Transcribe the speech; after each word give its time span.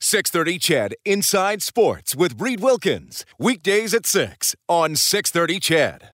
630 0.00 0.58
CHED 0.58 0.94
Inside 1.04 1.62
Sports 1.62 2.14
with 2.14 2.40
Reed 2.40 2.60
Wilkins. 2.60 3.24
Weekdays 3.38 3.94
at 3.94 4.04
6 4.04 4.54
on 4.68 4.94
630 4.94 5.58
CHED. 5.60 6.10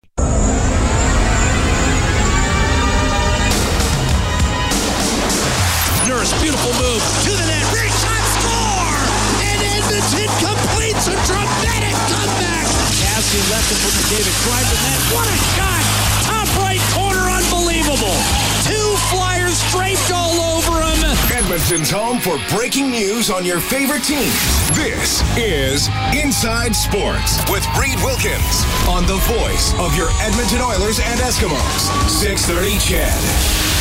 Nurse, 6.07 6.31
beautiful 6.39 6.71
move 6.79 7.03
to 7.27 7.31
the 7.35 7.45
net. 7.47 7.65
Big 7.75 7.91
shot, 7.99 8.23
score! 8.39 9.03
And 9.43 9.59
Edmonton 9.75 10.31
completes 10.39 11.03
a 11.11 11.15
dramatic 11.27 11.95
comeback. 12.07 12.65
Cassie 13.03 13.43
left 13.51 13.67
it 13.67 13.79
for 13.83 13.91
McDavid. 13.99 14.35
Drive 14.47 14.67
the 14.71 14.79
net. 14.79 14.99
What 15.11 15.27
a 15.27 15.37
shot! 15.59 15.83
Top 16.23 16.47
right 16.63 16.83
corner, 16.95 17.27
unbelievable. 17.27 18.52
Two 18.63 18.95
flyers 19.11 19.61
draped 19.71 20.09
all 20.13 20.39
over 20.55 20.79
him. 20.79 21.03
Edmonton's 21.35 21.89
home 21.91 22.19
for 22.19 22.39
breaking 22.55 22.91
news 22.91 23.29
on 23.29 23.43
your 23.43 23.59
favorite 23.59 24.03
teams. 24.03 24.33
This 24.71 25.21
is 25.37 25.89
Inside 26.15 26.73
Sports 26.73 27.39
with 27.51 27.67
Reed 27.77 27.99
Wilkins 28.03 28.63
on 28.87 29.05
the 29.05 29.17
voice 29.27 29.73
of 29.79 29.97
your 29.97 30.09
Edmonton 30.21 30.61
Oilers 30.61 30.99
and 30.99 31.19
Eskimos. 31.19 31.91
630 32.07 32.79
CHED. 32.79 33.72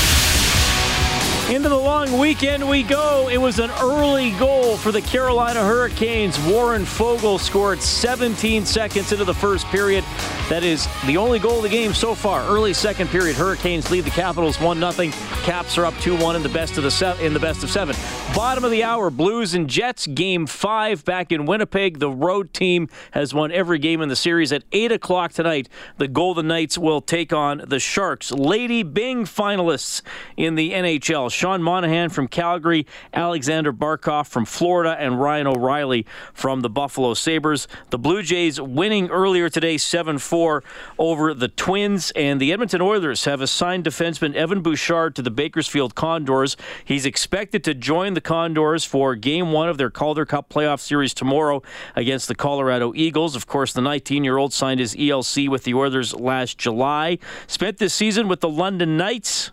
Into 1.53 1.69
the 1.69 1.77
long 1.77 2.19
weekend 2.19 2.67
we 2.67 2.83
go. 2.83 3.29
It 3.29 3.37
was 3.37 3.59
an 3.59 3.71
early 3.73 4.31
goal 4.39 4.79
for 4.79 4.91
the 4.91 5.03
Carolina 5.03 5.61
Hurricanes. 5.63 6.41
Warren 6.47 6.85
Foegele 6.85 7.39
scored 7.39 7.83
17 7.83 8.65
seconds 8.65 9.13
into 9.13 9.27
the 9.27 9.35
first 9.35 9.67
period. 9.67 10.03
That 10.49 10.65
is 10.65 10.89
the 11.07 11.19
only 11.19 11.39
goal 11.39 11.59
of 11.59 11.63
the 11.65 11.69
game 11.69 11.93
so 11.93 12.15
far. 12.15 12.43
Early 12.49 12.73
second 12.73 13.09
period, 13.09 13.37
Hurricanes 13.37 13.91
lead 13.91 14.05
the 14.05 14.11
Capitals 14.11 14.57
1-0. 14.57 15.13
Caps 15.45 15.77
are 15.77 15.85
up 15.85 15.93
2-1 15.95 16.37
in 16.37 16.43
the 16.43 16.49
best 16.49 16.79
of 16.79 16.85
the 16.85 16.91
se- 16.91 17.25
in 17.25 17.35
the 17.35 17.41
best 17.41 17.63
of 17.63 17.71
7. 17.71 17.95
Bottom 18.35 18.65
of 18.65 18.71
the 18.71 18.83
hour, 18.83 19.11
Blues 19.11 19.53
and 19.53 19.69
Jets 19.69 20.07
game 20.07 20.47
5 20.47 21.05
back 21.05 21.33
in 21.33 21.45
Winnipeg. 21.45 21.99
The 21.99 22.11
road 22.11 22.55
team 22.55 22.89
has 23.11 23.35
won 23.35 23.53
every 23.53 23.79
game 23.79 24.01
in 24.01 24.09
the 24.09 24.17
series 24.17 24.53
at 24.53 24.65
8 24.73 24.93
o'clock 24.93 25.33
tonight. 25.33 25.69
The 25.99 26.09
Golden 26.09 26.49
Knights 26.49 26.79
will 26.79 27.03
take 27.03 27.33
on 27.35 27.63
the 27.67 27.79
Sharks. 27.79 28.33
Lady 28.33 28.83
Byng 28.83 29.25
finalists 29.25 30.01
in 30.37 30.55
the 30.55 30.73
NHL. 30.73 31.31
Sean 31.43 31.61
Monahan 31.61 32.09
from 32.09 32.29
Calgary, 32.29 32.87
Alexander 33.13 33.73
Barkov 33.73 34.29
from 34.29 34.45
Florida, 34.45 34.95
and 34.97 35.21
Ryan 35.21 35.49
O'Reilly 35.49 36.07
from 36.33 36.61
the 36.61 36.71
Buffalo 36.71 37.15
Sabres. 37.15 37.67
The 37.91 37.99
Blue 37.99 38.23
Jays 38.23 38.61
winning 38.61 39.11
earlier 39.11 39.49
today 39.49 39.77
7 39.77 40.19
4 40.19 40.63
over 41.01 41.35
the 41.35 41.49
Twins, 41.49 42.13
and 42.13 42.41
the 42.41 42.53
Edmonton 42.53 42.81
Oilers 42.81 43.25
have 43.25 43.41
assigned 43.41 43.83
defenseman 43.83 44.37
Evan 44.37 44.63
Bouchard 44.63 45.17
to 45.17 45.23
the 45.23 45.33
Bakersfield 45.33 45.97
Condors. 45.97 46.57
He's 46.85 47.05
expected 47.05 47.65
to 47.65 47.75
join 47.75 48.15
the 48.15 48.21
Condors 48.21 48.85
for 48.85 49.17
game 49.17 49.51
one 49.51 49.69
of 49.69 49.79
their 49.79 49.91
Calder 49.91 50.25
Cup 50.25 50.49
playoff 50.49 50.79
series 50.79 51.13
tomorrow 51.13 51.61
against 51.97 52.29
the 52.29 52.37
Colorado 52.37 52.93
Eagles. 52.95 53.35
Of 53.35 53.49
course, 53.49 53.73
the 53.73 53.83
19 53.83 54.23
year 54.23 54.37
old 54.37 54.53
signed 54.53 54.79
his 54.79 54.95
ELC 54.95 55.49
with 55.49 55.65
the 55.65 55.75
Oilers 55.75 56.15
last 56.15 56.57
July. 56.57 57.19
Spent 57.49 57.79
this 57.79 57.93
season 57.93 58.29
with 58.29 58.39
the 58.39 58.49
London 58.49 58.97
Knights. 58.97 59.51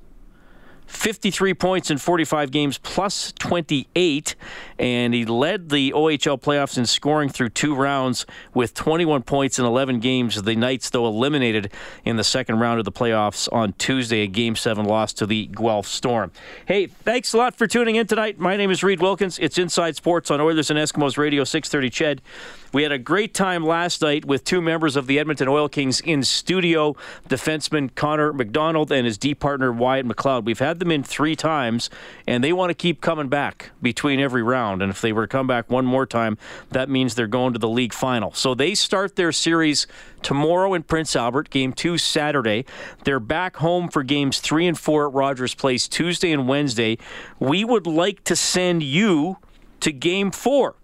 53 0.89 1.53
points 1.53 1.89
in 1.89 1.97
45 1.97 2.51
games 2.51 2.77
plus 2.77 3.31
28 3.39 4.35
and 4.79 5.13
he 5.13 5.25
led 5.25 5.69
the 5.69 5.91
OHL 5.91 6.41
playoffs 6.41 6.77
in 6.77 6.85
scoring 6.85 7.29
through 7.29 7.49
two 7.49 7.75
rounds 7.75 8.25
with 8.53 8.73
21 8.73 9.23
points 9.23 9.59
in 9.59 9.65
11 9.65 9.99
games 9.99 10.41
the 10.41 10.55
Knights 10.55 10.89
though 10.89 11.05
eliminated 11.05 11.71
in 12.05 12.15
the 12.15 12.23
second 12.23 12.59
round 12.59 12.79
of 12.79 12.85
the 12.85 12.91
playoffs 12.91 13.51
on 13.51 13.73
Tuesday 13.73 14.21
a 14.21 14.27
game 14.27 14.55
7 14.55 14.85
loss 14.85 15.13
to 15.13 15.25
the 15.25 15.47
Guelph 15.47 15.87
Storm. 15.87 16.31
Hey, 16.65 16.87
thanks 16.87 17.33
a 17.33 17.37
lot 17.37 17.55
for 17.55 17.67
tuning 17.67 17.95
in 17.95 18.07
tonight. 18.07 18.39
My 18.39 18.55
name 18.55 18.71
is 18.71 18.83
Reed 18.83 19.01
Wilkins. 19.01 19.37
It's 19.39 19.57
Inside 19.57 19.95
Sports 19.97 20.31
on 20.31 20.39
Oilers 20.39 20.69
and 20.69 20.79
Eskimos 20.79 21.17
Radio 21.17 21.43
630 21.43 21.89
Ched. 21.89 22.19
We 22.71 22.83
had 22.83 22.91
a 22.91 22.99
great 22.99 23.33
time 23.33 23.65
last 23.65 24.03
night 24.03 24.25
with 24.25 24.43
two 24.43 24.61
members 24.61 24.95
of 24.95 25.07
the 25.07 25.17
Edmonton 25.17 25.47
Oil 25.47 25.67
Kings 25.67 26.01
in 26.01 26.23
studio, 26.23 26.95
defenseman 27.27 27.93
Connor 27.95 28.31
McDonald 28.31 28.91
and 28.91 29.07
his 29.07 29.17
D 29.17 29.33
partner 29.33 29.71
Wyatt 29.71 30.05
McLeod. 30.05 30.45
We've 30.45 30.59
had 30.59 30.77
them 30.77 30.91
in 30.91 31.03
three 31.03 31.35
times, 31.35 31.89
and 32.27 32.43
they 32.43 32.53
want 32.53 32.69
to 32.69 32.75
keep 32.75 33.01
coming 33.01 33.27
back 33.27 33.71
between 33.81 34.19
every 34.19 34.43
round. 34.43 34.68
And 34.73 34.89
if 34.91 35.01
they 35.01 35.11
were 35.11 35.23
to 35.23 35.27
come 35.27 35.47
back 35.47 35.69
one 35.69 35.85
more 35.85 36.05
time, 36.05 36.37
that 36.69 36.89
means 36.89 37.15
they're 37.15 37.27
going 37.27 37.53
to 37.53 37.59
the 37.59 37.69
league 37.69 37.93
final. 37.93 38.33
So 38.33 38.53
they 38.53 38.75
start 38.75 39.15
their 39.15 39.31
series 39.31 39.87
tomorrow 40.21 40.73
in 40.73 40.83
Prince 40.83 41.15
Albert, 41.15 41.49
game 41.49 41.73
two 41.73 41.97
Saturday. 41.97 42.65
They're 43.03 43.19
back 43.19 43.57
home 43.57 43.89
for 43.89 44.03
games 44.03 44.39
three 44.39 44.67
and 44.67 44.77
four 44.77 45.07
at 45.07 45.13
Rogers 45.13 45.53
Place 45.53 45.87
Tuesday 45.87 46.31
and 46.31 46.47
Wednesday. 46.47 46.97
We 47.39 47.63
would 47.63 47.87
like 47.87 48.23
to 48.25 48.35
send 48.35 48.83
you 48.83 49.37
to 49.81 49.91
game 49.91 50.31
four. 50.31 50.75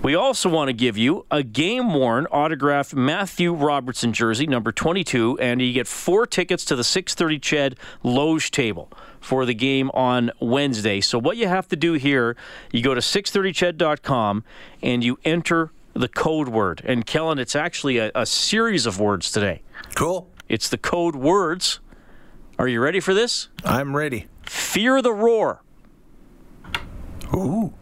We 0.00 0.14
also 0.14 0.48
want 0.48 0.68
to 0.68 0.72
give 0.72 0.96
you 0.96 1.26
a 1.28 1.42
game 1.42 1.92
worn 1.92 2.26
autographed 2.26 2.94
Matthew 2.94 3.52
Robertson 3.52 4.12
jersey, 4.12 4.46
number 4.46 4.70
22, 4.70 5.40
and 5.40 5.60
you 5.60 5.72
get 5.72 5.88
four 5.88 6.24
tickets 6.24 6.64
to 6.66 6.76
the 6.76 6.84
630 6.84 7.40
Ched 7.40 7.78
Loge 8.04 8.52
table 8.52 8.92
for 9.20 9.44
the 9.44 9.54
game 9.54 9.90
on 9.94 10.30
Wednesday. 10.40 11.00
So, 11.00 11.18
what 11.18 11.36
you 11.36 11.48
have 11.48 11.68
to 11.68 11.76
do 11.76 11.94
here, 11.94 12.36
you 12.72 12.82
go 12.82 12.94
to 12.94 13.00
630ched.com 13.00 14.44
and 14.82 15.04
you 15.04 15.18
enter 15.24 15.72
the 15.94 16.08
code 16.08 16.48
word. 16.48 16.82
And, 16.84 17.06
Kellen, 17.06 17.38
it's 17.38 17.56
actually 17.56 17.98
a, 17.98 18.10
a 18.14 18.26
series 18.26 18.86
of 18.86 19.00
words 19.00 19.30
today. 19.30 19.62
Cool. 19.94 20.30
It's 20.48 20.68
the 20.68 20.78
code 20.78 21.16
words. 21.16 21.80
Are 22.58 22.68
you 22.68 22.80
ready 22.80 23.00
for 23.00 23.14
this? 23.14 23.48
I'm 23.64 23.96
ready. 23.96 24.26
Fear 24.42 25.02
the 25.02 25.12
roar. 25.12 25.62
Ooh. 27.34 27.74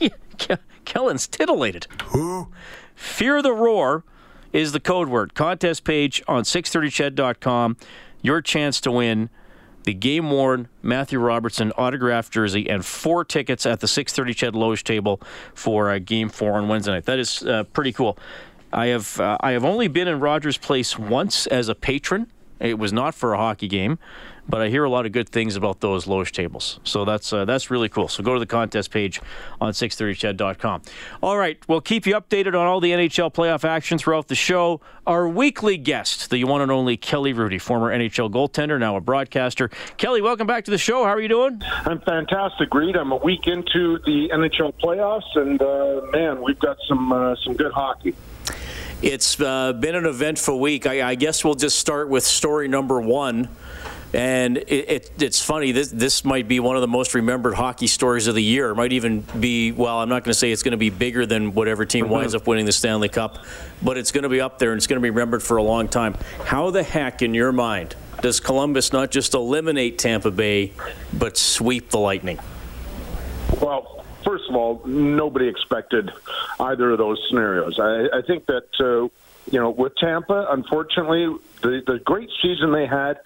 Kellen's 0.84 1.28
titillated. 1.28 1.86
Ooh. 2.14 2.48
Fear 2.94 3.42
the 3.42 3.52
Roar 3.52 4.04
is 4.52 4.72
the 4.72 4.80
code 4.80 5.08
word. 5.08 5.34
Contest 5.34 5.84
page 5.84 6.22
on 6.28 6.42
630ched.com. 6.42 7.76
Your 8.22 8.42
chance 8.42 8.80
to 8.82 8.90
win 8.90 9.30
the 9.84 9.94
game 9.94 10.30
worn 10.30 10.68
Matthew 10.82 11.18
Robertson 11.18 11.72
autographed 11.72 12.32
jersey 12.32 12.68
and 12.68 12.84
four 12.84 13.24
tickets 13.24 13.64
at 13.66 13.80
the 13.80 13.88
630 13.88 14.52
Ched 14.52 14.58
Loge 14.58 14.84
table 14.84 15.20
for 15.54 15.90
uh, 15.90 15.98
game 15.98 16.28
four 16.28 16.54
on 16.54 16.68
Wednesday 16.68 16.92
night. 16.92 17.06
That 17.06 17.18
is 17.18 17.42
uh, 17.42 17.64
pretty 17.64 17.92
cool. 17.92 18.18
I 18.72 18.86
have 18.86 19.18
uh, 19.18 19.36
I 19.40 19.52
have 19.52 19.64
only 19.64 19.88
been 19.88 20.08
in 20.08 20.20
Rogers 20.20 20.56
Place 20.56 20.98
once 20.98 21.46
as 21.46 21.68
a 21.68 21.74
patron. 21.74 22.30
It 22.60 22.78
was 22.78 22.92
not 22.92 23.14
for 23.14 23.32
a 23.32 23.38
hockey 23.38 23.68
game, 23.68 23.98
but 24.50 24.60
I 24.60 24.68
hear 24.68 24.84
a 24.84 24.90
lot 24.90 25.06
of 25.06 25.12
good 25.12 25.28
things 25.28 25.56
about 25.56 25.80
those 25.80 26.06
Loge 26.06 26.32
tables. 26.32 26.80
So 26.84 27.04
that's 27.04 27.32
uh, 27.32 27.44
that's 27.44 27.70
really 27.70 27.88
cool. 27.88 28.08
So 28.08 28.22
go 28.22 28.34
to 28.34 28.40
the 28.40 28.46
contest 28.46 28.90
page 28.90 29.20
on 29.60 29.72
630ched.com. 29.72 30.82
All 31.22 31.38
right, 31.38 31.58
we'll 31.68 31.80
keep 31.80 32.06
you 32.06 32.14
updated 32.14 32.48
on 32.48 32.66
all 32.66 32.80
the 32.80 32.90
NHL 32.90 33.32
playoff 33.32 33.64
action 33.64 33.96
throughout 33.96 34.28
the 34.28 34.34
show. 34.34 34.80
Our 35.06 35.28
weekly 35.28 35.76
guest, 35.76 36.30
the 36.30 36.44
one 36.44 36.60
and 36.60 36.70
only 36.70 36.96
Kelly 36.96 37.32
Hrudey, 37.32 37.60
former 37.60 37.90
NHL 37.96 38.30
goaltender, 38.30 38.78
now 38.78 38.96
a 38.96 39.00
broadcaster. 39.00 39.70
Kelly, 39.96 40.20
welcome 40.20 40.46
back 40.46 40.64
to 40.64 40.70
the 40.70 40.78
show. 40.78 41.04
How 41.04 41.10
are 41.10 41.20
you 41.20 41.28
doing? 41.28 41.62
I'm 41.84 42.00
fantastic, 42.00 42.74
Reed. 42.74 42.96
I'm 42.96 43.12
a 43.12 43.16
week 43.16 43.46
into 43.46 43.98
the 44.04 44.30
NHL 44.32 44.74
playoffs, 44.74 45.36
and 45.36 45.62
uh, 45.62 46.06
man, 46.12 46.42
we've 46.42 46.58
got 46.58 46.76
some 46.88 47.12
uh, 47.12 47.36
some 47.44 47.54
good 47.54 47.72
hockey. 47.72 48.14
It's 49.02 49.40
uh, 49.40 49.72
been 49.72 49.94
an 49.94 50.04
eventful 50.04 50.60
week. 50.60 50.86
I, 50.86 51.10
I, 51.10 51.14
guess 51.14 51.42
we'll 51.42 51.54
just 51.54 51.78
start 51.78 52.10
with 52.10 52.22
story 52.22 52.68
number 52.68 53.00
one. 53.00 53.48
And 54.12 54.56
it, 54.56 54.90
it, 54.90 55.10
it's 55.20 55.40
funny, 55.40 55.70
this, 55.70 55.90
this 55.90 56.24
might 56.24 56.48
be 56.48 56.58
one 56.58 56.74
of 56.74 56.82
the 56.82 56.88
most 56.88 57.14
remembered 57.14 57.54
hockey 57.54 57.86
stories 57.86 58.26
of 58.26 58.34
the 58.34 58.42
year. 58.42 58.70
It 58.70 58.74
might 58.74 58.92
even 58.92 59.20
be, 59.38 59.70
well, 59.70 60.00
I'm 60.00 60.08
not 60.08 60.24
going 60.24 60.32
to 60.32 60.38
say 60.38 60.50
it's 60.50 60.64
going 60.64 60.72
to 60.72 60.78
be 60.78 60.90
bigger 60.90 61.26
than 61.26 61.54
whatever 61.54 61.84
team 61.84 62.06
mm-hmm. 62.06 62.14
winds 62.14 62.34
up 62.34 62.46
winning 62.46 62.66
the 62.66 62.72
Stanley 62.72 63.08
Cup, 63.08 63.38
but 63.82 63.96
it's 63.96 64.10
going 64.10 64.24
to 64.24 64.28
be 64.28 64.40
up 64.40 64.58
there 64.58 64.72
and 64.72 64.78
it's 64.78 64.88
going 64.88 65.00
to 65.00 65.02
be 65.02 65.10
remembered 65.10 65.44
for 65.44 65.58
a 65.58 65.62
long 65.62 65.86
time. 65.86 66.14
How 66.44 66.70
the 66.70 66.82
heck, 66.82 67.22
in 67.22 67.34
your 67.34 67.52
mind, 67.52 67.94
does 68.20 68.40
Columbus 68.40 68.92
not 68.92 69.12
just 69.12 69.34
eliminate 69.34 69.98
Tampa 69.98 70.32
Bay, 70.32 70.72
but 71.12 71.36
sweep 71.36 71.90
the 71.90 71.98
Lightning? 71.98 72.40
Well, 73.60 74.04
first 74.24 74.44
of 74.48 74.56
all, 74.56 74.82
nobody 74.84 75.46
expected 75.46 76.10
either 76.58 76.90
of 76.90 76.98
those 76.98 77.24
scenarios. 77.28 77.78
I, 77.78 78.08
I 78.12 78.22
think 78.22 78.46
that 78.46 78.68
uh, 78.80 79.08
you 79.50 79.58
know, 79.58 79.70
with 79.70 79.96
Tampa, 79.96 80.46
unfortunately, 80.50 81.26
the 81.62 81.82
the 81.86 81.98
great 82.04 82.30
season 82.42 82.72
they 82.72 82.86
had, 82.86 83.18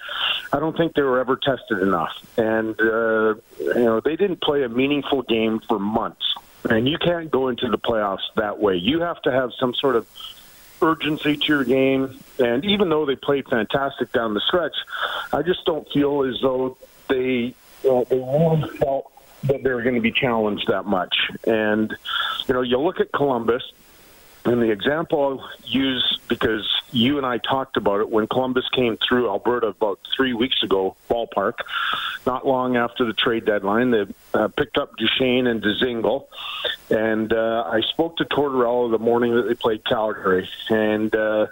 I 0.53 0.61
don't 0.61 0.77
think 0.77 0.95
they 0.95 1.03
were 1.03 1.21
ever 1.21 1.37
tested 1.37 1.81
enough, 1.81 2.13
and 2.37 2.79
uh, 2.81 3.35
you 3.59 3.85
know 3.85 4.01
they 4.01 4.17
didn't 4.17 4.41
play 4.41 4.63
a 4.63 4.69
meaningful 4.69 5.23
game 5.23 5.61
for 5.61 5.79
months. 5.79 6.25
And 6.69 6.89
you 6.89 6.97
can't 6.97 7.31
go 7.31 7.49
into 7.49 7.69
the 7.69 7.77
playoffs 7.77 8.25
that 8.37 8.59
way. 8.59 8.77
You 8.77 9.01
have 9.01 9.21
to 9.23 9.31
have 9.31 9.51
some 9.61 9.75
sort 9.75 9.97
of 9.97 10.07
urgency 10.81 11.37
to 11.37 11.47
your 11.47 11.65
game. 11.65 12.19
And 12.39 12.65
even 12.65 12.89
though 12.89 13.05
they 13.07 13.17
played 13.17 13.47
fantastic 13.49 14.13
down 14.13 14.35
the 14.35 14.41
stretch, 14.41 14.75
I 15.33 15.43
just 15.43 15.65
don't 15.65 15.87
feel 15.93 16.25
as 16.25 16.41
though 16.41 16.77
they 17.09 17.55
uh, 17.89 18.05
they 18.05 18.17
really 18.17 18.69
felt 18.79 19.13
that 19.45 19.63
they 19.63 19.71
were 19.71 19.83
going 19.83 19.95
to 19.95 20.01
be 20.01 20.13
challenged 20.13 20.69
that 20.69 20.85
much. 20.85 21.15
And 21.47 21.95
you 22.47 22.55
know, 22.55 22.63
you 22.63 22.79
look 22.79 23.01
at 23.01 23.13
Columbus, 23.13 23.63
and 24.45 24.61
the 24.61 24.71
example 24.71 25.23
I'll 25.23 25.51
use 25.65 26.19
because 26.29 26.69
you 26.93 27.17
and 27.17 27.27
I 27.27 27.39
talked 27.39 27.77
about 27.77 28.01
it 28.01 28.11
when 28.11 28.27
Columbus 28.27 28.69
came 28.75 28.97
through 28.97 29.29
Alberta 29.29 29.69
about 29.69 30.01
three 30.15 30.33
weeks 30.33 30.63
ago, 30.63 30.97
ballpark, 31.09 31.55
not 32.27 32.47
long 32.47 32.77
after 32.77 33.05
the 33.05 33.13
trade 33.13 33.45
deadline. 33.47 33.91
They 33.91 34.07
uh, 34.35 34.49
picked 34.49 34.79
up 34.79 34.97
Duchene 34.97 35.47
and 35.47 35.63
Dzingel. 35.63 36.27
And 36.91 37.33
uh, 37.33 37.65
I 37.67 37.81
spoke 37.91 38.19
to 38.19 38.25
Tortorella 38.25 38.91
the 38.91 38.99
morning 38.99 39.35
that 39.35 39.43
they 39.49 39.55
played 39.55 39.85
Calgary, 39.85 40.49
and 40.69 41.15
uh, 41.15 41.47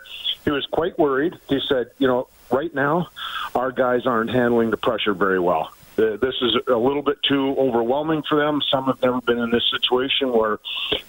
he 0.44 0.50
was 0.50 0.66
quite 0.66 0.98
worried. 0.98 1.34
He 1.48 1.60
said, 1.68 1.90
you 1.98 2.06
know, 2.06 2.28
right 2.50 2.74
now, 2.74 3.08
our 3.54 3.72
guys 3.72 4.06
aren't 4.06 4.30
handling 4.30 4.70
the 4.70 4.76
pressure 4.76 5.14
very 5.14 5.40
well. 5.40 5.72
Uh, 5.98 6.16
this 6.16 6.34
is 6.40 6.56
a 6.68 6.76
little 6.76 7.02
bit 7.02 7.18
too 7.22 7.54
overwhelming 7.58 8.22
for 8.26 8.38
them. 8.38 8.62
Some 8.70 8.86
have 8.86 9.02
never 9.02 9.20
been 9.20 9.38
in 9.38 9.50
this 9.50 9.64
situation 9.70 10.32
where, 10.32 10.58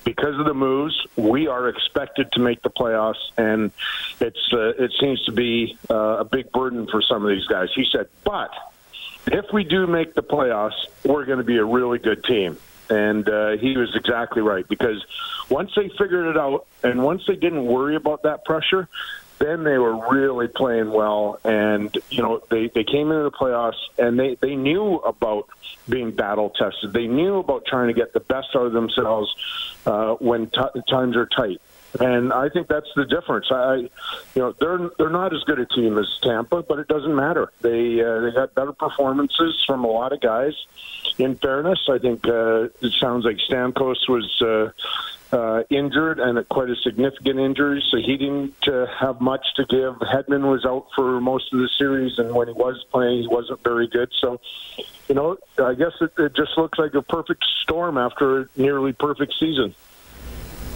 because 0.03 0.37
of 0.37 0.45
the 0.45 0.53
moves, 0.53 0.95
we 1.15 1.47
are 1.47 1.69
expected 1.69 2.31
to 2.33 2.39
make 2.39 2.61
the 2.61 2.69
playoffs, 2.69 3.31
and 3.37 3.71
it's 4.19 4.51
uh, 4.51 4.83
it 4.83 4.91
seems 4.99 5.23
to 5.25 5.31
be 5.31 5.77
uh, 5.89 6.17
a 6.19 6.25
big 6.25 6.51
burden 6.51 6.87
for 6.87 7.01
some 7.01 7.23
of 7.23 7.29
these 7.29 7.45
guys. 7.45 7.69
He 7.73 7.85
said, 7.91 8.07
but 8.23 8.51
if 9.27 9.45
we 9.53 9.63
do 9.63 9.87
make 9.87 10.15
the 10.15 10.23
playoffs, 10.23 10.85
we're 11.05 11.25
going 11.25 11.37
to 11.37 11.45
be 11.45 11.57
a 11.57 11.65
really 11.65 11.99
good 11.99 12.23
team. 12.23 12.57
And 12.89 13.27
uh, 13.27 13.51
he 13.51 13.77
was 13.77 13.95
exactly 13.95 14.41
right 14.41 14.67
because 14.67 15.03
once 15.49 15.71
they 15.75 15.89
figured 15.89 16.27
it 16.27 16.37
out, 16.37 16.67
and 16.83 17.03
once 17.03 17.23
they 17.25 17.35
didn't 17.35 17.65
worry 17.65 17.95
about 17.95 18.23
that 18.23 18.43
pressure, 18.43 18.89
then 19.39 19.63
they 19.63 19.77
were 19.77 20.09
really 20.09 20.47
playing 20.47 20.91
well, 20.91 21.39
and 21.43 21.95
you 22.09 22.21
know 22.21 22.41
they 22.49 22.67
they 22.67 22.83
came 22.83 23.11
into 23.11 23.23
the 23.23 23.31
playoffs 23.31 23.79
and 23.97 24.19
they 24.19 24.35
they 24.35 24.55
knew 24.55 24.95
about 24.97 25.47
being 25.89 26.11
battle 26.11 26.49
tested. 26.49 26.93
They 26.93 27.07
knew 27.07 27.37
about 27.37 27.65
trying 27.65 27.87
to 27.87 27.93
get 27.93 28.13
the 28.13 28.19
best 28.19 28.49
out 28.55 28.65
of 28.65 28.73
themselves 28.73 29.35
uh, 29.85 30.13
when 30.15 30.49
t- 30.49 30.81
times 30.89 31.15
are 31.15 31.25
tight. 31.25 31.61
And 31.99 32.33
I 32.33 32.49
think 32.49 32.67
that's 32.67 32.89
the 32.95 33.05
difference. 33.05 33.47
I, 33.51 33.75
you 33.75 33.89
know, 34.35 34.55
they're 34.59 34.89
they're 34.97 35.09
not 35.09 35.33
as 35.33 35.43
good 35.43 35.59
a 35.59 35.65
team 35.65 35.97
as 35.97 36.07
Tampa, 36.23 36.63
but 36.63 36.79
it 36.79 36.87
doesn't 36.87 37.15
matter. 37.15 37.51
They 37.61 38.01
uh, 38.01 38.21
they 38.21 38.31
got 38.31 38.55
better 38.55 38.73
performances 38.73 39.63
from 39.67 39.83
a 39.83 39.87
lot 39.87 40.11
of 40.11 40.19
guys. 40.19 40.53
In 41.19 41.35
fairness, 41.35 41.79
I 41.89 41.99
think 41.99 42.27
uh, 42.27 42.69
it 42.81 42.93
sounds 42.99 43.25
like 43.25 43.37
Stamkos 43.37 44.09
was 44.09 44.41
uh, 44.41 44.71
uh, 45.33 45.63
injured 45.71 46.19
and 46.19 46.47
quite 46.47 46.69
a 46.69 46.75
significant 46.75 47.39
injury, 47.39 47.83
so 47.89 47.97
he 47.97 48.17
didn't 48.17 48.67
uh, 48.67 48.85
have 48.99 49.19
much 49.19 49.45
to 49.55 49.65
give. 49.65 49.95
Hedman 49.95 50.49
was 50.49 50.63
out 50.63 50.87
for 50.95 51.19
most 51.19 51.51
of 51.51 51.59
the 51.59 51.69
series, 51.77 52.19
and 52.19 52.33
when 52.35 52.47
he 52.47 52.53
was 52.53 52.85
playing, 52.91 53.23
he 53.23 53.27
wasn't 53.27 53.63
very 53.63 53.87
good. 53.87 54.11
So, 54.21 54.39
you 55.09 55.15
know, 55.15 55.37
I 55.57 55.73
guess 55.73 55.93
it, 55.99 56.13
it 56.19 56.35
just 56.35 56.55
looks 56.55 56.77
like 56.77 56.93
a 56.93 57.01
perfect 57.01 57.43
storm 57.63 57.97
after 57.97 58.41
a 58.41 58.49
nearly 58.55 58.93
perfect 58.93 59.33
season. 59.39 59.73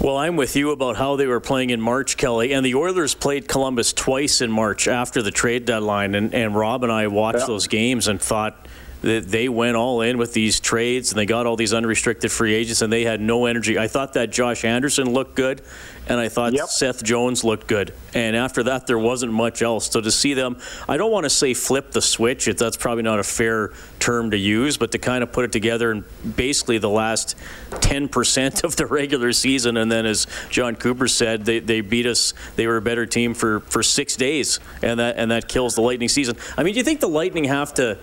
Well, 0.02 0.18
I'm 0.18 0.36
with 0.36 0.56
you 0.56 0.72
about 0.72 0.96
how 0.96 1.16
they 1.16 1.28
were 1.28 1.40
playing 1.40 1.70
in 1.70 1.82
March, 1.82 2.18
Kelly. 2.18 2.54
And 2.54 2.66
the 2.66 2.76
Oilers 2.76 3.16
played 3.16 3.48
Columbus 3.48 3.94
twice 3.94 4.42
in 4.42 4.52
March 4.52 4.88
after 4.88 5.22
the 5.22 5.32
trade 5.32 5.66
deadline. 5.66 6.14
And, 6.14 6.34
and 6.34 6.56
Rob 6.56 6.84
and 6.84 6.92
I 6.92 7.08
watched 7.08 7.40
yeah. 7.40 7.46
those 7.48 7.68
games 7.68 8.08
and 8.08 8.22
thought, 8.22 8.68
they 9.08 9.50
went 9.50 9.76
all 9.76 10.02
in 10.02 10.18
with 10.18 10.34
these 10.34 10.60
trades 10.60 11.12
and 11.12 11.20
they 11.20 11.26
got 11.26 11.46
all 11.46 11.56
these 11.56 11.74
unrestricted 11.74 12.32
free 12.32 12.54
agents 12.54 12.82
and 12.82 12.92
they 12.92 13.04
had 13.04 13.22
no 13.22 13.46
energy. 13.46 13.78
I 13.78 13.88
thought 13.88 14.14
that 14.14 14.32
Josh 14.32 14.66
Anderson 14.66 15.14
looked 15.14 15.36
good 15.36 15.62
and 16.10 16.20
I 16.20 16.30
thought 16.30 16.54
yep. 16.54 16.68
Seth 16.68 17.04
Jones 17.04 17.44
looked 17.44 17.68
good. 17.68 17.94
And 18.14 18.36
after 18.36 18.64
that, 18.64 18.88
there 18.88 18.98
wasn't 18.98 19.34
much 19.34 19.62
else. 19.62 19.92
So 19.92 20.00
to 20.00 20.12
see 20.12 20.34
them, 20.34 20.58
I 20.88 20.98
don't 20.98 21.12
want 21.12 21.26
to 21.26 21.30
say 21.30 21.54
flip 21.54 21.92
the 21.92 22.02
switch. 22.02 22.46
That's 22.46 22.78
probably 22.78 23.04
not 23.04 23.20
a 23.20 23.24
fair 23.24 23.74
term 24.00 24.32
to 24.32 24.38
use, 24.38 24.78
but 24.78 24.92
to 24.94 25.00
kind 25.00 25.22
of 25.22 25.32
put 25.32 25.46
it 25.46 25.52
together 25.52 25.92
in 25.92 26.06
basically 26.36 26.78
the 26.78 26.90
last 26.90 27.36
10% 27.72 28.64
of 28.64 28.76
the 28.78 28.86
regular 28.86 29.34
season. 29.34 29.78
And 29.78 29.92
then, 29.92 30.06
as 30.06 30.28
John 30.50 30.76
Cooper 30.76 31.08
said, 31.08 31.46
they, 31.46 31.60
they 31.60 31.82
beat 31.82 32.06
us. 32.06 32.34
They 32.56 32.68
were 32.68 32.78
a 32.78 32.82
better 32.82 33.06
team 33.06 33.34
for, 33.34 33.60
for 33.62 33.84
six 33.84 34.16
days, 34.16 34.60
and 34.82 35.00
that, 35.00 35.18
and 35.18 35.32
that 35.32 35.50
kills 35.50 35.76
the 35.76 35.82
Lightning 35.82 36.10
season. 36.10 36.38
I 36.58 36.64
mean, 36.64 36.74
do 36.74 36.80
you 36.80 36.86
think 36.86 37.02
the 37.02 37.10
Lightning 37.10 37.46
have 37.46 37.74
to 37.76 37.98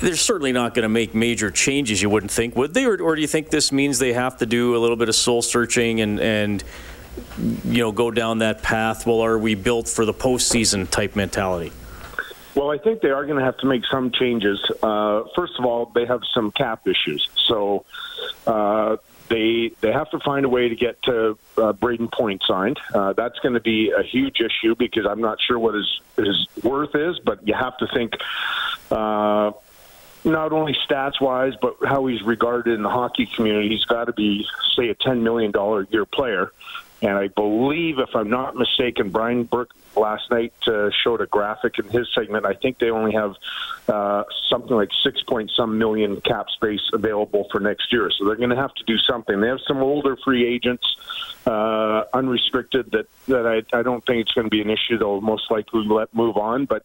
they're 0.00 0.16
certainly 0.16 0.52
not 0.52 0.74
going 0.74 0.84
to 0.84 0.88
make 0.88 1.14
major 1.14 1.50
changes. 1.50 2.00
You 2.00 2.10
wouldn't 2.10 2.32
think, 2.32 2.56
would 2.56 2.74
they? 2.74 2.84
Or, 2.84 3.00
or, 3.00 3.14
do 3.14 3.20
you 3.20 3.26
think 3.26 3.50
this 3.50 3.72
means 3.72 3.98
they 3.98 4.12
have 4.12 4.38
to 4.38 4.46
do 4.46 4.76
a 4.76 4.78
little 4.78 4.96
bit 4.96 5.08
of 5.08 5.14
soul 5.14 5.42
searching 5.42 6.00
and 6.00 6.20
and 6.20 6.64
you 7.64 7.78
know 7.78 7.92
go 7.92 8.10
down 8.10 8.38
that 8.38 8.62
path? 8.62 9.06
Well, 9.06 9.20
are 9.20 9.38
we 9.38 9.54
built 9.54 9.88
for 9.88 10.04
the 10.04 10.14
postseason 10.14 10.88
type 10.88 11.16
mentality? 11.16 11.72
Well, 12.54 12.70
I 12.70 12.78
think 12.78 13.02
they 13.02 13.10
are 13.10 13.24
going 13.24 13.38
to 13.38 13.44
have 13.44 13.58
to 13.58 13.66
make 13.66 13.82
some 13.90 14.10
changes. 14.10 14.60
Uh, 14.82 15.24
first 15.36 15.52
of 15.58 15.64
all, 15.64 15.86
they 15.94 16.06
have 16.06 16.20
some 16.34 16.52
cap 16.52 16.86
issues, 16.86 17.28
so. 17.46 17.84
Uh, 18.46 18.96
they 19.28 19.70
they 19.80 19.92
have 19.92 20.10
to 20.10 20.18
find 20.20 20.46
a 20.46 20.48
way 20.48 20.70
to 20.70 20.74
get 20.74 21.02
to 21.02 21.38
uh, 21.58 21.72
Brayden 21.74 22.10
Point 22.10 22.42
signed. 22.46 22.80
Uh, 22.94 23.12
that's 23.12 23.38
going 23.40 23.52
to 23.52 23.60
be 23.60 23.90
a 23.90 24.02
huge 24.02 24.40
issue 24.40 24.74
because 24.74 25.04
I'm 25.04 25.20
not 25.20 25.38
sure 25.40 25.58
what 25.58 25.74
his 25.74 26.00
his 26.16 26.48
worth 26.62 26.94
is, 26.94 27.18
but 27.18 27.46
you 27.46 27.52
have 27.52 27.76
to 27.78 27.86
think 27.88 28.14
uh, 28.90 29.52
not 30.24 30.52
only 30.52 30.76
stats 30.86 31.20
wise, 31.20 31.54
but 31.60 31.76
how 31.84 32.06
he's 32.06 32.22
regarded 32.22 32.74
in 32.74 32.82
the 32.82 32.90
hockey 32.90 33.26
community. 33.26 33.68
He's 33.70 33.84
got 33.84 34.04
to 34.04 34.12
be, 34.12 34.46
say, 34.76 34.88
a 34.88 34.94
$10 34.94 35.22
million 35.22 35.52
a 35.54 35.86
year 35.90 36.04
player. 36.04 36.52
And 37.00 37.12
I 37.12 37.28
believe, 37.28 37.98
if 37.98 38.14
I'm 38.14 38.28
not 38.28 38.56
mistaken, 38.56 39.10
Brian 39.10 39.44
Burke 39.44 39.70
last 39.96 40.30
night 40.30 40.52
uh, 40.66 40.90
showed 40.90 41.20
a 41.20 41.26
graphic 41.26 41.78
in 41.78 41.88
his 41.88 42.08
segment. 42.14 42.44
I 42.44 42.54
think 42.54 42.78
they 42.78 42.90
only 42.90 43.12
have 43.12 43.36
uh, 43.88 44.24
something 44.48 44.74
like 44.74 44.90
six 45.04 45.22
point 45.22 45.50
some 45.56 45.78
million 45.78 46.20
cap 46.20 46.46
space 46.50 46.80
available 46.92 47.46
for 47.50 47.60
next 47.60 47.92
year. 47.92 48.10
So 48.10 48.24
they're 48.24 48.36
going 48.36 48.50
to 48.50 48.56
have 48.56 48.74
to 48.74 48.84
do 48.84 48.98
something. 48.98 49.40
They 49.40 49.48
have 49.48 49.60
some 49.66 49.78
older 49.78 50.16
free 50.16 50.44
agents, 50.44 50.84
uh, 51.46 52.04
unrestricted, 52.12 52.90
that, 52.92 53.06
that 53.26 53.46
I, 53.46 53.78
I 53.78 53.82
don't 53.82 54.04
think 54.04 54.22
it's 54.22 54.32
going 54.32 54.46
to 54.46 54.50
be 54.50 54.60
an 54.60 54.70
issue. 54.70 54.98
They'll 54.98 55.20
most 55.20 55.50
likely 55.50 55.84
let 55.86 56.12
move 56.14 56.36
on. 56.36 56.64
But 56.64 56.84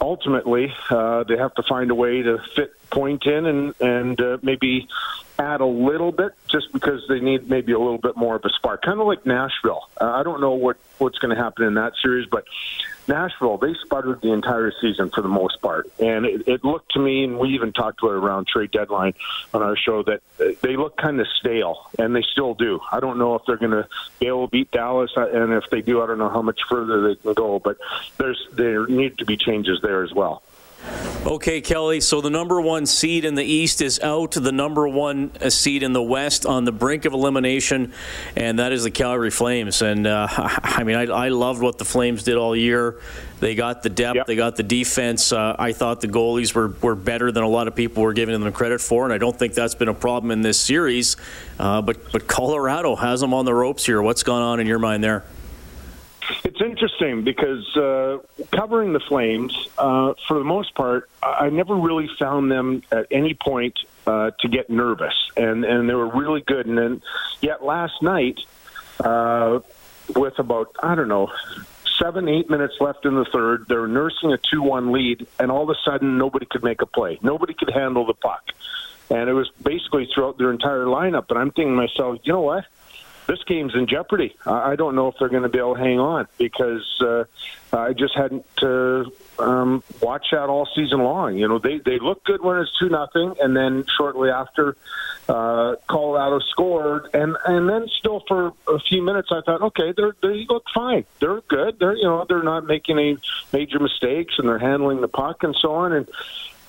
ultimately, 0.00 0.74
uh, 0.90 1.24
they 1.24 1.36
have 1.36 1.54
to 1.54 1.62
find 1.62 1.90
a 1.90 1.94
way 1.94 2.22
to 2.22 2.38
fit 2.54 2.72
point 2.90 3.26
in 3.26 3.46
and 3.46 3.74
and 3.80 4.20
uh, 4.20 4.38
maybe 4.42 4.88
add 5.38 5.60
a 5.60 5.66
little 5.66 6.10
bit 6.10 6.32
just 6.48 6.72
because 6.72 7.04
they 7.08 7.20
need 7.20 7.48
maybe 7.48 7.72
a 7.72 7.78
little 7.78 7.98
bit 7.98 8.16
more 8.16 8.36
of 8.36 8.44
a 8.44 8.50
spark, 8.50 8.82
kind 8.82 9.00
of 9.00 9.06
like 9.06 9.24
Nashville. 9.24 9.88
Uh, 10.00 10.10
I 10.10 10.22
don't 10.22 10.40
know 10.40 10.52
what 10.52 10.76
what's 10.98 11.18
going 11.18 11.34
to 11.36 11.42
happen 11.42 11.64
in 11.64 11.74
that 11.74 11.92
series, 12.02 12.26
but 12.28 12.44
Nashville 13.08 13.58
they 13.58 13.74
sputtered 13.84 14.20
the 14.20 14.32
entire 14.32 14.72
season 14.80 15.10
for 15.10 15.22
the 15.22 15.28
most 15.28 15.60
part, 15.60 15.90
and 15.98 16.26
it, 16.26 16.46
it 16.46 16.64
looked 16.64 16.92
to 16.92 17.00
me, 17.00 17.24
and 17.24 17.38
we 17.38 17.50
even 17.50 17.72
talked 17.72 18.02
about 18.02 18.12
it 18.12 18.16
around 18.16 18.46
trade 18.46 18.70
deadline 18.70 19.14
on 19.54 19.62
our 19.62 19.76
show 19.76 20.02
that 20.04 20.20
they 20.60 20.76
look 20.76 20.96
kind 20.96 21.20
of 21.20 21.26
stale, 21.40 21.90
and 21.98 22.14
they 22.14 22.22
still 22.22 22.54
do. 22.54 22.80
I 22.92 23.00
don't 23.00 23.18
know 23.18 23.34
if 23.34 23.42
they're 23.46 23.56
going 23.56 23.72
to 23.72 23.88
be 24.20 24.26
able 24.26 24.46
to 24.46 24.50
beat 24.50 24.70
Dallas, 24.70 25.10
uh, 25.16 25.28
and 25.28 25.52
if 25.52 25.64
they 25.70 25.80
do, 25.80 26.02
I 26.02 26.06
don't 26.06 26.18
know 26.18 26.28
how 26.28 26.42
much 26.42 26.60
further 26.68 27.08
they 27.08 27.20
can 27.20 27.34
go. 27.34 27.58
But 27.58 27.78
there's 28.18 28.46
there 28.52 28.86
need 28.86 29.18
to 29.18 29.24
be 29.24 29.36
changes 29.36 29.80
there 29.82 30.02
as 30.02 30.12
well. 30.12 30.42
Okay, 31.26 31.60
Kelly. 31.60 32.00
So 32.00 32.20
the 32.20 32.30
number 32.30 32.60
one 32.60 32.86
seed 32.86 33.24
in 33.24 33.34
the 33.34 33.44
East 33.44 33.82
is 33.82 34.00
out. 34.00 34.32
The 34.32 34.52
number 34.52 34.88
one 34.88 35.30
uh, 35.40 35.50
seed 35.50 35.82
in 35.82 35.92
the 35.92 36.02
West 36.02 36.46
on 36.46 36.64
the 36.64 36.72
brink 36.72 37.04
of 37.04 37.12
elimination, 37.12 37.92
and 38.36 38.60
that 38.60 38.72
is 38.72 38.84
the 38.84 38.90
Calgary 38.90 39.30
Flames. 39.30 39.82
And 39.82 40.06
uh, 40.06 40.26
I 40.30 40.84
mean, 40.84 40.96
I, 40.96 41.04
I, 41.06 41.28
loved 41.28 41.60
what 41.60 41.76
the 41.76 41.84
Flames 41.84 42.22
did 42.22 42.36
all 42.36 42.56
year. 42.56 43.00
They 43.40 43.54
got 43.54 43.82
the 43.82 43.90
depth, 43.90 44.16
yep. 44.16 44.26
they 44.26 44.36
got 44.36 44.56
the 44.56 44.62
defense. 44.62 45.32
Uh, 45.32 45.54
I 45.58 45.72
thought 45.72 46.00
the 46.00 46.08
goalies 46.08 46.54
were, 46.54 46.68
were 46.82 46.94
better 46.94 47.30
than 47.30 47.42
a 47.42 47.48
lot 47.48 47.68
of 47.68 47.74
people 47.74 48.02
were 48.04 48.14
giving 48.14 48.40
them 48.40 48.52
credit 48.52 48.80
for, 48.80 49.04
and 49.04 49.12
I 49.12 49.18
don't 49.18 49.36
think 49.36 49.54
that's 49.54 49.74
been 49.74 49.88
a 49.88 49.94
problem 49.94 50.30
in 50.30 50.40
this 50.40 50.60
series. 50.60 51.16
Uh, 51.58 51.82
but 51.82 52.10
but 52.12 52.26
Colorado 52.26 52.96
has 52.96 53.20
them 53.20 53.34
on 53.34 53.44
the 53.44 53.54
ropes 53.54 53.84
here. 53.84 54.00
What's 54.00 54.22
gone 54.22 54.42
on 54.42 54.60
in 54.60 54.66
your 54.66 54.78
mind 54.78 55.04
there? 55.04 55.24
It's 56.44 56.60
interesting 56.60 57.24
because 57.24 57.76
uh, 57.76 58.18
covering 58.52 58.92
the 58.92 59.00
Flames, 59.00 59.56
uh, 59.78 60.14
for 60.26 60.38
the 60.38 60.44
most 60.44 60.74
part, 60.74 61.08
I 61.22 61.48
never 61.48 61.74
really 61.74 62.08
found 62.18 62.50
them 62.50 62.82
at 62.92 63.06
any 63.10 63.34
point 63.34 63.78
uh, 64.06 64.32
to 64.40 64.48
get 64.48 64.68
nervous, 64.68 65.14
and 65.36 65.64
and 65.64 65.88
they 65.88 65.94
were 65.94 66.08
really 66.08 66.40
good. 66.42 66.66
And 66.66 66.76
then, 66.76 67.02
yet 67.40 67.64
last 67.64 68.02
night, 68.02 68.40
uh, 69.00 69.60
with 70.14 70.38
about 70.38 70.74
I 70.82 70.94
don't 70.94 71.08
know 71.08 71.30
seven, 71.98 72.28
eight 72.28 72.48
minutes 72.48 72.74
left 72.80 73.04
in 73.04 73.14
the 73.14 73.24
third, 73.24 73.66
They're 73.68 73.88
nursing 73.88 74.32
a 74.32 74.38
two-one 74.38 74.92
lead, 74.92 75.26
and 75.40 75.50
all 75.50 75.64
of 75.64 75.70
a 75.70 75.80
sudden, 75.84 76.16
nobody 76.16 76.46
could 76.46 76.62
make 76.62 76.80
a 76.80 76.86
play. 76.86 77.18
Nobody 77.22 77.54
could 77.54 77.70
handle 77.70 78.06
the 78.06 78.14
puck, 78.14 78.52
and 79.10 79.28
it 79.28 79.34
was 79.34 79.50
basically 79.62 80.08
throughout 80.14 80.38
their 80.38 80.50
entire 80.50 80.84
lineup. 80.84 81.30
And 81.30 81.38
I'm 81.38 81.50
thinking 81.50 81.74
to 81.74 81.76
myself, 81.76 82.20
you 82.22 82.32
know 82.32 82.40
what? 82.42 82.66
This 83.28 83.44
game's 83.44 83.74
in 83.74 83.86
jeopardy. 83.86 84.34
I, 84.46 84.74
don't 84.74 84.96
know 84.96 85.08
if 85.08 85.16
they're 85.18 85.28
going 85.28 85.42
to 85.42 85.50
be 85.50 85.58
able 85.58 85.74
to 85.74 85.80
hang 85.80 86.00
on 86.00 86.26
because 86.38 87.00
uh, 87.02 87.24
I 87.72 87.92
just 87.92 88.16
hadn't 88.16 88.46
uh, 88.62 89.04
um, 89.38 89.82
watched 90.00 90.30
that 90.32 90.48
all 90.48 90.66
season 90.74 91.00
long. 91.00 91.36
You 91.36 91.46
know, 91.46 91.58
they 91.58 91.78
they 91.78 91.98
look 91.98 92.24
good 92.24 92.42
when 92.42 92.58
it's 92.58 92.76
two 92.78 92.88
nothing, 92.88 93.34
and 93.40 93.54
then 93.54 93.84
shortly 93.98 94.30
after, 94.30 94.78
uh, 95.28 95.76
Colorado 95.86 96.38
scored, 96.40 97.10
and 97.12 97.36
and 97.44 97.68
then 97.68 97.86
still 97.98 98.24
for 98.26 98.54
a 98.66 98.80
few 98.80 99.02
minutes, 99.02 99.28
I 99.30 99.42
thought, 99.42 99.60
okay, 99.60 99.92
they're 99.94 100.16
they 100.22 100.46
look 100.48 100.64
fine, 100.74 101.04
they're 101.20 101.42
good, 101.42 101.78
they're 101.78 101.96
you 101.96 102.04
know 102.04 102.24
they're 102.26 102.42
not 102.42 102.64
making 102.64 102.98
any 102.98 103.18
major 103.52 103.78
mistakes, 103.78 104.36
and 104.38 104.48
they're 104.48 104.58
handling 104.58 105.02
the 105.02 105.08
puck 105.08 105.44
and 105.44 105.54
so 105.54 105.74
on, 105.74 105.92
and. 105.92 106.08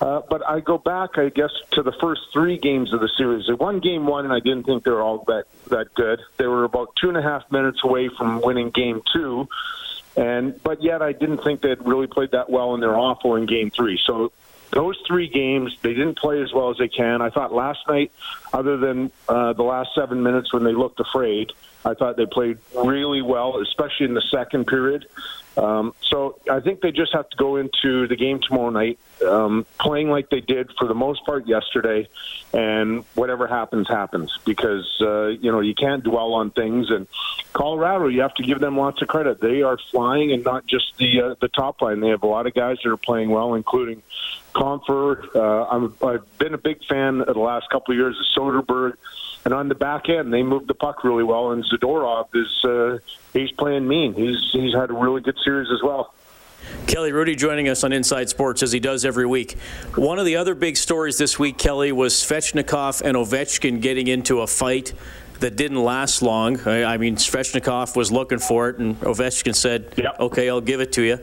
Uh, 0.00 0.22
but 0.30 0.46
I 0.48 0.60
go 0.60 0.78
back, 0.78 1.18
I 1.18 1.28
guess, 1.28 1.50
to 1.72 1.82
the 1.82 1.92
first 1.92 2.22
three 2.32 2.56
games 2.56 2.94
of 2.94 3.00
the 3.00 3.08
series. 3.18 3.46
They 3.46 3.52
won 3.52 3.80
game 3.80 4.06
one, 4.06 4.24
and 4.24 4.32
I 4.32 4.40
didn't 4.40 4.64
think 4.64 4.84
they 4.84 4.90
were 4.90 5.02
all 5.02 5.24
that 5.26 5.44
that 5.68 5.94
good. 5.94 6.20
They 6.38 6.46
were 6.46 6.64
about 6.64 6.96
two 6.96 7.08
and 7.08 7.18
a 7.18 7.22
half 7.22 7.50
minutes 7.52 7.80
away 7.84 8.08
from 8.08 8.40
winning 8.40 8.70
game 8.70 9.02
two, 9.12 9.48
and 10.16 10.60
but 10.62 10.82
yet 10.82 11.02
I 11.02 11.12
didn't 11.12 11.44
think 11.44 11.60
they'd 11.60 11.84
really 11.84 12.06
played 12.06 12.30
that 12.30 12.48
well, 12.48 12.72
and 12.72 12.82
they're 12.82 12.96
awful 12.96 13.36
in 13.36 13.44
game 13.44 13.70
three. 13.70 14.00
So 14.06 14.32
those 14.70 14.98
three 15.06 15.28
games, 15.28 15.76
they 15.82 15.92
didn't 15.92 16.16
play 16.16 16.40
as 16.42 16.52
well 16.52 16.70
as 16.70 16.78
they 16.78 16.88
can. 16.88 17.20
I 17.20 17.28
thought 17.28 17.52
last 17.52 17.80
night, 17.86 18.10
other 18.52 18.78
than 18.78 19.10
uh, 19.28 19.52
the 19.52 19.64
last 19.64 19.90
seven 19.94 20.22
minutes 20.22 20.52
when 20.52 20.64
they 20.64 20.72
looked 20.72 21.00
afraid, 21.00 21.52
I 21.84 21.94
thought 21.94 22.16
they 22.16 22.26
played 22.26 22.58
really 22.74 23.20
well, 23.20 23.60
especially 23.60 24.06
in 24.06 24.14
the 24.14 24.22
second 24.22 24.66
period. 24.66 25.06
Um, 25.60 25.94
so 26.00 26.38
I 26.50 26.60
think 26.60 26.80
they 26.80 26.90
just 26.90 27.12
have 27.12 27.28
to 27.28 27.36
go 27.36 27.56
into 27.56 28.06
the 28.06 28.16
game 28.16 28.40
tomorrow 28.40 28.70
night 28.70 28.98
um, 29.22 29.66
playing 29.78 30.08
like 30.08 30.30
they 30.30 30.40
did 30.40 30.70
for 30.78 30.88
the 30.88 30.94
most 30.94 31.26
part 31.26 31.46
yesterday, 31.46 32.08
and 32.54 33.04
whatever 33.14 33.46
happens, 33.46 33.86
happens. 33.86 34.38
Because 34.46 34.88
uh, 35.02 35.26
you 35.26 35.52
know 35.52 35.60
you 35.60 35.74
can't 35.74 36.02
dwell 36.02 36.32
on 36.32 36.50
things. 36.50 36.90
And 36.90 37.06
Colorado, 37.52 38.08
you 38.08 38.22
have 38.22 38.34
to 38.34 38.42
give 38.42 38.58
them 38.58 38.78
lots 38.78 39.02
of 39.02 39.08
credit. 39.08 39.42
They 39.42 39.60
are 39.60 39.78
flying, 39.90 40.32
and 40.32 40.42
not 40.44 40.66
just 40.66 40.96
the 40.96 41.20
uh, 41.20 41.34
the 41.40 41.48
top 41.48 41.82
line. 41.82 42.00
They 42.00 42.08
have 42.08 42.22
a 42.22 42.26
lot 42.26 42.46
of 42.46 42.54
guys 42.54 42.78
that 42.82 42.90
are 42.90 42.96
playing 42.96 43.28
well, 43.28 43.54
including 43.54 44.02
Compher. 44.54 45.34
Uh, 45.34 45.66
I'm, 45.66 45.94
I've 46.02 46.38
been 46.38 46.54
a 46.54 46.58
big 46.58 46.82
fan 46.84 47.20
of 47.20 47.34
the 47.34 47.40
last 47.40 47.68
couple 47.68 47.92
of 47.92 47.98
years 47.98 48.16
of 48.18 48.24
Soderberg. 48.34 48.96
And 49.44 49.54
on 49.54 49.68
the 49.68 49.74
back 49.74 50.08
end, 50.08 50.32
they 50.32 50.42
moved 50.42 50.68
the 50.68 50.74
puck 50.74 51.02
really 51.02 51.24
well. 51.24 51.52
And 51.52 51.64
Zadorov 51.64 52.28
is 52.34 52.64
uh, 52.64 52.98
he's 53.32 53.50
playing 53.52 53.88
mean. 53.88 54.14
He's 54.14 54.38
he's 54.52 54.74
had 54.74 54.90
a 54.90 54.94
really 54.94 55.20
good 55.20 55.38
series 55.42 55.70
as 55.70 55.82
well. 55.82 56.14
Kelly 56.86 57.10
Hrudey 57.10 57.38
joining 57.38 57.68
us 57.68 57.84
on 57.84 57.92
Inside 57.92 58.28
Sports 58.28 58.62
as 58.62 58.70
he 58.70 58.80
does 58.80 59.04
every 59.04 59.26
week. 59.26 59.56
One 59.94 60.18
of 60.18 60.26
the 60.26 60.36
other 60.36 60.54
big 60.54 60.76
stories 60.76 61.16
this 61.16 61.38
week, 61.38 61.56
Kelly, 61.56 61.90
was 61.90 62.12
Svechnikov 62.12 63.00
and 63.02 63.16
Ovechkin 63.16 63.80
getting 63.80 64.08
into 64.08 64.40
a 64.40 64.46
fight 64.46 64.92
that 65.40 65.56
didn't 65.56 65.82
last 65.82 66.22
long. 66.22 66.60
I, 66.66 66.84
I 66.84 66.96
mean, 66.98 67.16
Svechnikov 67.16 67.96
was 67.96 68.12
looking 68.12 68.38
for 68.38 68.68
it, 68.68 68.78
and 68.78 68.98
Ovechkin 69.00 69.54
said, 69.54 69.92
yep. 69.96 70.20
"Okay, 70.20 70.48
I'll 70.48 70.60
give 70.60 70.80
it 70.80 70.92
to 70.92 71.02
you." 71.02 71.18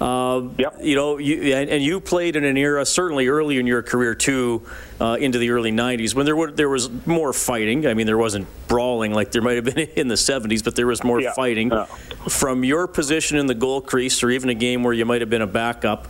Uh, 0.00 0.48
yep. 0.58 0.76
You 0.80 0.94
know, 0.94 1.18
you, 1.18 1.54
and, 1.54 1.68
and, 1.68 1.82
you 1.82 2.00
played 2.00 2.36
in 2.36 2.44
an 2.44 2.56
era, 2.56 2.84
certainly 2.86 3.28
early 3.28 3.58
in 3.58 3.66
your 3.66 3.82
career 3.82 4.14
too, 4.14 4.62
uh, 5.00 5.16
into 5.18 5.38
the 5.38 5.50
early 5.50 5.72
'90s, 5.72 6.14
when 6.14 6.26
there 6.26 6.36
were 6.36 6.50
there 6.50 6.68
was 6.68 6.90
more 7.06 7.32
fighting. 7.32 7.86
I 7.86 7.94
mean, 7.94 8.06
there 8.06 8.18
wasn't 8.18 8.46
brawling 8.68 9.12
like 9.12 9.32
there 9.32 9.42
might 9.42 9.56
have 9.56 9.64
been 9.64 9.78
in 9.96 10.08
the 10.08 10.14
'70s, 10.14 10.62
but 10.62 10.76
there 10.76 10.86
was 10.86 11.02
more 11.02 11.20
yeah. 11.20 11.32
fighting. 11.32 11.70
Yeah. 11.70 11.86
From 12.28 12.64
your 12.64 12.86
position 12.86 13.38
in 13.38 13.46
the 13.46 13.54
goal 13.54 13.80
crease, 13.80 14.22
or 14.22 14.30
even 14.30 14.50
a 14.50 14.54
game 14.54 14.82
where 14.82 14.94
you 14.94 15.04
might 15.04 15.22
have 15.22 15.30
been 15.30 15.42
a 15.42 15.46
backup, 15.46 16.06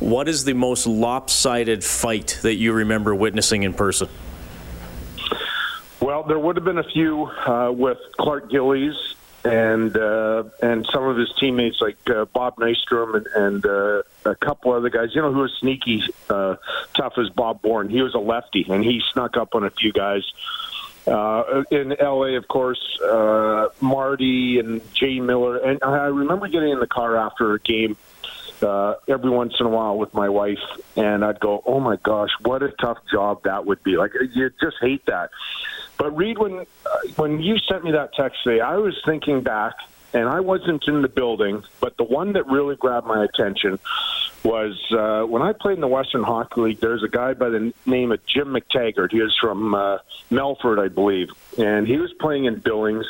what 0.00 0.28
is 0.28 0.44
the 0.44 0.52
most 0.52 0.86
lopsided 0.86 1.84
fight 1.84 2.38
that 2.42 2.54
you 2.54 2.72
remember 2.72 3.14
witnessing 3.14 3.62
in 3.62 3.72
person? 3.72 4.08
Well, 6.04 6.22
there 6.22 6.38
would 6.38 6.56
have 6.56 6.66
been 6.66 6.76
a 6.76 6.84
few 6.84 7.24
uh, 7.24 7.72
with 7.74 7.96
Clark 8.18 8.50
Gillies 8.50 8.94
and 9.42 9.96
uh, 9.96 10.44
and 10.62 10.86
some 10.92 11.02
of 11.04 11.16
his 11.16 11.32
teammates 11.40 11.80
like 11.80 11.96
uh, 12.10 12.26
Bob 12.26 12.56
Nystrom 12.56 13.14
and, 13.14 13.26
and 13.28 13.64
uh, 13.64 14.02
a 14.26 14.34
couple 14.34 14.72
other 14.72 14.90
guys. 14.90 15.14
You 15.14 15.22
know 15.22 15.32
who 15.32 15.40
was 15.40 15.56
sneaky 15.60 16.02
uh, 16.28 16.56
tough 16.92 17.14
as 17.16 17.30
Bob 17.30 17.62
Bourne. 17.62 17.88
He 17.88 18.02
was 18.02 18.12
a 18.12 18.18
lefty 18.18 18.66
and 18.68 18.84
he 18.84 19.00
snuck 19.14 19.38
up 19.38 19.54
on 19.54 19.64
a 19.64 19.70
few 19.70 19.94
guys. 19.94 20.30
Uh, 21.06 21.64
in 21.70 21.96
LA, 21.98 22.36
of 22.36 22.48
course, 22.48 23.00
uh, 23.00 23.68
Marty 23.80 24.58
and 24.58 24.82
Jay 24.92 25.20
Miller. 25.20 25.56
And 25.56 25.78
I 25.82 26.08
remember 26.08 26.48
getting 26.48 26.68
in 26.68 26.80
the 26.80 26.86
car 26.86 27.16
after 27.16 27.54
a 27.54 27.60
game 27.60 27.96
uh, 28.62 28.96
every 29.08 29.30
once 29.30 29.54
in 29.58 29.64
a 29.66 29.70
while 29.70 29.96
with 29.96 30.12
my 30.12 30.28
wife, 30.28 30.60
and 30.96 31.24
I'd 31.24 31.40
go, 31.40 31.62
"Oh 31.66 31.80
my 31.80 31.96
gosh, 31.96 32.30
what 32.42 32.62
a 32.62 32.70
tough 32.72 32.98
job 33.10 33.44
that 33.44 33.66
would 33.66 33.82
be!" 33.82 33.96
Like 33.96 34.12
you 34.34 34.50
just 34.60 34.76
hate 34.80 35.06
that. 35.06 35.30
But 35.96 36.16
Reed, 36.16 36.38
when 36.38 36.60
uh, 36.60 36.64
when 37.16 37.40
you 37.40 37.58
sent 37.58 37.84
me 37.84 37.92
that 37.92 38.14
text 38.14 38.42
today, 38.44 38.60
I 38.60 38.76
was 38.76 39.00
thinking 39.04 39.42
back, 39.42 39.74
and 40.12 40.28
I 40.28 40.40
wasn't 40.40 40.86
in 40.88 41.02
the 41.02 41.08
building, 41.08 41.64
but 41.80 41.96
the 41.96 42.04
one 42.04 42.32
that 42.34 42.46
really 42.46 42.76
grabbed 42.76 43.06
my 43.06 43.24
attention 43.24 43.78
was 44.44 44.78
uh, 44.92 45.24
when 45.26 45.42
I 45.42 45.52
played 45.52 45.74
in 45.74 45.80
the 45.80 45.88
Western 45.88 46.22
Hockey 46.22 46.60
League. 46.60 46.80
There's 46.80 47.02
a 47.02 47.08
guy 47.08 47.34
by 47.34 47.48
the 47.48 47.72
name 47.86 48.12
of 48.12 48.24
Jim 48.26 48.48
McTaggart. 48.48 49.10
He 49.10 49.20
was 49.20 49.36
from 49.40 49.74
uh, 49.74 49.98
Melfort, 50.30 50.82
I 50.82 50.88
believe, 50.88 51.30
and 51.58 51.86
he 51.86 51.96
was 51.96 52.12
playing 52.14 52.44
in 52.44 52.58
Billings, 52.58 53.06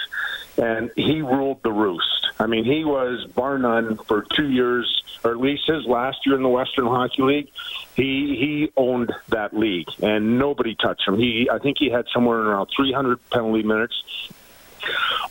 and 0.56 0.90
he 0.96 1.22
ruled 1.22 1.62
the 1.62 1.72
roost. 1.72 2.28
I 2.38 2.46
mean, 2.46 2.64
he 2.64 2.84
was 2.84 3.26
bar 3.26 3.58
none 3.58 3.96
for 3.96 4.22
two 4.22 4.48
years, 4.48 5.03
or 5.24 5.30
at 5.30 5.38
least 5.38 5.66
his 5.66 5.84
last 5.86 6.18
year 6.26 6.36
in 6.36 6.42
the 6.42 6.48
Western 6.48 6.86
Hockey 6.86 7.22
League 7.22 7.48
he 7.94 8.36
he 8.36 8.72
owned 8.76 9.12
that 9.28 9.56
league, 9.56 9.88
and 10.02 10.38
nobody 10.38 10.74
touched 10.74 11.06
him. 11.06 11.18
He 11.18 11.48
I 11.50 11.58
think 11.58 11.78
he 11.78 11.90
had 11.90 12.06
somewhere 12.12 12.38
around 12.38 12.68
300 12.76 13.30
penalty 13.30 13.62
minutes. 13.62 13.94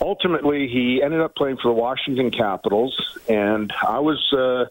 Ultimately, 0.02 0.68
he 0.68 1.04
ended 1.04 1.22
up 1.22 1.36
playing 1.36 1.58
for 1.58 1.68
the 1.68 1.74
Washington 1.74 2.32
Capitals, 2.32 3.20
and 3.30 3.72
I 3.86 4.00
was 4.00 4.34
uh, 4.34 4.66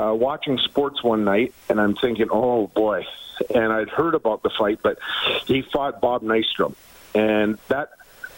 uh, 0.00 0.14
watching 0.14 0.58
sports 0.58 1.02
one 1.02 1.24
night, 1.24 1.52
and 1.68 1.80
I'm 1.80 1.96
thinking, 1.96 2.28
oh 2.30 2.68
boy. 2.68 3.06
And 3.54 3.72
I'd 3.72 3.88
heard 3.88 4.14
about 4.14 4.42
the 4.42 4.50
fight, 4.50 4.80
but 4.82 4.98
he 5.46 5.62
fought 5.62 6.02
Bob 6.02 6.22
Nystrom, 6.22 6.74
and 7.14 7.56
that 7.68 7.88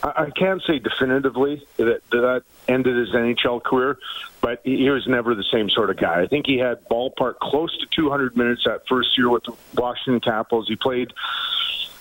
I 0.03 0.25
I 0.25 0.31
can't 0.31 0.63
say 0.63 0.79
definitively 0.79 1.67
that 1.77 2.03
that 2.11 2.43
ended 2.69 2.97
his 2.97 3.11
NHL 3.11 3.63
career, 3.63 3.99
but 4.41 4.61
he 4.65 4.89
was 4.91 5.07
never 5.07 5.35
the 5.35 5.45
same 5.45 5.71
sort 5.71 5.91
of 5.91 5.97
guy. 5.97 6.23
I 6.23 6.27
think 6.27 6.47
he 6.47 6.59
had 6.59 6.89
ballpark 6.89 7.39
close 7.39 7.77
to 7.79 7.87
200 7.87 8.37
minutes 8.37 8.65
that 8.65 8.87
first 8.89 9.17
year 9.17 9.29
with 9.29 9.45
the 9.45 9.55
Washington 9.75 10.21
Capitals. 10.21 10.69
He 10.69 10.77
played, 10.77 11.13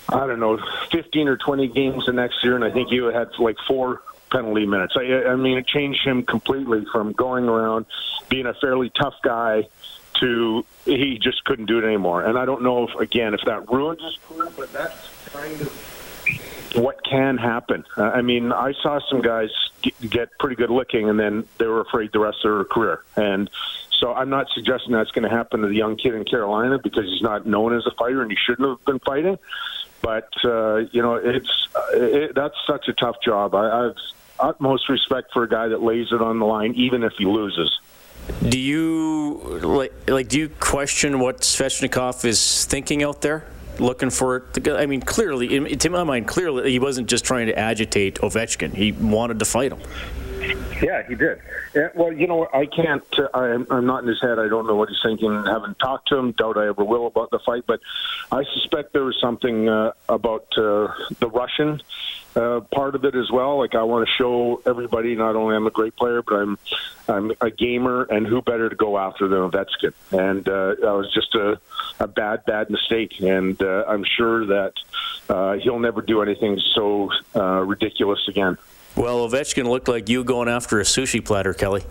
I 0.10 0.28
don't 0.28 0.40
know, 0.40 0.60
15 0.92 1.28
or 1.28 1.38
20 1.38 1.68
games 1.68 2.06
the 2.06 2.14
next 2.14 2.44
year, 2.44 2.56
and 2.56 2.64
I 2.64 2.72
think 2.72 2.90
he 2.90 2.98
had 2.98 3.30
like 3.40 3.58
four 3.68 4.02
penalty 4.32 4.66
minutes. 4.66 4.94
I, 4.96 5.26
I 5.26 5.36
mean, 5.36 5.58
it 5.58 5.68
changed 5.68 6.06
him 6.06 6.24
completely 6.24 6.86
from 6.92 7.12
going 7.14 7.48
around 7.48 7.86
being 8.30 8.46
a 8.46 8.54
fairly 8.54 8.90
tough 8.90 9.16
guy 9.24 9.68
to 10.20 10.66
he 10.86 11.20
just 11.20 11.44
couldn't 11.46 11.66
do 11.66 11.80
it 11.80 11.84
anymore. 11.84 12.24
And 12.24 12.38
I 12.38 12.46
don't 12.46 12.64
know 12.64 12.88
if 12.88 12.96
again 12.96 13.34
if 13.34 13.42
that 13.46 13.70
ruined 13.70 14.00
his 14.02 14.18
career, 14.28 14.50
but 14.56 14.72
that's 14.72 15.10
kind 15.34 15.60
of 15.62 15.91
what 16.76 17.04
can 17.04 17.38
happen. 17.38 17.86
Uh, 17.98 18.04
I 18.04 18.22
mean, 18.22 18.52
I 18.52 18.74
saw 18.82 19.00
some 19.10 19.22
guys 19.22 19.50
get, 20.02 20.30
pretty 20.40 20.56
good 20.56 20.70
licking, 20.70 21.10
and 21.10 21.20
then 21.20 21.46
they 21.58 21.66
were 21.66 21.82
afraid 21.82 22.12
the 22.12 22.20
rest 22.20 22.38
of 22.44 22.52
their 22.52 22.64
career. 22.66 23.04
And 23.16 23.50
so 24.00 24.14
I'm 24.14 24.30
not 24.30 24.48
suggesting 24.54 24.94
that's 24.94 25.12
going 25.12 25.30
to 25.30 25.36
happen 25.36 25.62
to 25.62 25.68
the 25.68 25.76
young 25.76 25.96
kid 25.96 26.16
in 26.16 26.26
Carolina 26.26 26.80
because 26.80 27.06
he's 27.06 27.22
not 27.22 27.46
known 27.46 27.76
as 27.76 27.86
a 27.86 27.92
fighter 27.92 28.22
and 28.22 28.32
he 28.32 28.38
shouldn't 28.38 28.68
have 28.68 28.84
been 28.86 29.00
fighting. 29.00 29.38
But 30.02 30.30
uh, 30.44 30.78
you 30.92 31.02
know, 31.02 31.16
it's 31.16 31.68
it, 31.94 32.34
that's 32.34 32.56
such 32.66 32.88
a 32.88 32.94
tough 32.94 33.18
job. 33.24 33.54
I, 33.54 33.88
I've 33.88 33.96
utmost 34.40 34.90
respect 34.90 35.32
for 35.32 35.44
a 35.44 35.50
guy 35.50 35.68
that 35.68 35.84
lays 35.84 36.08
it 36.12 36.22
on 36.22 36.40
the 36.40 36.46
line, 36.46 36.74
even 36.74 37.04
if 37.04 37.14
he 37.18 37.26
loses. 37.26 37.80
Do 38.48 38.60
you 38.60 39.60
like 39.62 39.94
like 40.10 40.28
do 40.28 40.40
you 40.40 40.50
question 40.50 41.20
what 41.20 41.42
Svechnikov 41.42 42.26
is 42.26 42.66
thinking 42.66 43.04
out 43.04 43.22
there? 43.22 43.46
Looking 43.80 44.10
for 44.10 44.38
it. 44.38 44.68
I 44.68 44.86
mean, 44.86 45.02
clearly, 45.02 45.76
to 45.76 45.90
my 45.90 46.04
mind, 46.04 46.28
clearly 46.28 46.72
he 46.72 46.80
wasn't 46.80 47.08
just 47.08 47.26
trying 47.26 47.48
to 47.48 47.58
agitate 47.58 48.16
Ovechkin. 48.16 48.74
He 48.74 48.92
wanted 48.92 49.40
to 49.40 49.46
fight 49.46 49.72
him. 49.72 49.80
Yeah, 50.82 51.08
he 51.08 51.16
did. 51.16 51.40
Well, 51.96 52.12
you 52.12 52.28
know, 52.28 52.48
I 52.54 52.66
can't. 52.66 53.04
Uh, 53.18 53.28
I'm, 53.34 53.68
I'm 53.70 53.86
not 53.86 54.04
in 54.04 54.10
his 54.10 54.22
head. 54.22 54.40
I 54.40 54.48
don't 54.48 54.66
know 54.68 54.76
what 54.76 54.90
he's 54.90 54.98
thinking. 55.04 55.32
Haven't 55.46 55.78
talked 55.80 56.10
to 56.10 56.18
him. 56.18 56.32
Doubt 56.32 56.58
I 56.58 56.68
ever 56.68 56.84
will 56.84 57.08
about 57.08 57.30
the 57.32 57.40
fight. 57.40 57.64
But 57.68 57.80
I 58.32 58.44
suspect 58.54 58.94
there 58.94 59.04
was 59.04 59.18
something 59.22 59.70
uh, 59.70 59.94
about 60.10 60.48
uh, 60.58 60.92
the 61.20 61.30
Russian 61.32 61.82
uh, 62.36 62.62
part 62.74 62.96
of 62.96 63.06
it 63.06 63.16
as 63.16 63.30
well. 63.32 63.60
Like 63.60 63.76
I 63.76 63.84
want 63.84 64.08
to 64.08 64.14
show 64.14 64.62
everybody 64.66 65.16
not 65.16 65.36
only 65.36 65.56
I'm 65.56 65.68
a 65.68 65.72
great 65.72 65.96
player, 65.96 66.22
but 66.22 66.36
I'm 66.36 66.58
I'm 67.08 67.32
a 67.42 67.52
gamer, 67.52 68.04
and 68.04 68.26
who 68.26 68.42
better 68.42 68.70
to 68.70 68.76
go 68.76 68.98
after 68.98 69.28
than 69.28 69.40
Ovechkin? 69.40 69.94
And 70.12 70.48
uh, 70.48 70.76
that 70.82 70.94
was 70.94 71.12
just 71.14 71.36
a, 71.36 71.60
a 72.00 72.08
bad, 72.08 72.46
bad 72.46 72.70
mistake. 72.70 73.20
And 73.22 73.62
uh, 73.62 73.86
I'm 73.88 74.04
sure 74.04 74.46
that 74.46 74.74
uh, 75.30 75.54
he'll 75.54 75.80
never 75.80 76.02
do 76.02 76.22
anything 76.22 76.60
so 76.74 77.12
uh, 77.36 77.60
ridiculous 77.60 78.28
again. 78.28 78.58
Well, 78.96 79.28
Ovechkin 79.28 79.66
looked 79.66 79.88
like 79.88 80.10
you 80.10 80.24
going 80.24 80.50
after 80.50 80.80
a 80.80 80.84
sushi 80.84 81.24
platter, 81.24 81.54
Kelly. 81.54 81.84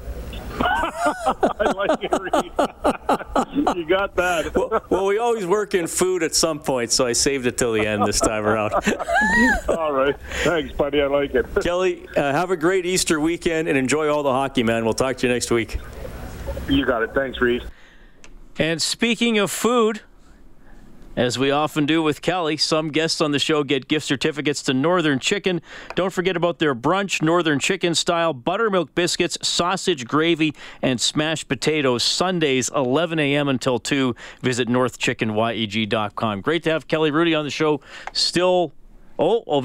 I 0.62 1.72
like 1.74 2.02
it, 2.02 2.12
Reed. 2.20 3.76
you 3.76 3.86
got 3.88 4.14
that. 4.16 4.54
well, 4.54 4.82
well, 4.90 5.06
we 5.06 5.18
always 5.18 5.46
work 5.46 5.74
in 5.74 5.86
food 5.86 6.22
at 6.22 6.34
some 6.34 6.58
point, 6.58 6.92
so 6.92 7.06
I 7.06 7.12
saved 7.12 7.46
it 7.46 7.56
till 7.56 7.72
the 7.72 7.86
end 7.86 8.06
this 8.06 8.20
time 8.20 8.44
around. 8.46 8.74
all 9.68 9.92
right. 9.92 10.14
Thanks, 10.44 10.72
buddy. 10.74 11.00
I 11.00 11.06
like 11.06 11.34
it. 11.34 11.46
Kelly, 11.62 12.06
uh, 12.16 12.32
have 12.32 12.50
a 12.50 12.56
great 12.56 12.84
Easter 12.84 13.18
weekend 13.18 13.68
and 13.68 13.78
enjoy 13.78 14.08
all 14.08 14.22
the 14.22 14.32
hockey, 14.32 14.62
man. 14.62 14.84
We'll 14.84 14.92
talk 14.92 15.16
to 15.18 15.26
you 15.26 15.32
next 15.32 15.50
week. 15.50 15.78
You 16.68 16.84
got 16.84 17.02
it. 17.02 17.14
Thanks, 17.14 17.40
Reed. 17.40 17.64
And 18.58 18.82
speaking 18.82 19.38
of 19.38 19.50
food, 19.50 20.02
as 21.16 21.38
we 21.38 21.50
often 21.50 21.86
do 21.86 22.02
with 22.02 22.22
Kelly, 22.22 22.56
some 22.56 22.88
guests 22.90 23.20
on 23.20 23.32
the 23.32 23.38
show 23.38 23.64
get 23.64 23.88
gift 23.88 24.06
certificates 24.06 24.62
to 24.64 24.74
Northern 24.74 25.18
Chicken. 25.18 25.60
Don't 25.94 26.12
forget 26.12 26.36
about 26.36 26.58
their 26.58 26.74
brunch, 26.74 27.20
Northern 27.22 27.58
Chicken 27.58 27.94
style, 27.94 28.32
buttermilk 28.32 28.94
biscuits, 28.94 29.36
sausage 29.46 30.06
gravy, 30.06 30.54
and 30.82 31.00
smashed 31.00 31.48
potatoes, 31.48 32.02
Sundays, 32.02 32.70
11 32.74 33.18
a.m. 33.18 33.48
until 33.48 33.78
2. 33.78 34.14
Visit 34.42 34.68
northchickenyeg.com. 34.68 36.40
Great 36.40 36.62
to 36.62 36.70
have 36.70 36.86
Kelly 36.88 37.10
Hrudey 37.10 37.38
on 37.38 37.44
the 37.44 37.50
show. 37.50 37.80
Still, 38.12 38.72
oh, 39.18 39.42
oh 39.46 39.64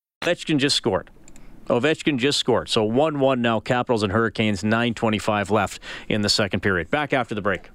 Ovechkin 0.23 0.59
just 0.59 0.75
scored. 0.75 1.09
Ovechkin 1.65 2.19
just 2.19 2.37
scored. 2.37 2.69
So 2.69 2.83
1 2.83 3.19
1 3.19 3.41
now, 3.41 3.59
Capitals 3.59 4.03
and 4.03 4.13
Hurricanes, 4.13 4.61
9.25 4.61 5.49
left 5.49 5.79
in 6.07 6.21
the 6.21 6.29
second 6.29 6.59
period. 6.59 6.91
Back 6.91 7.11
after 7.11 7.33
the 7.33 7.41
break. 7.41 7.71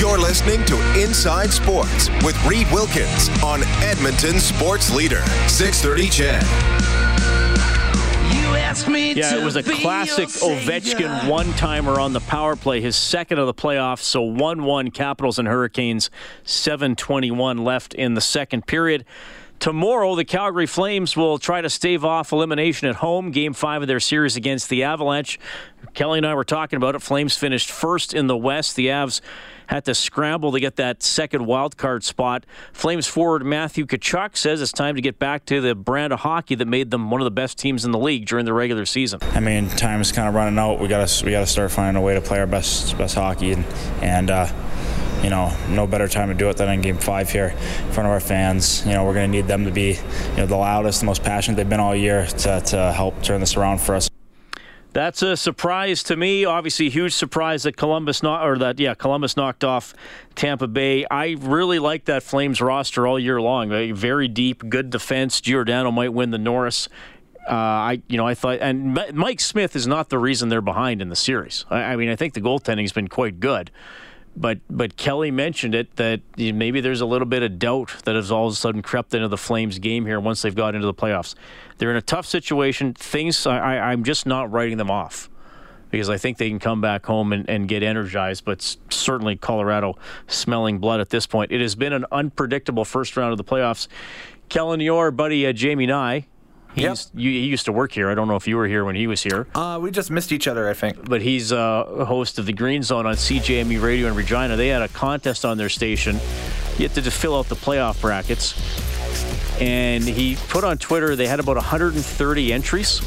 You're 0.00 0.18
listening 0.18 0.64
to 0.64 1.02
Inside 1.02 1.50
Sports 1.50 2.08
with 2.24 2.42
Reed 2.46 2.66
Wilkins 2.72 3.28
on 3.42 3.62
Edmonton 3.82 4.40
Sports 4.40 4.90
Leader, 4.94 5.22
630 5.48 6.08
CHED. 6.08 6.83
Yeah, 9.16 9.36
it 9.36 9.44
was 9.44 9.56
a 9.56 9.62
classic 9.62 10.28
Ovechkin 10.28 11.28
one 11.28 11.52
timer 11.54 12.00
on 12.00 12.12
the 12.12 12.20
power 12.20 12.56
play, 12.56 12.80
his 12.80 12.96
second 12.96 13.38
of 13.38 13.46
the 13.46 13.54
playoffs. 13.54 14.00
So 14.00 14.22
1 14.22 14.64
1 14.64 14.90
Capitals 14.90 15.38
and 15.38 15.46
Hurricanes, 15.46 16.10
721 16.44 17.58
left 17.58 17.94
in 17.94 18.14
the 18.14 18.20
second 18.20 18.66
period. 18.66 19.04
Tomorrow, 19.60 20.14
the 20.14 20.24
Calgary 20.24 20.66
Flames 20.66 21.16
will 21.16 21.38
try 21.38 21.62
to 21.62 21.70
stave 21.70 22.04
off 22.04 22.32
elimination 22.32 22.88
at 22.88 22.96
home, 22.96 23.30
game 23.30 23.54
five 23.54 23.80
of 23.80 23.88
their 23.88 24.00
series 24.00 24.36
against 24.36 24.68
the 24.68 24.82
Avalanche. 24.82 25.38
Kelly 25.94 26.18
and 26.18 26.26
I 26.26 26.34
were 26.34 26.44
talking 26.44 26.76
about 26.76 26.94
it. 26.94 27.00
Flames 27.00 27.36
finished 27.36 27.70
first 27.70 28.12
in 28.12 28.26
the 28.26 28.36
West. 28.36 28.76
The 28.76 28.88
Avs 28.88 29.20
had 29.66 29.84
to 29.86 29.94
scramble 29.94 30.52
to 30.52 30.60
get 30.60 30.76
that 30.76 31.02
second 31.02 31.46
wild 31.46 31.76
card 31.76 32.04
spot. 32.04 32.44
Flames 32.72 33.06
forward 33.06 33.46
Matthew 33.46 33.86
Tkachuk 33.86 34.36
says 34.36 34.60
it's 34.60 34.72
time 34.72 34.96
to 34.96 35.00
get 35.00 35.18
back 35.18 35.46
to 35.46 35.60
the 35.60 35.74
brand 35.74 36.12
of 36.12 36.20
hockey 36.20 36.54
that 36.56 36.68
made 36.68 36.90
them 36.90 37.10
one 37.10 37.20
of 37.20 37.24
the 37.24 37.30
best 37.30 37.58
teams 37.58 37.84
in 37.84 37.90
the 37.90 37.98
league 37.98 38.26
during 38.26 38.44
the 38.44 38.52
regular 38.52 38.84
season. 38.84 39.20
I 39.22 39.40
mean, 39.40 39.68
time 39.70 40.00
is 40.02 40.12
kind 40.12 40.28
of 40.28 40.34
running 40.34 40.58
out. 40.58 40.80
We 40.80 40.88
got 40.88 41.08
to 41.08 41.24
we 41.24 41.30
got 41.30 41.40
to 41.40 41.46
start 41.46 41.70
finding 41.70 42.02
a 42.02 42.04
way 42.04 42.14
to 42.14 42.20
play 42.20 42.38
our 42.38 42.46
best 42.46 42.98
best 42.98 43.14
hockey 43.14 43.52
and 43.52 43.64
and. 44.02 44.30
Uh, 44.30 44.46
you 45.22 45.30
know, 45.30 45.56
no 45.68 45.86
better 45.86 46.08
time 46.08 46.28
to 46.28 46.34
do 46.34 46.48
it 46.48 46.56
than 46.56 46.68
in 46.68 46.80
Game 46.80 46.98
Five 46.98 47.30
here 47.30 47.48
in 47.48 47.92
front 47.92 48.06
of 48.06 48.12
our 48.12 48.20
fans. 48.20 48.84
You 48.86 48.92
know, 48.92 49.04
we're 49.04 49.14
going 49.14 49.30
to 49.30 49.36
need 49.36 49.46
them 49.46 49.64
to 49.64 49.70
be, 49.70 49.98
you 50.30 50.36
know, 50.36 50.46
the 50.46 50.56
loudest, 50.56 51.00
the 51.00 51.06
most 51.06 51.22
passionate 51.22 51.56
they've 51.56 51.68
been 51.68 51.80
all 51.80 51.96
year 51.96 52.26
to, 52.26 52.60
to 52.60 52.92
help 52.92 53.22
turn 53.22 53.40
this 53.40 53.56
around 53.56 53.80
for 53.80 53.94
us. 53.94 54.10
That's 54.94 55.22
a 55.22 55.36
surprise 55.36 56.04
to 56.04 56.16
me. 56.16 56.44
Obviously, 56.44 56.88
huge 56.88 57.12
surprise 57.12 57.64
that 57.64 57.76
Columbus 57.76 58.22
not 58.22 58.46
or 58.46 58.56
that 58.58 58.78
yeah 58.78 58.94
Columbus 58.94 59.36
knocked 59.36 59.64
off 59.64 59.92
Tampa 60.36 60.68
Bay. 60.68 61.04
I 61.10 61.34
really 61.40 61.80
like 61.80 62.04
that 62.04 62.22
Flames 62.22 62.60
roster 62.60 63.04
all 63.04 63.18
year 63.18 63.40
long. 63.40 63.70
Very 63.92 64.28
deep, 64.28 64.68
good 64.68 64.90
defense. 64.90 65.40
Giordano 65.40 65.90
might 65.90 66.12
win 66.12 66.30
the 66.30 66.38
Norris. 66.38 66.88
Uh, 67.48 67.54
I 67.54 68.02
you 68.06 68.16
know 68.16 68.26
I 68.26 68.34
thought 68.34 68.58
and 68.60 68.94
Mike 69.12 69.40
Smith 69.40 69.74
is 69.74 69.88
not 69.88 70.10
the 70.10 70.18
reason 70.18 70.48
they're 70.48 70.60
behind 70.60 71.02
in 71.02 71.08
the 71.08 71.16
series. 71.16 71.66
I, 71.68 71.82
I 71.82 71.96
mean 71.96 72.08
I 72.08 72.14
think 72.14 72.34
the 72.34 72.40
goaltending's 72.40 72.92
been 72.92 73.08
quite 73.08 73.40
good 73.40 73.72
but 74.36 74.58
but 74.68 74.96
Kelly 74.96 75.30
mentioned 75.30 75.74
it 75.74 75.96
that 75.96 76.20
maybe 76.36 76.80
there's 76.80 77.00
a 77.00 77.06
little 77.06 77.26
bit 77.26 77.42
of 77.42 77.58
doubt 77.58 77.94
that 78.04 78.14
has 78.14 78.30
all 78.30 78.46
of 78.46 78.52
a 78.52 78.56
sudden 78.56 78.82
crept 78.82 79.14
into 79.14 79.28
the 79.28 79.36
Flames 79.36 79.78
game 79.78 80.06
here 80.06 80.18
once 80.18 80.42
they've 80.42 80.54
got 80.54 80.74
into 80.74 80.86
the 80.86 80.94
playoffs. 80.94 81.34
They're 81.78 81.90
in 81.90 81.96
a 81.96 82.02
tough 82.02 82.26
situation. 82.26 82.94
Things 82.94 83.46
I, 83.46 83.78
I'm 83.78 84.04
just 84.04 84.26
not 84.26 84.50
writing 84.50 84.76
them 84.76 84.90
off 84.90 85.30
because 85.90 86.10
I 86.10 86.18
think 86.18 86.38
they 86.38 86.48
can 86.48 86.58
come 86.58 86.80
back 86.80 87.06
home 87.06 87.32
and, 87.32 87.48
and 87.48 87.68
get 87.68 87.82
energized. 87.82 88.44
But 88.44 88.76
certainly 88.90 89.36
Colorado 89.36 89.96
smelling 90.26 90.78
blood 90.78 91.00
at 91.00 91.10
this 91.10 91.26
point. 91.26 91.52
It 91.52 91.60
has 91.60 91.76
been 91.76 91.92
an 91.92 92.04
unpredictable 92.10 92.84
first 92.84 93.16
round 93.16 93.32
of 93.32 93.38
the 93.38 93.44
playoffs. 93.44 93.86
Kellen, 94.48 94.80
your 94.80 95.10
buddy 95.10 95.46
uh, 95.46 95.52
Jamie 95.52 95.86
Nye 95.86 96.26
He's, 96.74 96.82
yep. 96.84 96.98
You, 97.14 97.30
he 97.30 97.46
used 97.46 97.66
to 97.66 97.72
work 97.72 97.92
here. 97.92 98.10
I 98.10 98.14
don't 98.14 98.26
know 98.26 98.36
if 98.36 98.48
you 98.48 98.56
were 98.56 98.66
here 98.66 98.84
when 98.84 98.96
he 98.96 99.06
was 99.06 99.22
here. 99.22 99.46
Uh, 99.54 99.78
we 99.80 99.90
just 99.92 100.10
missed 100.10 100.32
each 100.32 100.48
other, 100.48 100.68
I 100.68 100.74
think. 100.74 101.08
But 101.08 101.22
he's 101.22 101.52
uh, 101.52 101.84
a 101.98 102.04
host 102.04 102.38
of 102.38 102.46
the 102.46 102.52
Green 102.52 102.82
Zone 102.82 103.06
on 103.06 103.14
CJME 103.14 103.80
Radio 103.80 104.08
in 104.08 104.14
Regina. 104.14 104.56
They 104.56 104.68
had 104.68 104.82
a 104.82 104.88
contest 104.88 105.44
on 105.44 105.56
their 105.56 105.68
station. 105.68 106.16
You 106.76 106.88
had 106.88 106.94
to 106.94 107.10
fill 107.10 107.38
out 107.38 107.48
the 107.48 107.54
playoff 107.54 108.00
brackets. 108.00 108.54
And 109.60 110.02
he 110.02 110.36
put 110.48 110.64
on 110.64 110.78
Twitter 110.78 111.14
they 111.14 111.28
had 111.28 111.38
about 111.38 111.56
130 111.56 112.52
entries. 112.52 112.98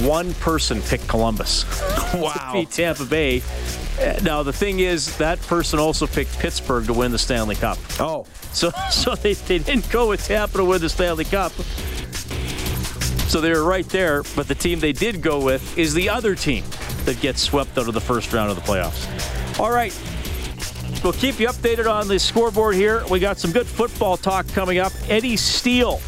One 0.00 0.32
person 0.34 0.80
picked 0.82 1.08
Columbus. 1.08 1.64
Wow. 2.10 2.32
to 2.32 2.52
beat 2.52 2.70
Tampa 2.72 3.04
Bay. 3.04 3.40
Uh, 4.00 4.18
now 4.24 4.42
the 4.42 4.52
thing 4.52 4.80
is, 4.80 5.16
that 5.18 5.40
person 5.42 5.78
also 5.78 6.08
picked 6.08 6.36
Pittsburgh 6.40 6.84
to 6.86 6.92
win 6.92 7.12
the 7.12 7.18
Stanley 7.20 7.54
Cup. 7.54 7.78
Oh, 8.00 8.26
so 8.52 8.70
so 8.90 9.14
they, 9.14 9.34
they 9.34 9.58
didn't 9.58 9.88
go 9.92 10.08
with 10.08 10.26
Tampa 10.26 10.58
to 10.58 10.64
win 10.64 10.80
the 10.80 10.88
Stanley 10.88 11.24
Cup. 11.24 11.52
So 13.30 13.40
they 13.40 13.52
were 13.52 13.62
right 13.62 13.88
there, 13.90 14.24
but 14.34 14.48
the 14.48 14.56
team 14.56 14.80
they 14.80 14.90
did 14.90 15.22
go 15.22 15.40
with 15.40 15.78
is 15.78 15.94
the 15.94 16.08
other 16.08 16.34
team 16.34 16.64
that 17.04 17.20
gets 17.20 17.40
swept 17.40 17.78
out 17.78 17.86
of 17.86 17.94
the 17.94 18.00
first 18.00 18.32
round 18.32 18.50
of 18.50 18.56
the 18.56 18.62
playoffs. 18.62 19.60
All 19.60 19.70
right. 19.70 19.96
We'll 21.04 21.12
keep 21.12 21.38
you 21.38 21.46
updated 21.46 21.88
on 21.88 22.08
the 22.08 22.18
scoreboard 22.18 22.74
here. 22.74 23.06
We 23.06 23.20
got 23.20 23.38
some 23.38 23.52
good 23.52 23.68
football 23.68 24.16
talk 24.16 24.48
coming 24.48 24.78
up. 24.78 24.92
Eddie 25.08 25.36
Steele, 25.36 26.00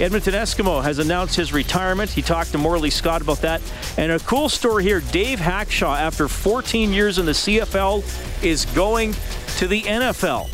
Edmonton 0.00 0.32
Eskimo, 0.32 0.82
has 0.82 1.00
announced 1.00 1.36
his 1.36 1.52
retirement. 1.52 2.10
He 2.10 2.22
talked 2.22 2.52
to 2.52 2.58
Morley 2.58 2.88
Scott 2.88 3.20
about 3.20 3.42
that. 3.42 3.60
And 3.98 4.10
a 4.10 4.18
cool 4.20 4.48
story 4.48 4.84
here 4.84 5.02
Dave 5.12 5.40
Hackshaw, 5.40 5.98
after 5.98 6.28
14 6.28 6.94
years 6.94 7.18
in 7.18 7.26
the 7.26 7.32
CFL, 7.32 8.42
is 8.42 8.64
going 8.74 9.14
to 9.58 9.68
the 9.68 9.82
NFL. 9.82 10.48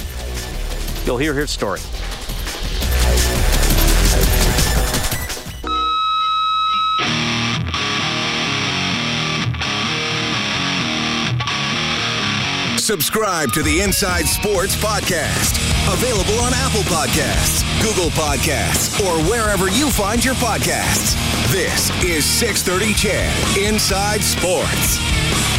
You'll 1.07 1.19
hear 1.19 1.35
his 1.35 1.53
story. 1.53 1.79
Subscribe 12.91 13.53
to 13.53 13.63
the 13.63 13.83
Inside 13.83 14.27
Sports 14.27 14.75
Podcast. 14.75 15.55
Available 15.95 16.41
on 16.41 16.53
Apple 16.53 16.81
Podcasts, 16.81 17.63
Google 17.81 18.11
Podcasts, 18.11 18.99
or 19.07 19.23
wherever 19.31 19.71
you 19.71 19.91
find 19.91 20.25
your 20.25 20.35
podcasts. 20.35 21.15
This 21.53 21.91
is 22.03 22.25
630 22.25 22.93
CHED 22.95 23.59
Inside 23.59 24.25
Sports. 24.25 25.50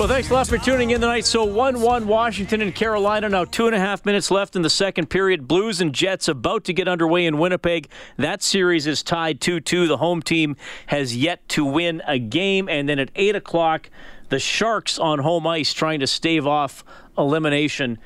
Well, 0.00 0.08
thanks 0.08 0.30
a 0.30 0.32
lot 0.32 0.46
for 0.46 0.56
tuning 0.56 0.92
in 0.92 1.02
tonight. 1.02 1.26
So 1.26 1.44
1 1.44 1.78
1 1.78 2.06
Washington 2.06 2.62
and 2.62 2.74
Carolina. 2.74 3.28
Now, 3.28 3.44
two 3.44 3.66
and 3.66 3.76
a 3.76 3.78
half 3.78 4.06
minutes 4.06 4.30
left 4.30 4.56
in 4.56 4.62
the 4.62 4.70
second 4.70 5.10
period. 5.10 5.46
Blues 5.46 5.82
and 5.82 5.94
Jets 5.94 6.26
about 6.26 6.64
to 6.64 6.72
get 6.72 6.88
underway 6.88 7.26
in 7.26 7.36
Winnipeg. 7.36 7.86
That 8.16 8.42
series 8.42 8.86
is 8.86 9.02
tied 9.02 9.42
2 9.42 9.60
2. 9.60 9.86
The 9.86 9.98
home 9.98 10.22
team 10.22 10.56
has 10.86 11.14
yet 11.14 11.46
to 11.50 11.66
win 11.66 12.00
a 12.06 12.18
game. 12.18 12.66
And 12.66 12.88
then 12.88 12.98
at 12.98 13.10
8 13.14 13.36
o'clock, 13.36 13.90
the 14.30 14.38
Sharks 14.38 14.98
on 14.98 15.18
home 15.18 15.46
ice 15.46 15.74
trying 15.74 16.00
to 16.00 16.06
stave 16.06 16.46
off 16.46 16.82
elimination 17.18 17.98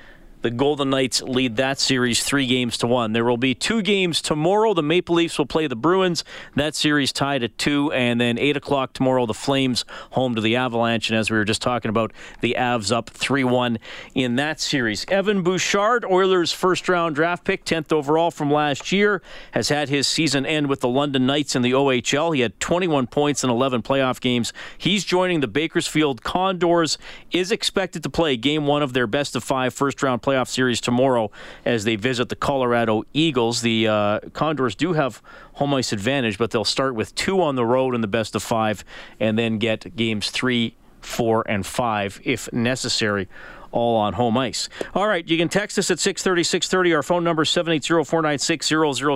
The 0.44 0.50
Golden 0.50 0.90
Knights 0.90 1.22
lead 1.22 1.56
that 1.56 1.80
series 1.80 2.22
three 2.22 2.46
games 2.46 2.76
to 2.76 2.86
one. 2.86 3.14
There 3.14 3.24
will 3.24 3.38
be 3.38 3.54
two 3.54 3.80
games 3.80 4.20
tomorrow. 4.20 4.74
The 4.74 4.82
Maple 4.82 5.14
Leafs 5.14 5.38
will 5.38 5.46
play 5.46 5.68
the 5.68 5.74
Bruins. 5.74 6.22
That 6.54 6.74
series 6.74 7.14
tied 7.14 7.42
at 7.42 7.56
two. 7.56 7.90
And 7.92 8.20
then 8.20 8.38
8 8.38 8.58
o'clock 8.58 8.92
tomorrow, 8.92 9.24
the 9.24 9.32
Flames 9.32 9.86
home 10.10 10.34
to 10.34 10.42
the 10.42 10.56
Avalanche. 10.56 11.08
And 11.08 11.18
as 11.18 11.30
we 11.30 11.38
were 11.38 11.46
just 11.46 11.62
talking 11.62 11.88
about, 11.88 12.12
the 12.42 12.56
Avs 12.58 12.94
up 12.94 13.08
3 13.08 13.42
1 13.42 13.78
in 14.14 14.36
that 14.36 14.60
series. 14.60 15.06
Evan 15.08 15.42
Bouchard, 15.42 16.04
Oilers' 16.04 16.52
first 16.52 16.90
round 16.90 17.14
draft 17.14 17.44
pick, 17.44 17.64
10th 17.64 17.90
overall 17.90 18.30
from 18.30 18.50
last 18.50 18.92
year, 18.92 19.22
has 19.52 19.70
had 19.70 19.88
his 19.88 20.06
season 20.06 20.44
end 20.44 20.66
with 20.66 20.80
the 20.80 20.88
London 20.90 21.24
Knights 21.24 21.56
in 21.56 21.62
the 21.62 21.72
OHL. 21.72 22.34
He 22.34 22.42
had 22.42 22.60
21 22.60 23.06
points 23.06 23.44
in 23.44 23.48
11 23.48 23.80
playoff 23.80 24.20
games. 24.20 24.52
He's 24.76 25.06
joining 25.06 25.40
the 25.40 25.48
Bakersfield 25.48 26.22
Condors, 26.22 26.98
is 27.32 27.50
expected 27.50 28.02
to 28.02 28.10
play 28.10 28.36
game 28.36 28.66
one 28.66 28.82
of 28.82 28.92
their 28.92 29.06
best 29.06 29.34
of 29.34 29.42
five 29.42 29.72
first 29.72 30.02
round 30.02 30.20
playoff 30.20 30.33
playoff 30.34 30.48
series 30.48 30.80
tomorrow 30.80 31.30
as 31.64 31.84
they 31.84 31.96
visit 31.96 32.28
the 32.28 32.36
Colorado 32.36 33.04
Eagles. 33.12 33.62
The 33.62 33.88
uh, 33.88 34.20
Condors 34.32 34.74
do 34.74 34.94
have 34.94 35.22
home 35.54 35.74
ice 35.74 35.92
advantage, 35.92 36.38
but 36.38 36.50
they'll 36.50 36.64
start 36.64 36.94
with 36.94 37.14
two 37.14 37.40
on 37.40 37.54
the 37.54 37.64
road 37.64 37.94
in 37.94 38.00
the 38.00 38.08
best 38.08 38.34
of 38.34 38.42
five 38.42 38.84
and 39.20 39.38
then 39.38 39.58
get 39.58 39.94
games 39.96 40.30
three, 40.30 40.76
four, 41.00 41.44
and 41.48 41.64
five 41.64 42.20
if 42.24 42.52
necessary 42.52 43.28
all 43.70 43.96
on 43.96 44.14
home 44.14 44.38
ice. 44.38 44.68
All 44.94 45.08
right, 45.08 45.26
you 45.28 45.36
can 45.36 45.48
text 45.48 45.78
us 45.78 45.90
at 45.90 45.98
630 45.98 46.44
630. 46.44 46.94
Our 46.94 47.02
phone 47.02 47.24
number 47.24 47.42
is 47.42 47.50
780 47.50 48.04
496 48.04 48.68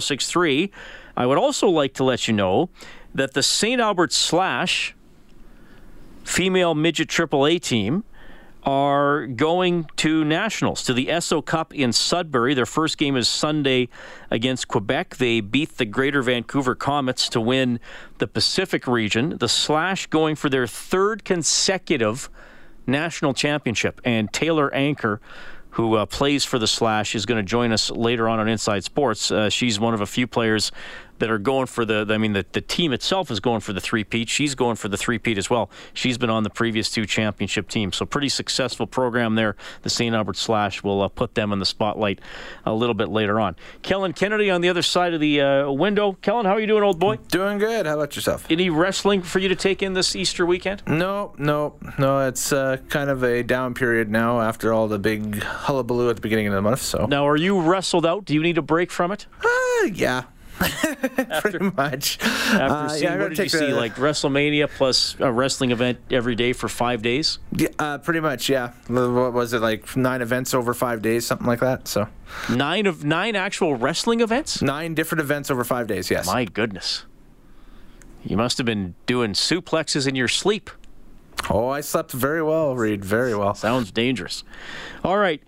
0063. 0.04 0.70
I 1.16 1.26
would 1.26 1.38
also 1.38 1.68
like 1.68 1.94
to 1.94 2.04
let 2.04 2.28
you 2.28 2.34
know 2.34 2.70
that 3.14 3.34
the 3.34 3.42
St. 3.42 3.80
Albert 3.80 4.12
Slash 4.12 4.94
female 6.24 6.74
midget 6.74 7.08
AAA 7.08 7.60
team 7.60 8.04
are 8.68 9.26
going 9.26 9.88
to 9.96 10.22
nationals 10.26 10.82
to 10.82 10.92
the 10.92 11.06
Esso 11.06 11.42
Cup 11.42 11.74
in 11.74 11.90
Sudbury. 11.90 12.52
Their 12.52 12.66
first 12.66 12.98
game 12.98 13.16
is 13.16 13.26
Sunday 13.26 13.88
against 14.30 14.68
Quebec. 14.68 15.16
They 15.16 15.40
beat 15.40 15.78
the 15.78 15.86
Greater 15.86 16.20
Vancouver 16.20 16.74
Comets 16.74 17.30
to 17.30 17.40
win 17.40 17.80
the 18.18 18.26
Pacific 18.26 18.86
region. 18.86 19.38
The 19.38 19.48
Slash 19.48 20.08
going 20.08 20.36
for 20.36 20.50
their 20.50 20.66
third 20.66 21.24
consecutive 21.24 22.28
national 22.86 23.32
championship. 23.32 24.02
And 24.04 24.30
Taylor 24.34 24.70
Anchor, 24.74 25.22
who 25.70 25.94
uh, 25.94 26.04
plays 26.04 26.44
for 26.44 26.58
the 26.58 26.66
Slash, 26.66 27.14
is 27.14 27.24
going 27.24 27.42
to 27.42 27.48
join 27.48 27.72
us 27.72 27.90
later 27.90 28.28
on 28.28 28.38
on 28.38 28.48
Inside 28.48 28.84
Sports. 28.84 29.30
Uh, 29.30 29.48
she's 29.48 29.80
one 29.80 29.94
of 29.94 30.02
a 30.02 30.06
few 30.06 30.26
players 30.26 30.72
that 31.18 31.30
are 31.30 31.38
going 31.38 31.66
for 31.66 31.84
the. 31.84 32.06
I 32.08 32.18
mean, 32.18 32.32
the, 32.32 32.44
the 32.52 32.60
team 32.60 32.92
itself 32.92 33.30
is 33.30 33.40
going 33.40 33.60
for 33.60 33.72
the 33.72 33.80
three-peat. 33.80 34.28
She's 34.28 34.54
going 34.54 34.76
for 34.76 34.88
the 34.88 34.96
three-peat 34.96 35.38
as 35.38 35.50
well. 35.50 35.70
She's 35.94 36.18
been 36.18 36.30
on 36.30 36.42
the 36.42 36.50
previous 36.50 36.90
two 36.90 37.06
championship 37.06 37.68
teams, 37.68 37.96
so 37.96 38.06
pretty 38.06 38.28
successful 38.28 38.86
program 38.86 39.34
there. 39.34 39.56
The 39.82 39.90
St. 39.90 40.14
Albert 40.14 40.36
Slash 40.36 40.82
will 40.82 41.02
uh, 41.02 41.08
put 41.08 41.34
them 41.34 41.52
in 41.52 41.58
the 41.58 41.66
spotlight 41.66 42.20
a 42.64 42.72
little 42.72 42.94
bit 42.94 43.08
later 43.08 43.40
on. 43.40 43.56
Kellen 43.82 44.12
Kennedy 44.12 44.50
on 44.50 44.60
the 44.60 44.68
other 44.68 44.82
side 44.82 45.14
of 45.14 45.20
the 45.20 45.40
uh, 45.40 45.70
window. 45.70 46.12
Kellen, 46.22 46.46
how 46.46 46.52
are 46.52 46.60
you 46.60 46.66
doing, 46.66 46.82
old 46.82 46.98
boy? 46.98 47.16
Doing 47.28 47.58
good. 47.58 47.86
How 47.86 47.94
about 47.94 48.16
yourself? 48.16 48.46
Any 48.50 48.70
wrestling 48.70 49.22
for 49.22 49.38
you 49.38 49.48
to 49.48 49.56
take 49.56 49.82
in 49.82 49.92
this 49.94 50.14
Easter 50.16 50.46
weekend? 50.46 50.82
No, 50.86 51.34
no, 51.38 51.76
no. 51.98 52.26
It's 52.26 52.52
uh, 52.52 52.78
kind 52.88 53.10
of 53.10 53.22
a 53.22 53.42
down 53.42 53.74
period 53.74 54.10
now 54.10 54.40
after 54.40 54.72
all 54.72 54.88
the 54.88 54.98
big 54.98 55.42
hullabaloo 55.42 56.10
at 56.10 56.16
the 56.16 56.22
beginning 56.22 56.46
of 56.48 56.54
the 56.54 56.62
month. 56.62 56.82
So 56.82 57.06
now, 57.06 57.26
are 57.26 57.36
you 57.36 57.60
wrestled 57.60 58.06
out? 58.06 58.24
Do 58.24 58.34
you 58.34 58.42
need 58.42 58.58
a 58.58 58.62
break 58.62 58.90
from 58.90 59.12
it? 59.12 59.26
Uh, 59.42 59.88
yeah, 60.60 61.40
Pretty 61.40 61.58
much. 61.58 62.18
After 62.22 62.58
uh, 62.58 62.88
seeing, 62.88 63.02
yeah, 63.04 63.18
what 63.18 63.28
did 63.30 63.38
you 63.38 63.48
see? 63.48 63.72
Like 63.72 63.94
WrestleMania 63.96 64.68
plus 64.68 65.16
a 65.18 65.30
wrestling 65.30 65.70
event 65.70 65.98
every 66.10 66.34
day 66.34 66.52
for 66.52 66.68
five 66.68 67.02
days? 67.02 67.38
Yeah, 67.52 67.68
uh, 67.78 67.98
pretty 67.98 68.20
much. 68.20 68.48
Yeah. 68.48 68.72
What 68.88 69.32
was 69.32 69.52
it 69.52 69.60
like? 69.60 69.96
Nine 69.96 70.22
events 70.22 70.54
over 70.54 70.74
five 70.74 71.02
days, 71.02 71.26
something 71.26 71.46
like 71.46 71.60
that. 71.60 71.88
So. 71.88 72.08
Nine 72.50 72.86
of 72.86 73.04
nine 73.04 73.36
actual 73.36 73.74
wrestling 73.74 74.20
events. 74.20 74.60
Nine 74.62 74.94
different 74.94 75.20
events 75.20 75.50
over 75.50 75.64
five 75.64 75.86
days. 75.86 76.10
Yes. 76.10 76.26
My 76.26 76.44
goodness. 76.44 77.04
You 78.24 78.36
must 78.36 78.58
have 78.58 78.66
been 78.66 78.94
doing 79.06 79.32
suplexes 79.32 80.06
in 80.06 80.14
your 80.14 80.28
sleep. 80.28 80.70
Oh, 81.50 81.68
I 81.68 81.80
slept 81.80 82.12
very 82.12 82.42
well, 82.42 82.76
Reed. 82.76 83.04
Very 83.04 83.34
well. 83.34 83.54
Sounds 83.54 83.90
dangerous. 83.90 84.44
All 85.04 85.16
right. 85.18 85.42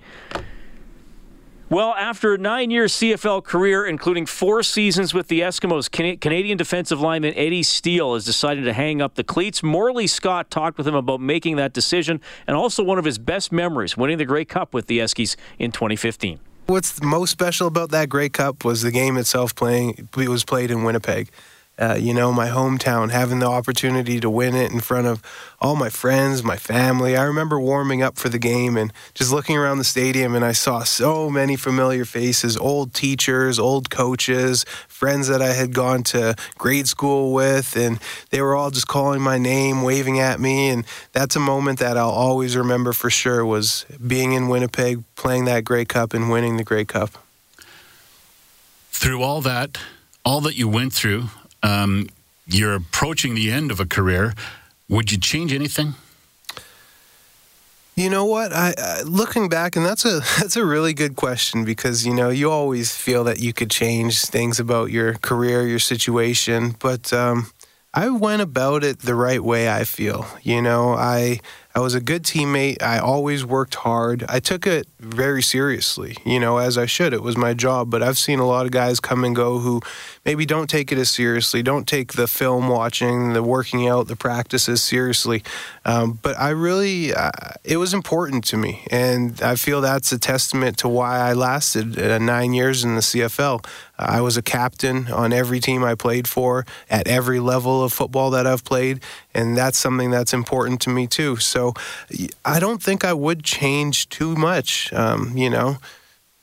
Well, 1.70 1.94
after 1.94 2.34
a 2.34 2.38
nine 2.38 2.72
year 2.72 2.86
CFL 2.86 3.44
career, 3.44 3.86
including 3.86 4.26
four 4.26 4.64
seasons 4.64 5.14
with 5.14 5.28
the 5.28 5.42
Eskimos, 5.42 5.88
Canadian 5.88 6.58
defensive 6.58 7.00
lineman 7.00 7.32
Eddie 7.36 7.62
Steele 7.62 8.14
has 8.14 8.24
decided 8.24 8.64
to 8.64 8.72
hang 8.72 9.00
up 9.00 9.14
the 9.14 9.22
cleats. 9.22 9.62
Morley 9.62 10.08
Scott 10.08 10.50
talked 10.50 10.78
with 10.78 10.88
him 10.88 10.96
about 10.96 11.20
making 11.20 11.54
that 11.56 11.72
decision 11.72 12.20
and 12.48 12.56
also 12.56 12.82
one 12.82 12.98
of 12.98 13.04
his 13.04 13.18
best 13.18 13.52
memories, 13.52 13.96
winning 13.96 14.18
the 14.18 14.24
Grey 14.24 14.44
Cup 14.44 14.74
with 14.74 14.88
the 14.88 14.98
Eskies 14.98 15.36
in 15.60 15.70
2015. 15.70 16.40
What's 16.66 17.00
most 17.02 17.30
special 17.30 17.68
about 17.68 17.90
that 17.90 18.08
Grey 18.08 18.30
Cup 18.30 18.64
was 18.64 18.82
the 18.82 18.90
game 18.90 19.16
itself 19.16 19.54
playing 19.54 20.08
it 20.18 20.28
was 20.28 20.42
played 20.42 20.72
in 20.72 20.82
Winnipeg 20.82 21.30
uh, 21.80 21.96
you 21.98 22.12
know, 22.12 22.30
my 22.30 22.48
hometown, 22.48 23.10
having 23.10 23.38
the 23.38 23.46
opportunity 23.46 24.20
to 24.20 24.28
win 24.28 24.54
it 24.54 24.70
in 24.70 24.80
front 24.80 25.06
of 25.06 25.22
all 25.60 25.76
my 25.76 25.88
friends, 25.88 26.44
my 26.44 26.56
family. 26.56 27.16
I 27.16 27.22
remember 27.22 27.58
warming 27.58 28.02
up 28.02 28.18
for 28.18 28.28
the 28.28 28.38
game 28.38 28.76
and 28.76 28.92
just 29.14 29.32
looking 29.32 29.56
around 29.56 29.78
the 29.78 29.84
stadium, 29.84 30.34
and 30.34 30.44
I 30.44 30.52
saw 30.52 30.82
so 30.84 31.30
many 31.30 31.56
familiar 31.56 32.04
faces 32.04 32.56
old 32.58 32.92
teachers, 32.92 33.58
old 33.58 33.88
coaches, 33.88 34.64
friends 34.88 35.28
that 35.28 35.40
I 35.40 35.54
had 35.54 35.72
gone 35.72 36.02
to 36.04 36.34
grade 36.58 36.86
school 36.86 37.32
with, 37.32 37.74
and 37.76 37.98
they 38.28 38.42
were 38.42 38.54
all 38.54 38.70
just 38.70 38.86
calling 38.86 39.22
my 39.22 39.38
name, 39.38 39.82
waving 39.82 40.20
at 40.20 40.38
me. 40.38 40.68
And 40.68 40.84
that's 41.12 41.34
a 41.34 41.40
moment 41.40 41.78
that 41.78 41.96
I'll 41.96 42.10
always 42.10 42.58
remember 42.58 42.92
for 42.92 43.08
sure 43.08 43.44
was 43.44 43.86
being 44.06 44.32
in 44.32 44.48
Winnipeg, 44.48 45.02
playing 45.16 45.46
that 45.46 45.64
Grey 45.64 45.86
Cup, 45.86 46.12
and 46.12 46.30
winning 46.30 46.58
the 46.58 46.64
Grey 46.64 46.84
Cup. 46.84 47.10
Through 48.90 49.22
all 49.22 49.40
that, 49.40 49.78
all 50.26 50.42
that 50.42 50.56
you 50.56 50.68
went 50.68 50.92
through, 50.92 51.30
um, 51.62 52.08
you're 52.46 52.74
approaching 52.74 53.34
the 53.34 53.50
end 53.50 53.70
of 53.70 53.80
a 53.80 53.86
career. 53.86 54.34
Would 54.88 55.12
you 55.12 55.18
change 55.18 55.52
anything? 55.52 55.94
You 57.96 58.08
know 58.08 58.24
what? 58.24 58.52
I, 58.52 58.72
I, 58.78 59.02
looking 59.02 59.48
back, 59.48 59.76
and 59.76 59.84
that's 59.84 60.04
a 60.04 60.20
that's 60.38 60.56
a 60.56 60.64
really 60.64 60.94
good 60.94 61.16
question 61.16 61.64
because 61.64 62.06
you 62.06 62.14
know 62.14 62.30
you 62.30 62.50
always 62.50 62.96
feel 62.96 63.24
that 63.24 63.40
you 63.40 63.52
could 63.52 63.70
change 63.70 64.22
things 64.24 64.58
about 64.58 64.90
your 64.90 65.14
career, 65.14 65.66
your 65.66 65.78
situation, 65.78 66.76
but 66.78 67.12
um, 67.12 67.50
I 67.92 68.08
went 68.08 68.40
about 68.40 68.84
it 68.84 69.00
the 69.00 69.14
right 69.14 69.42
way. 69.42 69.68
I 69.68 69.84
feel. 69.84 70.26
You 70.42 70.62
know, 70.62 70.94
I 70.94 71.40
I 71.72 71.78
was 71.78 71.94
a 71.94 72.00
good 72.00 72.24
teammate. 72.24 72.82
I 72.82 72.98
always 72.98 73.44
worked 73.44 73.76
hard. 73.76 74.24
I 74.28 74.40
took 74.40 74.66
it 74.66 74.88
very 74.98 75.40
seriously, 75.40 76.16
you 76.26 76.40
know, 76.40 76.58
as 76.58 76.76
I 76.76 76.86
should. 76.86 77.12
It 77.12 77.22
was 77.22 77.36
my 77.36 77.54
job. 77.54 77.90
But 77.90 78.02
I've 78.02 78.18
seen 78.18 78.40
a 78.40 78.46
lot 78.46 78.66
of 78.66 78.72
guys 78.72 78.98
come 78.98 79.22
and 79.22 79.36
go 79.36 79.60
who 79.60 79.80
maybe 80.24 80.44
don't 80.44 80.68
take 80.68 80.90
it 80.90 80.98
as 80.98 81.10
seriously, 81.10 81.62
don't 81.62 81.86
take 81.86 82.14
the 82.14 82.26
film 82.26 82.68
watching, 82.68 83.34
the 83.34 83.42
working 83.42 83.86
out, 83.86 84.08
the 84.08 84.16
practices 84.16 84.82
seriously. 84.82 85.44
Um, 85.84 86.18
but 86.20 86.36
I 86.38 86.50
really, 86.50 87.14
uh, 87.14 87.30
it 87.62 87.76
was 87.76 87.94
important 87.94 88.44
to 88.46 88.56
me. 88.56 88.84
And 88.90 89.40
I 89.40 89.54
feel 89.54 89.80
that's 89.80 90.10
a 90.10 90.18
testament 90.18 90.76
to 90.78 90.88
why 90.88 91.18
I 91.18 91.34
lasted 91.34 91.96
uh, 91.98 92.18
nine 92.18 92.52
years 92.52 92.82
in 92.82 92.96
the 92.96 93.00
CFL. 93.00 93.64
I 93.96 94.22
was 94.22 94.36
a 94.36 94.42
captain 94.42 95.08
on 95.12 95.32
every 95.32 95.60
team 95.60 95.84
I 95.84 95.94
played 95.94 96.26
for 96.26 96.64
at 96.88 97.06
every 97.06 97.38
level 97.38 97.84
of 97.84 97.92
football 97.92 98.30
that 98.30 98.46
I've 98.46 98.64
played. 98.64 99.02
And 99.34 99.56
that's 99.56 99.76
something 99.78 100.10
that's 100.10 100.32
important 100.32 100.80
to 100.82 100.90
me 100.90 101.06
too. 101.06 101.36
So 101.36 101.59
I 102.44 102.58
don't 102.60 102.82
think 102.82 103.04
I 103.04 103.12
would 103.12 103.42
change 103.44 104.08
too 104.08 104.34
much. 104.34 104.92
Um, 104.92 105.36
you 105.36 105.50
know, 105.50 105.78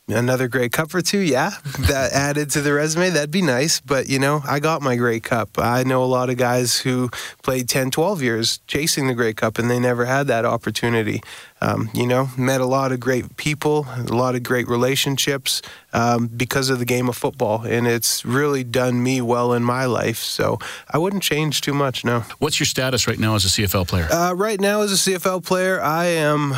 another 0.07 0.47
Grey 0.47 0.69
Cup 0.69 0.93
or 0.93 1.01
two, 1.01 1.19
yeah, 1.19 1.51
that 1.79 2.11
added 2.13 2.49
to 2.51 2.61
the 2.61 2.73
resume, 2.73 3.09
that'd 3.09 3.31
be 3.31 3.41
nice. 3.41 3.79
But, 3.79 4.09
you 4.09 4.19
know, 4.19 4.41
I 4.47 4.59
got 4.59 4.81
my 4.81 4.95
Grey 4.95 5.19
Cup. 5.19 5.49
I 5.57 5.83
know 5.83 6.03
a 6.03 6.05
lot 6.05 6.29
of 6.29 6.37
guys 6.37 6.79
who 6.79 7.09
played 7.43 7.67
10, 7.67 7.91
12 7.91 8.21
years 8.21 8.59
chasing 8.67 9.07
the 9.07 9.13
Grey 9.13 9.33
Cup 9.33 9.57
and 9.57 9.69
they 9.69 9.79
never 9.79 10.05
had 10.05 10.27
that 10.27 10.45
opportunity. 10.45 11.21
Um, 11.59 11.89
you 11.93 12.05
know, 12.05 12.29
met 12.37 12.61
a 12.61 12.65
lot 12.65 12.91
of 12.91 12.99
great 12.99 13.35
people, 13.37 13.87
a 13.97 14.13
lot 14.13 14.35
of 14.35 14.43
great 14.43 14.67
relationships 14.67 15.61
um, 15.91 16.27
because 16.27 16.69
of 16.69 16.77
the 16.79 16.85
game 16.85 17.09
of 17.09 17.17
football. 17.17 17.63
And 17.63 17.87
it's 17.87 18.23
really 18.23 18.63
done 18.63 19.01
me 19.01 19.21
well 19.21 19.53
in 19.53 19.63
my 19.63 19.85
life. 19.85 20.19
So 20.19 20.59
I 20.89 20.99
wouldn't 20.99 21.23
change 21.23 21.61
too 21.61 21.73
much, 21.73 22.05
no. 22.05 22.21
What's 22.39 22.59
your 22.59 22.67
status 22.67 23.07
right 23.07 23.19
now 23.19 23.35
as 23.35 23.45
a 23.45 23.47
CFL 23.47 23.87
player? 23.87 24.07
Uh, 24.11 24.33
right 24.33 24.59
now, 24.59 24.81
as 24.81 24.91
a 24.91 25.11
CFL 25.11 25.43
player, 25.43 25.81
I 25.81 26.05
am 26.05 26.53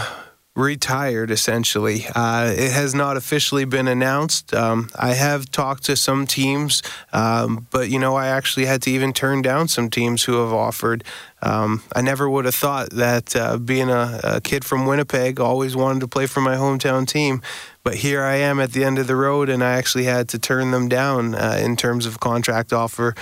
retired 0.60 1.32
essentially. 1.32 2.06
Uh, 2.14 2.54
it 2.56 2.72
has 2.72 2.94
not 2.94 3.18
officially 3.18 3.66
been 3.66 3.88
announced. 3.88 4.54
Um, 4.54 4.90
I 4.98 5.14
have 5.14 5.50
talked 5.50 5.84
to 5.86 5.96
some 5.96 6.28
teams, 6.28 6.84
um, 7.14 7.68
but 7.72 7.90
you 7.90 8.00
know, 8.00 8.16
I 8.16 8.28
actually 8.28 8.66
had 8.66 8.82
to 8.84 8.92
even 8.92 9.14
turn 9.14 9.42
down 9.42 9.68
some 9.68 9.90
teams 9.90 10.24
who 10.24 10.34
have 10.42 10.54
offered. 10.54 11.04
Um, 11.42 11.84
I 11.96 12.02
never 12.02 12.30
would 12.30 12.46
have 12.46 12.56
thought 12.56 12.90
that 12.92 13.36
uh, 13.36 13.58
being 13.58 13.90
a, 13.90 14.20
a, 14.24 14.42
kid 14.42 14.66
from 14.66 14.86
Winnipeg, 14.86 15.40
always 15.40 15.76
wanted 15.76 16.02
to 16.02 16.08
play 16.08 16.26
for 16.26 16.42
my 16.42 16.56
hometown 16.56 17.08
team. 17.08 17.42
But 17.84 17.96
here 17.96 18.24
I 18.24 18.36
am 18.36 18.60
at 18.60 18.74
the 18.74 18.84
end 18.84 19.00
of 19.00 19.08
the 19.08 19.16
road, 19.16 19.48
and 19.48 19.64
I 19.64 19.78
actually 19.78 20.04
had 20.04 20.28
to 20.30 20.40
turn 20.40 20.72
them 20.72 20.90
down 20.90 21.36
uh, 21.36 21.58
in 21.62 21.78
terms 21.78 22.06
of 22.06 22.20
contract 22.20 22.74
offer. 22.74 23.16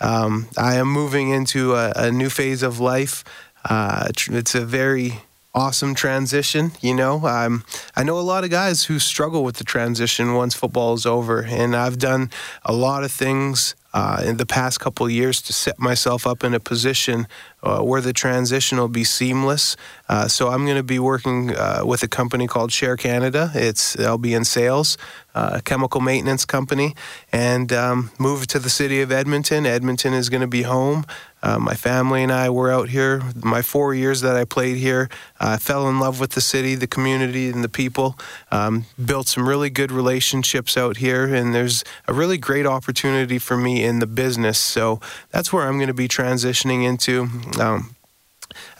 Um, 0.00 0.48
I 0.56 0.76
am 0.76 0.88
moving 0.88 1.30
into 1.30 1.74
a, 1.74 1.92
a, 1.96 2.12
new 2.12 2.30
phase 2.30 2.62
of 2.62 2.78
life. 2.78 3.24
Uh, 3.68 4.08
it's 4.08 4.54
a 4.54 4.64
very 4.64 5.22
awesome 5.54 5.94
transition. 5.94 6.72
You 6.80 6.94
know, 6.94 7.26
um, 7.26 7.64
I 7.94 8.02
know 8.02 8.18
a 8.18 8.20
lot 8.20 8.44
of 8.44 8.50
guys 8.50 8.84
who 8.84 8.98
struggle 8.98 9.44
with 9.44 9.56
the 9.56 9.64
transition 9.64 10.34
once 10.34 10.54
football 10.54 10.94
is 10.94 11.06
over, 11.06 11.42
and 11.42 11.76
I've 11.76 11.98
done 11.98 12.30
a 12.64 12.72
lot 12.72 13.04
of 13.04 13.12
things 13.12 13.74
uh, 13.94 14.20
in 14.26 14.38
the 14.38 14.44
past 14.44 14.80
couple 14.80 15.08
years 15.08 15.40
to 15.40 15.52
set 15.52 15.78
myself 15.78 16.26
up 16.26 16.42
in 16.42 16.52
a 16.52 16.58
position 16.58 17.28
uh, 17.62 17.80
where 17.80 18.00
the 18.00 18.12
transition 18.12 18.76
will 18.76 18.88
be 18.88 19.04
seamless. 19.04 19.76
Uh, 20.08 20.26
so 20.26 20.48
I'm 20.48 20.64
going 20.64 20.76
to 20.76 20.82
be 20.82 20.98
working 20.98 21.54
uh, 21.54 21.82
with 21.84 22.02
a 22.02 22.08
company 22.08 22.48
called 22.48 22.72
Share 22.72 22.96
Canada. 22.96 23.52
It's 23.54 23.96
I'll 23.98 24.18
be 24.18 24.34
in 24.34 24.44
sales, 24.44 24.98
uh, 25.34 25.52
a 25.54 25.62
chemical 25.62 26.00
maintenance 26.00 26.44
company, 26.44 26.96
and 27.32 27.72
um, 27.72 28.10
move 28.18 28.48
to 28.48 28.58
the 28.58 28.68
city 28.68 29.00
of 29.00 29.12
Edmonton. 29.12 29.64
Edmonton 29.64 30.12
is 30.12 30.28
going 30.28 30.42
to 30.42 30.48
be 30.48 30.62
home. 30.62 31.06
Uh, 31.44 31.58
my 31.58 31.74
family 31.74 32.22
and 32.22 32.32
I 32.32 32.48
were 32.48 32.72
out 32.72 32.88
here. 32.88 33.20
My 33.44 33.60
four 33.60 33.94
years 33.94 34.22
that 34.22 34.34
I 34.34 34.46
played 34.46 34.78
here, 34.78 35.10
I 35.38 35.58
fell 35.58 35.90
in 35.90 36.00
love 36.00 36.18
with 36.18 36.30
the 36.30 36.40
city, 36.40 36.74
the 36.74 36.86
community, 36.86 37.50
and 37.50 37.62
the 37.62 37.68
people. 37.68 38.18
Um, 38.50 38.86
built 39.04 39.28
some 39.28 39.46
really 39.46 39.68
good 39.68 39.92
relationships 39.92 40.78
out 40.78 40.96
here, 40.96 41.34
and 41.34 41.54
there's 41.54 41.84
a 42.08 42.14
really 42.14 42.38
great 42.38 42.64
opportunity 42.64 43.38
for 43.38 43.58
me 43.58 43.84
in 43.84 43.98
the 43.98 44.06
business. 44.06 44.58
So 44.58 45.00
that's 45.32 45.52
where 45.52 45.68
I'm 45.68 45.76
going 45.76 45.88
to 45.88 45.94
be 45.94 46.08
transitioning 46.08 46.82
into. 46.82 47.28
Um, 47.60 47.94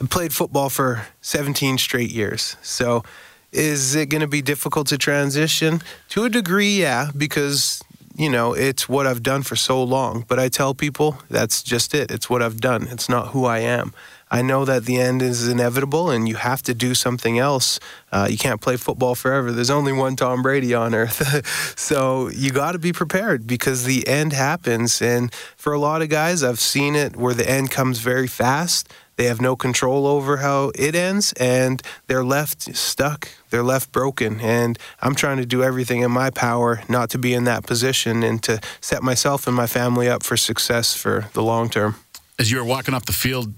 I 0.01 0.07
played 0.07 0.33
football 0.33 0.69
for 0.69 1.05
17 1.21 1.77
straight 1.77 2.11
years. 2.11 2.57
So 2.63 3.03
is 3.51 3.93
it 3.93 4.07
going 4.07 4.21
to 4.21 4.27
be 4.27 4.41
difficult 4.41 4.87
to 4.87 4.97
transition? 4.97 5.83
To 6.09 6.23
a 6.23 6.29
degree, 6.31 6.81
yeah, 6.81 7.11
because 7.15 7.83
you 8.17 8.29
know, 8.29 8.53
it's 8.53 8.87
what 8.87 9.05
I've 9.05 9.23
done 9.23 9.43
for 9.43 9.55
so 9.55 9.83
long. 9.83 10.25
But 10.27 10.39
I 10.39 10.49
tell 10.49 10.73
people 10.73 11.19
that's 11.29 11.61
just 11.61 11.93
it. 11.93 12.11
It's 12.11 12.29
what 12.29 12.41
I've 12.41 12.59
done. 12.59 12.87
It's 12.89 13.09
not 13.09 13.29
who 13.29 13.45
I 13.45 13.59
am. 13.59 13.93
I 14.31 14.41
know 14.41 14.65
that 14.65 14.85
the 14.85 14.97
end 14.97 15.21
is 15.21 15.47
inevitable 15.47 16.09
and 16.09 16.27
you 16.27 16.35
have 16.35 16.63
to 16.63 16.73
do 16.73 16.95
something 16.95 17.37
else. 17.37 17.79
Uh, 18.11 18.27
you 18.29 18.37
can't 18.37 18.59
play 18.59 18.75
football 18.75 19.13
forever. 19.13 19.51
There's 19.51 19.69
only 19.69 19.93
one 19.93 20.15
Tom 20.15 20.41
Brady 20.41 20.73
on 20.73 20.95
earth. 20.95 21.45
so 21.79 22.29
you 22.29 22.51
got 22.51 22.71
to 22.71 22.79
be 22.79 22.91
prepared 22.91 23.45
because 23.45 23.83
the 23.83 24.07
end 24.07 24.33
happens. 24.33 25.01
And 25.01 25.31
for 25.55 25.73
a 25.73 25.79
lot 25.79 26.01
of 26.01 26.09
guys, 26.09 26.43
I've 26.43 26.59
seen 26.59 26.95
it 26.95 27.15
where 27.15 27.33
the 27.33 27.47
end 27.49 27.69
comes 27.69 27.99
very 27.99 28.27
fast. 28.27 28.91
They 29.17 29.25
have 29.25 29.39
no 29.39 29.55
control 29.55 30.07
over 30.07 30.37
how 30.37 30.71
it 30.75 30.95
ends 30.95 31.33
and 31.33 31.81
they're 32.07 32.23
left 32.23 32.75
stuck. 32.75 33.29
They're 33.49 33.63
left 33.63 33.91
broken. 33.91 34.41
And 34.41 34.77
I'm 35.01 35.15
trying 35.15 35.37
to 35.37 35.45
do 35.45 35.63
everything 35.63 36.01
in 36.01 36.11
my 36.11 36.29
power 36.29 36.81
not 36.89 37.09
to 37.11 37.17
be 37.17 37.33
in 37.33 37.45
that 37.45 37.65
position 37.65 38.23
and 38.23 38.43
to 38.43 38.59
set 38.81 39.03
myself 39.03 39.47
and 39.47 39.55
my 39.55 39.67
family 39.67 40.09
up 40.09 40.23
for 40.23 40.35
success 40.37 40.93
for 40.93 41.29
the 41.33 41.43
long 41.43 41.69
term. 41.69 41.95
As 42.37 42.51
you 42.51 42.57
were 42.57 42.65
walking 42.65 42.93
off 42.93 43.05
the 43.05 43.13
field, 43.13 43.53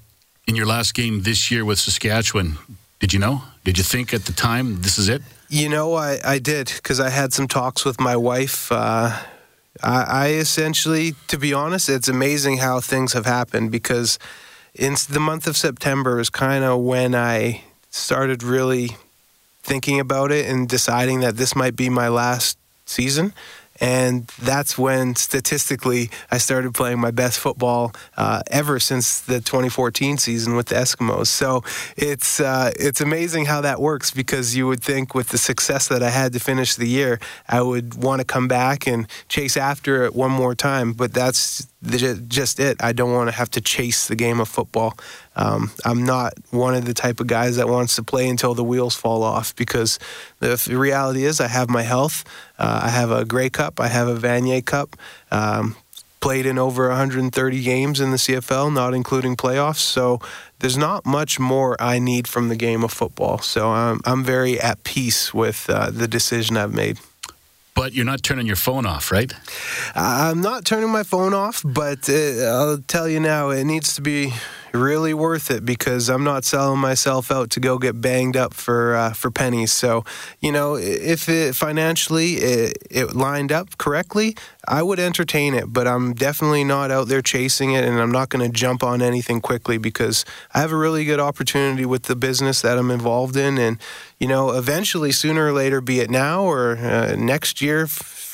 in 0.47 0.55
your 0.55 0.65
last 0.65 0.93
game 0.93 1.23
this 1.23 1.51
year 1.51 1.65
with 1.65 1.77
Saskatchewan. 1.77 2.57
Did 2.99 3.13
you 3.13 3.19
know? 3.19 3.43
Did 3.63 3.77
you 3.77 3.83
think 3.83 4.13
at 4.13 4.25
the 4.25 4.33
time 4.33 4.81
this 4.81 4.97
is 4.97 5.09
it? 5.09 5.21
You 5.49 5.69
know, 5.69 5.93
I, 5.93 6.19
I 6.23 6.39
did 6.39 6.71
because 6.75 6.99
I 6.99 7.09
had 7.09 7.33
some 7.33 7.47
talks 7.47 7.85
with 7.85 7.99
my 7.99 8.15
wife. 8.15 8.71
Uh, 8.71 9.21
I, 9.83 10.03
I 10.03 10.27
essentially, 10.29 11.15
to 11.27 11.37
be 11.37 11.53
honest, 11.53 11.89
it's 11.89 12.07
amazing 12.07 12.57
how 12.57 12.79
things 12.79 13.13
have 13.13 13.25
happened 13.25 13.71
because 13.71 14.17
in 14.77 14.95
the 15.09 15.19
month 15.19 15.47
of 15.47 15.57
September 15.57 16.19
is 16.19 16.29
kind 16.29 16.63
of 16.63 16.79
when 16.79 17.15
I 17.15 17.63
started 17.89 18.43
really 18.43 18.95
thinking 19.63 19.99
about 19.99 20.31
it 20.31 20.45
and 20.45 20.69
deciding 20.69 21.21
that 21.21 21.35
this 21.35 21.55
might 21.55 21.75
be 21.75 21.89
my 21.89 22.07
last 22.07 22.57
season. 22.85 23.33
And 23.79 24.25
that's 24.41 24.75
when 24.75 25.15
statistically 25.15 26.09
I 26.31 26.39
started 26.39 26.73
playing 26.73 26.99
my 26.99 27.11
best 27.11 27.37
football 27.37 27.93
uh, 28.15 28.41
ever 28.49 28.79
since 28.79 29.19
the 29.21 29.39
2014 29.39 30.17
season 30.17 30.55
with 30.55 30.67
the 30.67 30.75
Eskimos. 30.75 31.27
So 31.27 31.63
it's 31.95 32.39
uh, 32.39 32.71
it's 32.79 33.01
amazing 33.01 33.45
how 33.45 33.61
that 33.61 33.79
works 33.79 34.09
because 34.09 34.55
you 34.55 34.65
would 34.67 34.83
think 34.83 35.13
with 35.13 35.29
the 35.29 35.37
success 35.37 35.89
that 35.89 36.01
I 36.01 36.09
had 36.09 36.33
to 36.33 36.39
finish 36.39 36.73
the 36.73 36.87
year, 36.87 37.19
I 37.47 37.61
would 37.61 37.93
want 37.93 38.19
to 38.19 38.25
come 38.25 38.47
back 38.47 38.87
and 38.87 39.05
chase 39.29 39.55
after 39.55 40.05
it 40.05 40.15
one 40.15 40.31
more 40.31 40.55
time. 40.55 40.93
But 40.93 41.13
that's 41.13 41.67
just 41.83 42.59
it. 42.59 42.77
I 42.81 42.91
don't 42.91 43.13
want 43.13 43.29
to 43.29 43.35
have 43.35 43.51
to 43.51 43.61
chase 43.61 44.07
the 44.07 44.15
game 44.15 44.39
of 44.39 44.47
football. 44.47 44.97
Um, 45.35 45.71
I'm 45.85 46.03
not 46.03 46.33
one 46.49 46.73
of 46.73 46.85
the 46.85 46.93
type 46.93 47.19
of 47.19 47.27
guys 47.27 47.57
that 47.57 47.67
wants 47.67 47.95
to 47.97 48.03
play 48.03 48.27
until 48.27 48.53
the 48.53 48.63
wheels 48.63 48.95
fall 48.95 49.23
off 49.23 49.55
because 49.55 49.99
the 50.39 50.57
reality 50.69 51.23
is 51.23 51.39
I 51.39 51.47
have 51.47 51.69
my 51.69 51.83
health. 51.83 52.23
Uh, 52.57 52.81
I 52.83 52.89
have 52.89 53.11
a 53.11 53.25
Grey 53.25 53.49
Cup. 53.49 53.79
I 53.79 53.87
have 53.87 54.07
a 54.07 54.15
Vanier 54.15 54.65
Cup. 54.65 54.95
Um, 55.31 55.75
played 56.19 56.45
in 56.45 56.57
over 56.57 56.87
130 56.89 57.61
games 57.61 57.99
in 57.99 58.11
the 58.11 58.17
CFL, 58.17 58.73
not 58.73 58.93
including 58.93 59.35
playoffs. 59.35 59.77
So 59.77 60.19
there's 60.59 60.77
not 60.77 61.05
much 61.05 61.39
more 61.39 61.75
I 61.79 61.99
need 61.99 62.27
from 62.27 62.49
the 62.49 62.55
game 62.55 62.83
of 62.83 62.91
football. 62.91 63.37
So 63.39 63.69
I'm, 63.69 64.01
I'm 64.03 64.23
very 64.23 64.59
at 64.59 64.83
peace 64.83 65.33
with 65.33 65.69
uh, 65.69 65.91
the 65.91 66.07
decision 66.07 66.57
I've 66.57 66.73
made. 66.73 66.97
But 67.77 67.93
you're 67.93 68.05
not 68.05 68.23
turning 68.23 68.47
your 68.47 68.55
phone 68.55 68.87
off, 68.87 69.11
right? 69.11 69.31
I'm 69.93 70.41
not 70.41 70.65
turning 70.65 70.89
my 70.89 71.03
phone 71.03 71.35
off, 71.35 71.61
but 71.63 72.09
uh, 72.09 72.41
I'll 72.41 72.79
tell 72.87 73.07
you 73.07 73.19
now, 73.19 73.51
it 73.51 73.65
needs 73.65 73.93
to 73.93 74.01
be 74.01 74.33
really 74.73 75.13
worth 75.13 75.49
it 75.51 75.65
because 75.65 76.09
I'm 76.09 76.23
not 76.23 76.45
selling 76.45 76.79
myself 76.79 77.31
out 77.31 77.49
to 77.51 77.59
go 77.59 77.77
get 77.77 78.01
banged 78.01 78.37
up 78.37 78.53
for 78.53 78.95
uh, 78.95 79.13
for 79.13 79.31
pennies. 79.31 79.73
So, 79.73 80.03
you 80.39 80.51
know, 80.51 80.75
if 80.75 81.29
it 81.29 81.55
financially 81.55 82.35
it, 82.35 82.77
it 82.89 83.15
lined 83.15 83.51
up 83.51 83.77
correctly, 83.77 84.35
I 84.67 84.83
would 84.83 84.99
entertain 84.99 85.53
it, 85.53 85.71
but 85.71 85.87
I'm 85.87 86.13
definitely 86.13 86.63
not 86.63 86.91
out 86.91 87.07
there 87.07 87.21
chasing 87.21 87.73
it, 87.73 87.85
and 87.85 87.99
I'm 87.99 88.11
not 88.11 88.29
going 88.29 88.45
to 88.45 88.51
jump 88.51 88.83
on 88.83 89.01
anything 89.01 89.41
quickly 89.41 89.77
because 89.77 90.25
I 90.53 90.59
have 90.59 90.71
a 90.71 90.77
really 90.77 91.05
good 91.05 91.19
opportunity 91.19 91.85
with 91.85 92.03
the 92.03 92.15
business 92.15 92.61
that 92.61 92.77
I'm 92.77 92.91
involved 92.91 93.37
in, 93.37 93.57
and 93.57 93.79
you 94.19 94.27
know, 94.27 94.51
eventually, 94.51 95.11
sooner 95.11 95.47
or 95.47 95.53
later, 95.53 95.79
be 95.79 95.99
it 95.99 96.09
now 96.09 96.43
or 96.43 96.77
uh, 96.77 97.15
next 97.15 97.61
year, 97.61 97.87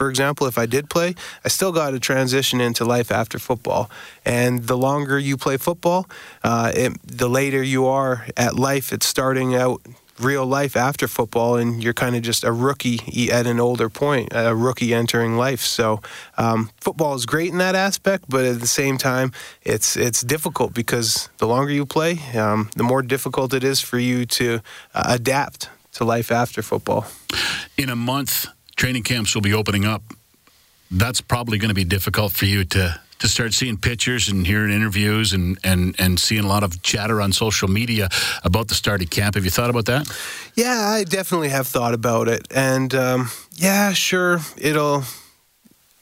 for 0.04 0.10
example, 0.10 0.48
if 0.48 0.58
I 0.58 0.66
did 0.66 0.89
play, 0.89 1.16
I 1.46 1.48
still 1.48 1.72
got 1.72 1.92
to 1.92 2.00
transition 2.00 2.60
into 2.60 2.84
life 2.84 3.10
after 3.10 3.39
football. 3.39 3.89
And 4.26 4.68
the 4.68 4.76
longer 4.76 5.18
you 5.18 5.38
play 5.38 5.56
football, 5.56 6.10
uh, 6.44 6.74
it, 6.76 6.92
the 7.08 7.30
later 7.30 7.63
you 7.63 7.86
are 7.86 8.28
at 8.36 8.54
life. 8.56 8.92
It's 8.92 9.06
starting 9.06 9.56
out 9.56 9.82
real 10.20 10.46
life 10.46 10.76
after 10.76 11.08
football, 11.08 11.56
and 11.56 11.82
you're 11.82 11.94
kind 11.94 12.18
of 12.18 12.22
just 12.22 12.44
a 12.44 12.52
rookie 12.52 13.32
at 13.32 13.48
an 13.48 13.62
older 13.62 13.88
point, 13.88 14.28
a 14.34 14.54
rookie 14.54 14.94
entering 14.94 15.38
life. 15.38 15.62
So 15.62 16.02
um, 16.38 16.70
football 16.82 17.16
is 17.16 17.26
great 17.26 17.54
in 17.54 17.60
that 17.60 17.76
aspect, 17.76 18.26
but 18.28 18.44
at 18.44 18.60
the 18.60 18.68
same 18.68 18.98
time, 18.98 19.32
it's 19.62 19.96
it's 19.96 20.22
difficult 20.22 20.74
because 20.74 21.30
the 21.38 21.48
longer 21.48 21.72
you 21.72 21.86
play, 21.86 22.20
um, 22.38 22.70
the 22.76 22.84
more 22.84 23.02
difficult 23.02 23.54
it 23.54 23.63
is 23.63 23.80
for 23.80 24.00
you 24.00 24.26
to 24.26 24.60
uh, 24.94 25.16
adapt 25.16 25.70
to 25.94 26.04
life 26.04 26.30
after 26.30 26.62
football. 26.62 27.06
In 27.78 27.89
a 27.89 27.96
month, 27.96 28.48
training 28.84 29.04
camps 29.04 29.34
will 29.34 29.41
be 29.41 29.54
opening 29.54 29.86
up. 29.86 30.04
That's 30.91 31.22
probably 31.22 31.58
going 31.58 31.69
to 31.69 31.74
be 31.74 31.86
difficult 31.86 32.34
for 32.34 32.43
you 32.43 32.65
to 32.65 33.00
to 33.19 33.30
start 33.30 33.54
seeing 33.54 33.78
pictures 33.78 34.28
and 34.28 34.46
hearing 34.46 34.74
interviews 34.74 35.32
and, 35.32 35.58
and, 35.63 35.96
and 35.98 36.19
seeing 36.19 36.43
a 36.43 36.48
lot 36.48 36.62
of 36.62 36.82
chatter 36.84 37.22
on 37.22 37.32
social 37.32 37.69
media 37.69 38.10
about 38.43 38.67
the 38.67 38.76
start 38.76 39.02
of 39.02 39.10
camp. 39.10 39.36
Have 39.36 39.46
you 39.46 39.52
thought 39.52 39.69
about 39.69 39.86
that? 39.86 40.06
Yeah, 40.56 40.78
I 40.78 41.06
definitely 41.06 41.48
have 41.48 41.65
thought 41.65 41.93
about 41.93 42.28
it. 42.28 42.46
And 42.54 42.93
um, 42.93 43.30
yeah, 43.54 43.93
sure, 43.93 44.41
it'll 44.58 45.06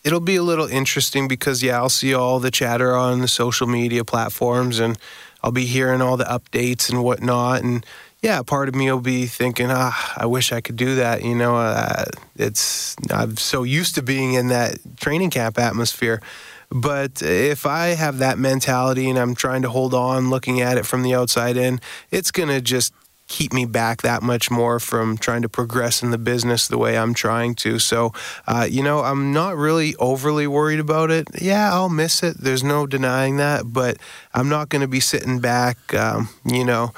it'll 0.03 0.19
be 0.19 0.37
a 0.37 0.41
little 0.41 0.65
interesting 0.65 1.27
because 1.27 1.61
yeah, 1.61 1.77
I'll 1.77 1.89
see 1.89 2.15
all 2.15 2.39
the 2.39 2.49
chatter 2.49 2.95
on 2.95 3.21
the 3.21 3.27
social 3.27 3.67
media 3.67 4.03
platforms 4.03 4.79
and 4.79 4.97
I'll 5.43 5.51
be 5.51 5.65
hearing 5.65 6.01
all 6.01 6.17
the 6.17 6.23
updates 6.23 6.89
and 6.89 7.03
whatnot 7.03 7.61
and 7.61 7.85
yeah, 8.21 8.43
part 8.43 8.69
of 8.69 8.75
me 8.75 8.91
will 8.91 8.99
be 8.99 9.25
thinking, 9.25 9.67
ah, 9.69 10.13
I 10.15 10.27
wish 10.27 10.51
I 10.51 10.61
could 10.61 10.75
do 10.75 10.95
that. 10.95 11.23
You 11.23 11.33
know, 11.33 11.55
uh, 11.55 12.05
it's 12.35 12.95
I'm 13.09 13.35
so 13.37 13.63
used 13.63 13.95
to 13.95 14.03
being 14.03 14.33
in 14.33 14.49
that 14.49 14.77
training 14.97 15.31
camp 15.31 15.57
atmosphere. 15.57 16.21
But 16.69 17.21
if 17.21 17.65
I 17.65 17.87
have 17.87 18.19
that 18.19 18.37
mentality 18.37 19.09
and 19.09 19.17
I'm 19.17 19.35
trying 19.35 19.63
to 19.63 19.69
hold 19.69 19.93
on, 19.93 20.29
looking 20.29 20.61
at 20.61 20.77
it 20.77 20.85
from 20.85 21.01
the 21.01 21.15
outside 21.15 21.57
in, 21.57 21.81
it's 22.11 22.31
gonna 22.31 22.61
just 22.61 22.93
keep 23.27 23.53
me 23.53 23.65
back 23.65 24.01
that 24.01 24.21
much 24.21 24.51
more 24.51 24.79
from 24.79 25.17
trying 25.17 25.41
to 25.41 25.49
progress 25.49 26.03
in 26.03 26.11
the 26.11 26.17
business 26.17 26.67
the 26.67 26.77
way 26.77 26.97
I'm 26.97 27.13
trying 27.13 27.55
to. 27.55 27.79
So, 27.79 28.13
uh, 28.45 28.67
you 28.69 28.83
know, 28.83 28.99
I'm 28.99 29.31
not 29.31 29.55
really 29.55 29.95
overly 29.99 30.47
worried 30.47 30.81
about 30.81 31.11
it. 31.11 31.29
Yeah, 31.41 31.73
I'll 31.73 31.87
miss 31.87 32.23
it. 32.23 32.37
There's 32.37 32.63
no 32.63 32.85
denying 32.85 33.37
that, 33.37 33.71
but 33.71 33.97
I'm 34.33 34.49
not 34.49 34.67
going 34.67 34.81
to 34.81 34.87
be 34.87 34.99
sitting 34.99 35.39
back, 35.39 35.93
um, 35.93 36.27
you 36.45 36.65
know 36.65 36.91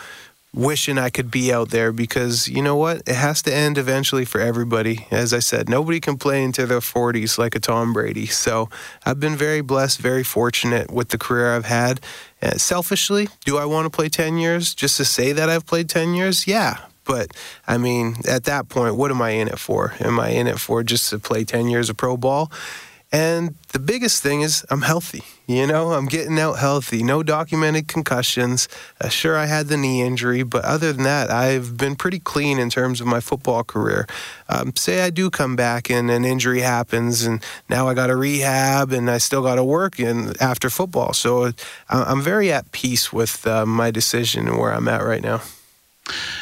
wishing 0.54 0.98
I 0.98 1.10
could 1.10 1.32
be 1.32 1.52
out 1.52 1.70
there 1.70 1.92
because 1.92 2.48
you 2.48 2.62
know 2.62 2.76
what? 2.76 2.98
It 3.08 3.16
has 3.16 3.42
to 3.44 3.54
end 3.54 3.78
eventually 3.78 4.26
for 4.26 4.40
everybody. 4.40 5.08
As 5.10 5.34
I 5.34 5.40
said, 5.40 5.68
nobody 5.68 6.00
can 6.00 6.18
play 6.18 6.44
into 6.44 6.66
their 6.66 6.80
40s 6.80 7.38
like 7.38 7.56
a 7.56 7.60
Tom 7.60 7.94
Brady. 7.94 8.28
So 8.28 8.70
I've 9.06 9.20
been 9.20 9.36
very 9.36 9.62
blessed, 9.62 10.00
very 10.00 10.24
fortunate 10.24 10.92
with 10.92 11.10
the 11.10 11.18
career 11.18 11.56
I've 11.56 11.66
had. 11.66 12.00
Uh, 12.42 12.58
selfishly, 12.58 13.30
do 13.46 13.58
I 13.58 13.66
want 13.66 13.86
to 13.86 13.90
play 13.90 14.10
10 14.10 14.38
years 14.38 14.76
just 14.76 14.98
to 14.98 15.06
say 15.06 15.32
that 15.32 15.50
I've 15.50 15.66
played 15.66 15.90
10 15.90 16.14
years? 16.14 16.46
Yeah. 16.46 16.78
But 17.06 17.32
I 17.68 17.78
mean, 17.78 18.16
at 18.28 18.46
that 18.46 18.70
point, 18.70 18.96
what 18.96 19.12
am 19.12 19.22
I 19.22 19.32
in 19.32 19.48
it 19.48 19.60
for? 19.60 19.94
Am 20.00 20.20
I 20.20 20.30
in 20.30 20.48
it 20.48 20.60
for 20.60 20.84
just 20.84 21.10
to 21.10 21.20
play 21.20 21.44
10 21.44 21.68
years 21.68 21.90
of 21.90 21.98
pro 21.98 22.16
ball? 22.16 22.52
And 23.14 23.54
the 23.74 23.80
biggest 23.80 24.24
thing 24.24 24.42
is 24.42 24.66
I'm 24.72 24.82
healthy. 24.82 25.22
You 25.46 25.68
know, 25.68 25.94
I'm 25.94 26.08
getting 26.08 26.40
out 26.40 26.54
healthy. 26.54 27.04
No 27.04 27.22
documented 27.22 27.88
concussions. 27.88 28.68
Uh, 29.00 29.10
sure, 29.10 29.38
I 29.38 29.46
had 29.46 29.68
the 29.68 29.78
knee 29.78 30.02
injury, 30.02 30.42
but 30.42 30.66
other 30.66 30.92
than 30.92 31.04
that, 31.04 31.30
I've 31.30 31.78
been 31.78 31.96
pretty 31.96 32.18
clean 32.18 32.58
in 32.58 32.72
terms 32.72 33.00
of 33.02 33.06
my 33.06 33.20
football 33.20 33.64
career. 33.64 34.08
Um, 34.50 34.76
say 34.76 35.04
I 35.04 35.12
do 35.12 35.30
come 35.30 35.56
back 35.56 35.92
and 35.92 36.10
an 36.10 36.26
injury 36.26 36.62
happens, 36.62 37.24
and 37.24 37.44
now 37.70 37.88
I 37.88 37.94
got 37.94 38.08
to 38.08 38.16
rehab, 38.16 38.92
and 38.92 39.12
I 39.12 39.20
still 39.20 39.44
got 39.44 39.56
to 39.56 39.64
work 39.64 40.00
in 40.00 40.34
after 40.42 40.72
football. 40.72 41.14
So 41.14 41.52
I'm 41.90 42.22
very 42.22 42.52
at 42.52 42.72
peace 42.72 43.14
with 43.14 43.46
uh, 43.46 43.68
my 43.68 43.92
decision 43.92 44.48
and 44.48 44.58
where 44.58 44.74
I'm 44.74 44.88
at 44.88 45.04
right 45.04 45.22
now. 45.22 45.42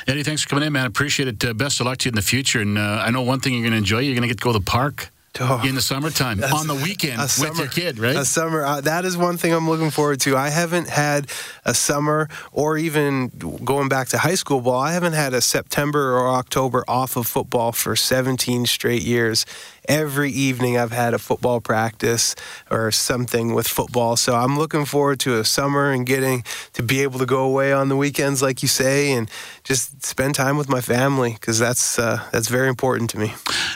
Eddie, 0.08 0.24
thanks 0.24 0.44
for 0.44 0.50
coming 0.50 0.66
in, 0.66 0.72
man. 0.72 0.86
Appreciate 0.86 1.28
it. 1.28 1.44
Uh, 1.44 1.54
best 1.54 1.82
of 1.82 1.86
luck 1.86 1.98
to 2.00 2.06
you 2.06 2.12
in 2.12 2.16
the 2.16 2.22
future. 2.22 2.62
And 2.62 2.78
uh, 2.78 3.04
I 3.06 3.12
know 3.12 3.24
one 3.24 3.42
thing 3.42 3.54
you're 3.54 3.62
going 3.62 3.74
to 3.74 3.78
enjoy. 3.78 4.00
You're 4.00 4.16
going 4.16 4.24
to 4.24 4.30
get 4.30 4.38
to 4.38 4.44
go 4.44 4.54
to 4.54 4.60
the 4.60 4.66
park. 4.66 5.10
Oh, 5.40 5.62
in 5.66 5.76
the 5.76 5.82
summertime 5.82 6.44
on 6.44 6.68
the 6.68 6.76
weekend 6.76 7.22
summer, 7.30 7.50
with 7.50 7.60
your 7.60 7.68
kid, 7.68 8.00
right? 8.00 8.18
A 8.18 8.26
summer. 8.26 8.64
Uh, 8.64 8.82
that 8.82 9.06
is 9.06 9.16
one 9.16 9.38
thing 9.38 9.54
I'm 9.54 9.70
looking 9.70 9.90
forward 9.90 10.20
to. 10.22 10.36
I 10.36 10.50
haven't 10.50 10.90
had 10.90 11.28
a 11.64 11.74
summer, 11.74 12.28
or 12.52 12.78
even 12.78 13.30
going 13.64 13.88
back 13.88 14.10
to 14.10 14.18
high 14.18 14.36
school 14.36 14.60
ball, 14.60 14.80
I 14.82 14.92
haven't 14.92 15.14
had 15.14 15.34
a 15.34 15.42
September 15.42 16.18
or 16.18 16.28
October 16.30 16.84
off 16.88 17.16
of 17.16 17.28
football 17.28 17.72
for 17.72 17.96
17 17.96 18.66
straight 18.66 19.04
years 19.04 19.46
every 19.88 20.32
evening 20.32 20.78
I've 20.78 20.92
had 20.92 21.14
a 21.14 21.20
football 21.20 21.62
practice 21.62 22.36
or 22.70 22.92
something 22.92 23.54
with 23.54 23.68
football. 23.68 24.16
So 24.16 24.36
I'm 24.36 24.58
looking 24.58 24.86
forward 24.86 25.20
to 25.22 25.40
a 25.40 25.46
summer 25.46 25.92
and 25.92 26.06
getting 26.06 26.44
to 26.74 26.84
be 26.84 27.02
able 27.02 27.20
to 27.20 27.26
go 27.26 27.44
away 27.44 27.74
on 27.74 27.90
the 27.90 27.96
weekends, 27.96 28.42
like 28.42 28.62
you 28.62 28.68
say, 28.68 29.12
and 29.12 29.30
just 29.64 30.04
spend 30.06 30.36
time 30.36 30.58
with 30.58 30.70
my 30.70 30.82
family 30.82 31.34
because 31.34 31.60
that's 31.60 31.98
uh, 32.00 32.24
that's 32.32 32.48
very 32.48 32.70
important 32.70 33.10
to 33.12 33.20
me. 33.20 33.34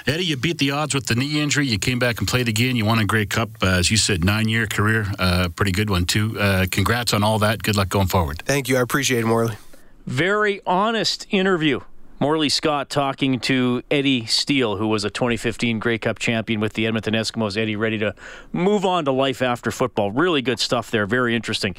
Eddie, 0.08 0.26
you 0.26 0.38
beat 0.38 0.58
the 0.58 0.72
odds 0.72 0.94
with 0.94 1.08
the 1.08 1.16
knee 1.16 1.42
injury. 1.42 1.68
You 1.68 1.80
came 1.80 2.00
back 2.00 2.20
and 2.20 2.28
played 2.28 2.48
again. 2.48 2.76
You 2.76 2.86
won 2.86 3.00
a 3.00 3.06
Grey 3.06 3.26
Cup, 3.26 3.50
uh, 3.62 3.68
as 3.68 3.90
you 3.90 3.98
said, 3.98 4.24
nine-year 4.24 4.68
career, 4.68 5.08
uh, 5.20 5.50
pretty 5.50 5.72
good 5.72 5.90
one 5.90 6.06
too. 6.06 6.40
Uh, 6.40 6.66
congrats 6.70 7.14
on 7.14 7.24
all 7.24 7.40
that. 7.40 7.64
Good 7.64 7.76
luck 7.76 7.90
going 7.90 8.08
forward. 8.08 8.42
Thank 8.46 8.70
you. 8.70 8.78
I 8.78 8.82
appreciate 8.82 9.20
it, 9.20 9.26
Morley. 9.26 9.58
Very 10.06 10.62
honest 10.66 11.26
interview 11.32 11.80
Morley 12.20 12.48
Scott 12.48 12.90
talking 12.90 13.40
to 13.42 13.84
Eddie 13.92 14.26
Steele, 14.26 14.78
who 14.78 14.88
was 14.88 15.04
a 15.04 15.10
2015 15.10 15.80
Grey 15.80 15.98
Cup 15.98 16.18
champion 16.18 16.62
with 16.62 16.74
the 16.74 16.88
Edmonton 16.88 17.14
Eskimos. 17.14 17.58
Eddie 17.58 17.76
ready 17.76 17.98
to 17.98 18.16
move 18.54 18.86
on 18.86 19.04
to 19.06 19.12
life 19.12 19.42
after 19.42 19.70
football. 19.70 20.12
Really 20.12 20.42
good 20.42 20.60
stuff 20.60 20.92
there. 20.92 21.06
Very 21.06 21.36
interesting. 21.36 21.76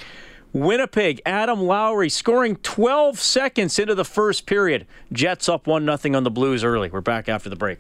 Winnipeg, 0.53 1.23
Adam 1.25 1.61
Lowry 1.61 2.11
scoring 2.11 2.57
12 2.57 3.19
seconds 3.19 3.79
into 3.79 3.95
the 3.95 4.05
first 4.05 4.47
period. 4.47 4.87
Jets 5.11 5.49
up 5.49 5.67
1 5.67 5.85
0 5.99 6.17
on 6.17 6.25
the 6.25 6.31
Blues 6.31 6.63
early. 6.65 6.91
We're 6.91 7.01
back 7.01 7.29
after 7.29 7.49
the 7.49 7.57
break. 7.57 7.79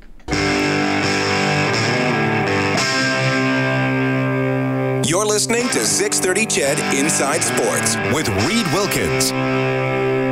You're 5.06 5.26
listening 5.26 5.68
to 5.68 5.84
630 5.84 6.46
CHED 6.46 6.98
Inside 6.98 7.44
Sports 7.44 7.96
with 8.12 8.28
Reed 8.46 8.66
Wilkins. 8.72 10.25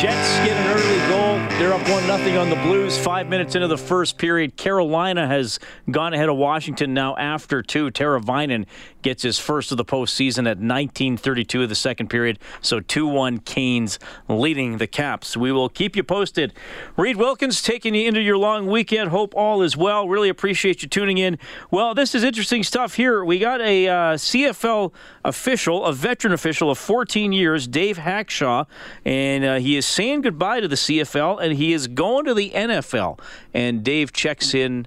Jets 0.00 0.38
get 0.46 0.56
an 0.56 0.66
early 0.78 0.98
goal. 1.10 1.58
They're 1.58 1.74
up 1.74 1.86
1 1.90 2.22
0 2.24 2.40
on 2.40 2.48
the 2.48 2.56
Blues. 2.56 2.96
Five 2.96 3.28
minutes 3.28 3.54
into 3.54 3.68
the 3.68 3.76
first 3.76 4.16
period. 4.16 4.56
Carolina 4.56 5.26
has 5.26 5.58
gone 5.90 6.14
ahead 6.14 6.30
of 6.30 6.38
Washington 6.38 6.94
now 6.94 7.14
after 7.16 7.62
two. 7.62 7.90
Teravainen 7.90 8.64
gets 9.02 9.22
his 9.22 9.38
first 9.38 9.70
of 9.70 9.76
the 9.76 9.84
postseason 9.84 10.40
at 10.40 10.58
1932 10.58 11.62
of 11.62 11.68
the 11.68 11.74
second 11.74 12.08
period. 12.08 12.38
So 12.60 12.80
2 12.80 13.06
1 13.06 13.38
Canes 13.38 13.98
leading 14.28 14.78
the 14.78 14.86
Caps. 14.86 15.36
We 15.36 15.52
will 15.52 15.68
keep 15.68 15.96
you 15.96 16.02
posted. 16.02 16.52
Reed 16.96 17.16
Wilkins 17.16 17.62
taking 17.62 17.94
you 17.94 18.06
into 18.06 18.20
your 18.20 18.36
long 18.36 18.66
weekend. 18.66 19.10
Hope 19.10 19.34
all 19.34 19.62
is 19.62 19.76
well. 19.76 20.08
Really 20.08 20.28
appreciate 20.28 20.82
you 20.82 20.88
tuning 20.88 21.18
in. 21.18 21.38
Well, 21.70 21.94
this 21.94 22.14
is 22.14 22.22
interesting 22.22 22.62
stuff 22.62 22.94
here. 22.94 23.24
We 23.24 23.38
got 23.38 23.60
a 23.60 23.88
uh, 23.88 23.94
CFL 24.14 24.92
official, 25.24 25.84
a 25.84 25.92
veteran 25.92 26.32
official 26.32 26.70
of 26.70 26.78
14 26.78 27.32
years, 27.32 27.66
Dave 27.66 27.98
Hawkshaw, 27.98 28.66
and 29.04 29.44
uh, 29.44 29.56
he 29.56 29.76
is 29.76 29.86
saying 29.86 30.22
goodbye 30.22 30.60
to 30.60 30.68
the 30.68 30.76
CFL 30.76 31.40
and 31.40 31.56
he 31.56 31.72
is 31.72 31.86
going 31.88 32.24
to 32.26 32.34
the 32.34 32.50
NFL. 32.50 33.18
And 33.52 33.82
Dave 33.82 34.12
checks 34.12 34.54
in 34.54 34.86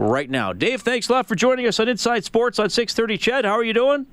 right 0.00 0.28
now. 0.28 0.52
Dave, 0.52 0.82
thanks 0.82 1.08
a 1.08 1.12
lot 1.12 1.26
for 1.28 1.34
joining 1.34 1.66
us 1.66 1.78
on 1.78 1.88
Inside 1.88 2.24
Sports 2.24 2.58
on 2.58 2.70
630 2.70 3.18
CHED. 3.18 3.44
How 3.44 3.52
are 3.52 3.64
you 3.64 3.74
doing? 3.74 4.06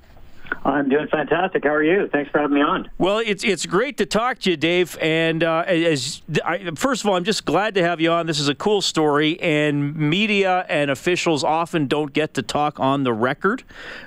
I'm 0.68 0.90
doing 0.90 1.08
fantastic. 1.08 1.64
How 1.64 1.70
are 1.70 1.82
you? 1.82 2.08
Thanks 2.08 2.30
for 2.30 2.40
having 2.40 2.54
me 2.54 2.60
on. 2.60 2.90
Well, 2.98 3.18
it's 3.18 3.42
it's 3.42 3.64
great 3.64 3.96
to 3.96 4.06
talk 4.06 4.38
to 4.40 4.50
you, 4.50 4.56
Dave. 4.56 4.98
And 5.00 5.42
uh, 5.42 5.64
as 5.66 6.20
I, 6.44 6.72
first 6.74 7.02
of 7.02 7.08
all, 7.08 7.16
I'm 7.16 7.24
just 7.24 7.46
glad 7.46 7.74
to 7.76 7.82
have 7.82 8.02
you 8.02 8.10
on. 8.10 8.26
This 8.26 8.38
is 8.38 8.48
a 8.48 8.54
cool 8.54 8.82
story, 8.82 9.40
and 9.40 9.96
media 9.96 10.66
and 10.68 10.90
officials 10.90 11.42
often 11.42 11.86
don't 11.86 12.12
get 12.12 12.34
to 12.34 12.42
talk 12.42 12.78
on 12.78 13.04
the 13.04 13.14
record. 13.14 13.62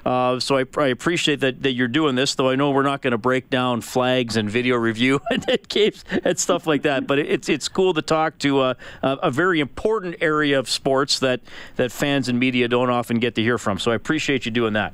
Uh, 0.06 0.40
so 0.40 0.58
I, 0.58 0.66
I, 0.78 0.88
appreciate 0.88 1.40
that, 1.40 1.64
that 1.64 1.72
you're 1.72 1.88
doing 1.88 2.14
this. 2.14 2.36
Though 2.36 2.50
I 2.50 2.56
know 2.56 2.70
we're 2.70 2.84
not 2.84 3.02
going 3.02 3.12
to 3.12 3.18
break 3.18 3.50
down 3.50 3.82
flags 3.82 4.38
and 4.38 4.48
video 4.48 4.76
review 4.76 5.20
and 5.32 5.68
games 5.68 6.06
and 6.24 6.38
stuff 6.38 6.68
like 6.68 6.84
that. 6.84 7.08
But 7.08 7.18
it's 7.18 7.50
it's 7.50 7.68
cool 7.68 7.96
to 7.96 8.04
talk 8.04 8.38
to 8.40 8.62
a, 8.62 8.78
a 9.02 9.32
very 9.32 9.62
important 9.62 10.18
area 10.22 10.60
of 10.60 10.70
sports 10.70 11.18
that 11.20 11.42
that 11.78 11.92
fans 11.92 12.30
and 12.30 12.40
media 12.40 12.68
don't 12.68 12.92
often 12.92 13.18
get 13.18 13.34
to 13.36 13.42
hear 13.42 13.58
from. 13.58 13.80
So 13.80 13.90
I 13.90 13.96
appreciate 13.96 14.46
you 14.46 14.52
doing 14.52 14.74
that. 14.74 14.94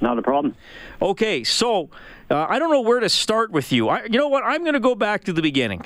Not 0.00 0.18
a 0.18 0.22
problem. 0.22 0.56
Okay, 1.02 1.44
so 1.44 1.88
uh, 2.30 2.46
I 2.48 2.58
don't 2.58 2.70
know 2.70 2.82
where 2.82 3.00
to 3.00 3.08
start 3.08 3.50
with 3.50 3.72
you. 3.72 3.88
I, 3.88 4.04
you 4.04 4.18
know 4.18 4.28
what? 4.28 4.44
I'm 4.44 4.62
going 4.62 4.74
to 4.74 4.80
go 4.80 4.94
back 4.94 5.24
to 5.24 5.32
the 5.32 5.42
beginning. 5.42 5.84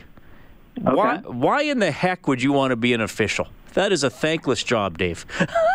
Okay. 0.79 0.93
Why, 0.93 1.19
why 1.19 1.63
in 1.63 1.79
the 1.79 1.93
heck 1.93 2.27
would 2.27 2.43
you 2.43 2.53
want 2.53 2.73
to 2.73 2.77
be 2.77 2.93
an 2.93 3.01
official? 3.01 3.49
That 3.75 3.93
is 3.93 4.05
a 4.05 4.11
thankless 4.11 4.63
job, 4.63 4.99
Dave. 4.99 5.27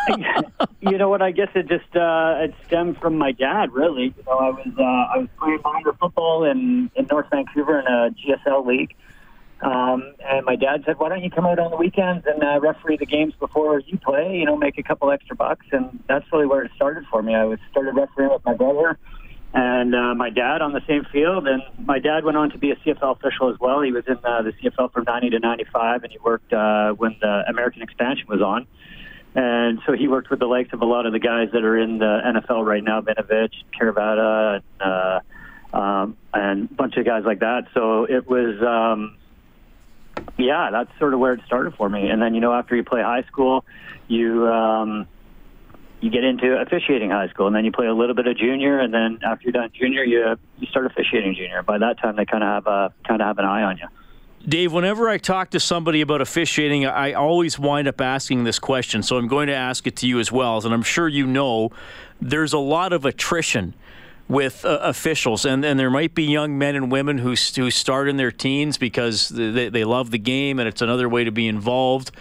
you 0.81 0.97
know 0.97 1.09
what? 1.09 1.21
I 1.21 1.31
guess 1.31 1.49
it 1.53 1.67
just 1.67 1.95
uh, 1.95 2.37
it 2.39 2.53
stemmed 2.65 2.97
from 2.97 3.17
my 3.17 3.31
dad. 3.31 3.71
Really, 3.73 4.13
you 4.15 4.23
know, 4.25 4.37
I 4.37 4.49
was 4.49 4.73
uh, 4.77 4.83
I 4.83 5.17
was 5.17 5.27
playing 5.37 5.59
minor 5.63 5.93
football 5.93 6.45
in 6.45 6.91
in 6.95 7.07
North 7.07 7.27
Vancouver 7.29 7.79
in 7.79 7.87
a 7.87 8.11
GSL 8.11 8.65
league, 8.65 8.95
um, 9.61 10.13
and 10.25 10.45
my 10.45 10.55
dad 10.55 10.83
said, 10.85 10.97
"Why 10.97 11.09
don't 11.09 11.23
you 11.23 11.29
come 11.29 11.45
out 11.45 11.59
on 11.59 11.71
the 11.71 11.77
weekends 11.77 12.25
and 12.25 12.41
uh, 12.41 12.61
referee 12.61 12.97
the 12.97 13.05
games 13.05 13.33
before 13.37 13.79
you 13.79 13.97
play? 13.97 14.37
You 14.37 14.45
know, 14.45 14.55
make 14.55 14.77
a 14.77 14.83
couple 14.83 15.11
extra 15.11 15.35
bucks." 15.35 15.65
And 15.73 16.01
that's 16.07 16.25
really 16.31 16.45
where 16.45 16.63
it 16.63 16.71
started 16.77 17.05
for 17.11 17.21
me. 17.21 17.35
I 17.35 17.43
was 17.43 17.59
started 17.69 17.95
refereeing 17.95 18.31
with 18.31 18.45
my 18.45 18.53
brother 18.53 18.97
and 19.53 19.95
uh, 19.95 20.13
my 20.13 20.29
dad 20.29 20.61
on 20.61 20.73
the 20.73 20.81
same 20.87 21.05
field. 21.11 21.47
And 21.47 21.63
my 21.85 21.99
dad 21.99 22.23
went 22.23 22.37
on 22.37 22.51
to 22.51 22.57
be 22.57 22.71
a 22.71 22.75
CFL 22.77 23.17
official 23.17 23.49
as 23.49 23.59
well. 23.59 23.81
He 23.81 23.91
was 23.91 24.03
in 24.07 24.17
uh, 24.23 24.43
the 24.43 24.53
CFL 24.53 24.91
from 24.91 25.05
'90 25.05 25.31
to 25.31 25.39
'95, 25.39 26.03
and 26.03 26.11
he 26.11 26.19
worked 26.19 26.53
uh, 26.53 26.91
when 26.93 27.15
the 27.19 27.43
American 27.47 27.81
expansion 27.81 28.27
was 28.27 28.41
on. 28.41 28.67
And 29.35 29.79
so 29.85 29.93
he 29.93 30.07
worked 30.07 30.29
with 30.29 30.39
the 30.39 30.47
likes 30.47 30.73
of 30.73 30.81
a 30.81 30.85
lot 30.85 31.05
of 31.05 31.13
the 31.13 31.19
guys 31.19 31.49
that 31.53 31.63
are 31.63 31.77
in 31.77 31.99
the 31.99 32.21
NFL 32.25 32.65
right 32.65 32.83
now, 32.83 33.01
Vinovich, 33.01 33.53
Caravata, 33.79 34.61
and, 34.79 34.81
uh, 35.73 35.77
um, 35.77 36.17
and 36.33 36.69
a 36.69 36.73
bunch 36.73 36.97
of 36.97 37.05
guys 37.05 37.23
like 37.25 37.39
that. 37.39 37.67
So 37.73 38.05
it 38.05 38.27
was. 38.27 38.61
Um, 38.61 39.15
yeah, 40.37 40.69
that's 40.71 40.91
sort 40.99 41.13
of 41.13 41.19
where 41.19 41.33
it 41.33 41.41
started 41.45 41.75
for 41.75 41.89
me. 41.89 42.09
And 42.09 42.21
then, 42.21 42.33
you 42.33 42.41
know, 42.41 42.53
after 42.53 42.75
you 42.75 42.83
play 42.83 43.01
high 43.01 43.23
school, 43.23 43.65
you 44.07 44.47
um, 44.47 45.07
you 46.01 46.09
get 46.09 46.23
into 46.23 46.59
officiating 46.59 47.09
high 47.09 47.27
school, 47.27 47.47
and 47.47 47.55
then 47.55 47.65
you 47.65 47.71
play 47.71 47.87
a 47.87 47.93
little 47.93 48.15
bit 48.15 48.27
of 48.27 48.37
junior, 48.37 48.79
and 48.79 48.93
then 48.93 49.19
after 49.23 49.43
you're 49.43 49.51
done 49.51 49.69
junior, 49.73 50.03
you 50.03 50.37
you 50.57 50.67
start 50.67 50.85
officiating 50.85 51.35
junior. 51.35 51.61
By 51.63 51.77
that 51.77 51.99
time, 51.99 52.15
they 52.15 52.25
kind 52.25 52.43
of 52.43 52.49
have 52.49 52.67
a 52.67 52.93
kind 53.07 53.21
of 53.21 53.27
have 53.27 53.37
an 53.37 53.45
eye 53.45 53.63
on 53.63 53.77
you. 53.77 53.87
Dave, 54.47 54.71
whenever 54.71 55.09
I 55.09 55.17
talk 55.17 55.49
to 55.51 55.59
somebody 55.59 55.99
about 55.99 56.21
officiating, 56.21 56.85
I 56.85 57.13
always 57.13 57.59
wind 57.59 57.89
up 57.89 57.99
asking 57.99 58.45
this 58.45 58.57
question. 58.57 59.03
So 59.03 59.17
I'm 59.17 59.27
going 59.27 59.47
to 59.47 59.53
ask 59.53 59.85
it 59.85 59.97
to 59.97 60.07
you 60.07 60.19
as 60.19 60.31
well. 60.31 60.63
And 60.63 60.73
I'm 60.73 60.81
sure 60.81 61.09
you 61.09 61.27
know 61.27 61.71
there's 62.21 62.53
a 62.53 62.57
lot 62.57 62.93
of 62.93 63.03
attrition 63.03 63.73
with 64.29 64.63
uh, 64.63 64.79
officials, 64.81 65.43
and, 65.43 65.65
and 65.65 65.77
there 65.77 65.89
might 65.89 66.15
be 66.15 66.23
young 66.23 66.57
men 66.57 66.75
and 66.75 66.91
women 66.91 67.17
who, 67.17 67.31
who 67.31 67.71
start 67.71 68.07
in 68.07 68.15
their 68.15 68.31
teens 68.31 68.77
because 68.77 69.27
they, 69.29 69.69
they 69.69 69.83
love 69.83 70.11
the 70.11 70.19
game 70.19 70.59
and 70.59 70.67
it's 70.67 70.81
another 70.81 71.09
way 71.09 71.23
to 71.23 71.31
be 71.31 71.47
involved 71.47 72.11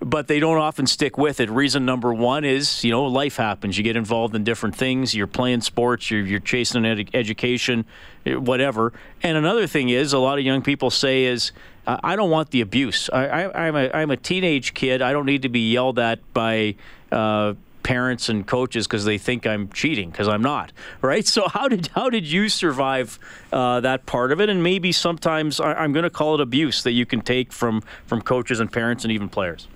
but 0.00 0.28
they 0.28 0.40
don't 0.40 0.56
often 0.56 0.86
stick 0.86 1.18
with 1.18 1.40
it. 1.40 1.50
Reason 1.50 1.84
number 1.84 2.12
one 2.12 2.44
is, 2.44 2.82
you 2.82 2.90
know, 2.90 3.04
life 3.04 3.36
happens. 3.36 3.76
You 3.76 3.84
get 3.84 3.96
involved 3.96 4.34
in 4.34 4.44
different 4.44 4.74
things. 4.74 5.14
You're 5.14 5.26
playing 5.26 5.60
sports. 5.60 6.10
You're, 6.10 6.22
you're 6.22 6.40
chasing 6.40 6.84
an 6.84 7.00
ed- 7.00 7.10
education, 7.12 7.84
eh, 8.24 8.34
whatever. 8.34 8.94
And 9.22 9.36
another 9.36 9.66
thing 9.66 9.90
is, 9.90 10.12
a 10.12 10.18
lot 10.18 10.38
of 10.38 10.44
young 10.44 10.62
people 10.62 10.90
say 10.90 11.24
is, 11.24 11.52
I 11.86 12.14
don't 12.14 12.30
want 12.30 12.50
the 12.50 12.60
abuse. 12.60 13.10
I, 13.12 13.68
am 13.68 13.74
a, 13.74 13.90
I'm 13.90 14.10
a 14.10 14.16
teenage 14.16 14.74
kid. 14.74 15.02
I 15.02 15.12
don't 15.12 15.26
need 15.26 15.42
to 15.42 15.48
be 15.48 15.72
yelled 15.72 15.98
at 15.98 16.20
by. 16.32 16.76
Uh, 17.10 17.54
parents 17.82 18.28
and 18.28 18.46
coaches 18.46 18.86
because 18.86 19.06
they 19.06 19.16
think 19.16 19.46
I'm 19.46 19.68
cheating 19.70 20.10
because 20.10 20.28
I'm 20.28 20.42
not. 20.42 20.70
Right. 21.02 21.26
So 21.26 21.48
how 21.48 21.66
did 21.66 21.88
how 21.88 22.10
did 22.10 22.26
you 22.26 22.48
survive 22.50 23.18
uh, 23.52 23.80
that 23.80 24.04
part 24.04 24.32
of 24.32 24.40
it? 24.40 24.48
And 24.50 24.62
maybe 24.62 24.92
sometimes 24.92 25.58
I, 25.58 25.82
am 25.82 25.92
going 25.92 26.04
to 26.04 26.10
call 26.10 26.34
it 26.34 26.40
abuse 26.40 26.82
that 26.82 26.92
you 26.92 27.06
can 27.06 27.22
take 27.22 27.52
from 27.52 27.82
from 28.06 28.20
coaches 28.20 28.60
and 28.60 28.70
parents 28.70 29.02
and 29.04 29.10
even 29.10 29.28
players. 29.28 29.66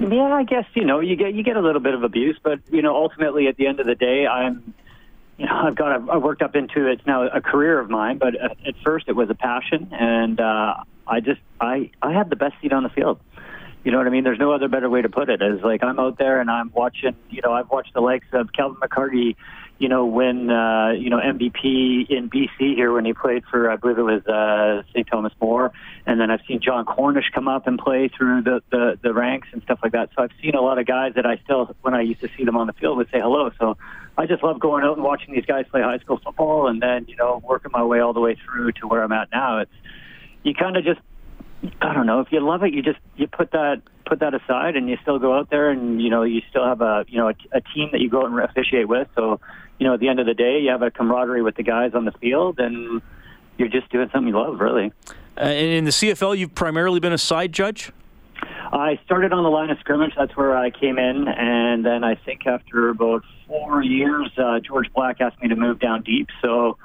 Yeah, 0.00 0.32
I 0.32 0.44
guess 0.44 0.64
you 0.74 0.84
know 0.84 1.00
you 1.00 1.16
get 1.16 1.34
you 1.34 1.42
get 1.42 1.56
a 1.56 1.60
little 1.60 1.80
bit 1.80 1.94
of 1.94 2.02
abuse, 2.04 2.38
but 2.42 2.60
you 2.70 2.82
know 2.82 2.94
ultimately 2.94 3.48
at 3.48 3.56
the 3.56 3.66
end 3.66 3.80
of 3.80 3.86
the 3.86 3.94
day, 3.96 4.26
I'm 4.26 4.74
you 5.36 5.46
know 5.46 5.54
I've 5.56 5.74
got 5.74 6.08
I've 6.08 6.22
worked 6.22 6.42
up 6.42 6.54
into 6.54 6.86
it's 6.86 7.04
now 7.06 7.26
a 7.26 7.40
career 7.40 7.80
of 7.80 7.90
mine, 7.90 8.18
but 8.18 8.34
at 8.36 8.74
first 8.84 9.08
it 9.08 9.16
was 9.16 9.28
a 9.28 9.34
passion, 9.34 9.88
and 9.92 10.40
uh, 10.40 10.74
I 11.06 11.20
just 11.20 11.40
I 11.60 11.90
I 12.00 12.12
had 12.12 12.30
the 12.30 12.36
best 12.36 12.54
seat 12.62 12.72
on 12.72 12.84
the 12.84 12.88
field 12.90 13.20
You 13.84 13.92
know 13.92 13.98
what 13.98 14.06
I 14.06 14.10
mean? 14.10 14.24
There's 14.24 14.38
no 14.38 14.52
other 14.52 14.68
better 14.68 14.90
way 14.90 15.02
to 15.02 15.08
put 15.08 15.30
it. 15.30 15.40
it. 15.40 15.54
Is 15.54 15.62
like 15.62 15.82
I'm 15.82 15.98
out 15.98 16.18
there 16.18 16.40
and 16.40 16.50
I'm 16.50 16.70
watching. 16.74 17.16
You 17.30 17.40
know, 17.42 17.52
I've 17.52 17.70
watched 17.70 17.94
the 17.94 18.00
likes 18.00 18.26
of 18.32 18.52
Calvin 18.52 18.76
McCarty. 18.80 19.36
You 19.78 19.88
know, 19.88 20.06
win 20.06 20.50
uh, 20.50 20.90
you 20.90 21.08
know 21.08 21.18
MVP 21.18 22.10
in 22.10 22.28
BC 22.28 22.74
here 22.74 22.92
when 22.92 23.04
he 23.04 23.12
played 23.12 23.44
for 23.48 23.70
I 23.70 23.76
believe 23.76 23.98
it 23.98 24.02
was 24.02 24.26
uh, 24.26 24.82
St. 24.90 25.06
Thomas 25.06 25.32
More, 25.40 25.72
and 26.04 26.20
then 26.20 26.30
I've 26.30 26.40
seen 26.48 26.60
Jon 26.60 26.84
Cornish 26.84 27.30
come 27.32 27.46
up 27.46 27.66
and 27.68 27.78
play 27.78 28.08
through 28.08 28.42
the, 28.42 28.60
the 28.70 28.98
the 29.00 29.14
ranks 29.14 29.48
and 29.52 29.62
stuff 29.62 29.78
like 29.82 29.92
that. 29.92 30.10
So 30.16 30.22
I've 30.22 30.32
seen 30.42 30.54
a 30.54 30.60
lot 30.60 30.78
of 30.78 30.86
guys 30.86 31.12
that 31.14 31.26
I 31.26 31.36
still, 31.44 31.76
when 31.82 31.94
I 31.94 32.00
used 32.00 32.20
to 32.22 32.28
see 32.36 32.44
them 32.44 32.56
on 32.56 32.66
the 32.66 32.72
field, 32.72 32.96
would 32.96 33.10
say 33.12 33.20
hello. 33.20 33.50
So 33.58 33.76
I 34.16 34.26
just 34.26 34.42
love 34.42 34.58
going 34.58 34.82
out 34.82 34.96
and 34.96 35.04
watching 35.04 35.32
these 35.32 35.46
guys 35.46 35.64
play 35.70 35.82
high 35.82 35.98
school 35.98 36.20
football, 36.24 36.66
and 36.66 36.82
then 36.82 37.06
you 37.06 37.14
know 37.14 37.40
working 37.44 37.70
my 37.72 37.84
way 37.84 38.00
all 38.00 38.12
the 38.12 38.20
way 38.20 38.36
through 38.44 38.72
to 38.72 38.88
where 38.88 39.04
I'm 39.04 39.12
at 39.12 39.28
now. 39.30 39.60
It's 39.60 39.70
you 40.42 40.54
kind 40.54 40.76
of 40.76 40.84
just 40.84 41.00
I 41.80 41.92
don't 41.92 42.06
know 42.06 42.20
if 42.20 42.28
you 42.30 42.40
love 42.40 42.62
it, 42.62 42.72
you 42.72 42.82
just 42.82 42.98
you 43.16 43.26
put 43.26 43.50
that 43.52 43.82
put 44.06 44.20
that 44.20 44.34
aside, 44.34 44.76
and 44.76 44.88
you 44.88 44.96
still 45.02 45.18
go 45.18 45.36
out 45.36 45.50
there, 45.50 45.70
and 45.70 46.00
you 46.00 46.10
know 46.10 46.22
you 46.22 46.40
still 46.50 46.64
have 46.64 46.80
a 46.80 47.04
you 47.08 47.18
know 47.18 47.28
a, 47.28 47.34
a 47.52 47.60
team 47.60 47.90
that 47.92 48.00
you 48.00 48.10
go 48.10 48.22
out 48.22 48.30
and 48.30 48.38
officiate 48.40 48.88
with. 48.88 49.08
So 49.14 49.40
you 49.78 49.86
know 49.86 49.94
at 49.94 50.00
the 50.00 50.08
end 50.08 50.20
of 50.20 50.26
the 50.26 50.34
day, 50.34 50.60
you 50.60 50.70
have 50.70 50.82
a 50.82 50.90
camaraderie 50.90 51.42
with 51.42 51.56
the 51.56 51.62
guys 51.62 51.94
on 51.94 52.04
the 52.04 52.12
field, 52.12 52.58
and 52.58 53.02
you're 53.56 53.68
just 53.68 53.90
doing 53.90 54.08
something 54.12 54.28
you 54.28 54.38
love, 54.38 54.60
really. 54.60 54.92
Uh, 55.40 55.46
in 55.46 55.84
the 55.84 55.90
CFL, 55.90 56.36
you've 56.36 56.54
primarily 56.54 57.00
been 57.00 57.12
a 57.12 57.18
side 57.18 57.52
judge. 57.52 57.92
I 58.72 58.98
started 59.04 59.32
on 59.32 59.44
the 59.44 59.50
line 59.50 59.70
of 59.70 59.78
scrimmage. 59.78 60.12
That's 60.16 60.36
where 60.36 60.56
I 60.56 60.70
came 60.70 60.98
in, 60.98 61.26
and 61.28 61.84
then 61.84 62.04
I 62.04 62.16
think 62.16 62.46
after 62.46 62.90
about 62.90 63.24
four 63.46 63.82
years, 63.82 64.30
uh, 64.36 64.60
George 64.60 64.92
Black 64.92 65.20
asked 65.20 65.40
me 65.40 65.48
to 65.48 65.56
move 65.56 65.80
down 65.80 66.02
deep. 66.02 66.28
So, 66.42 66.76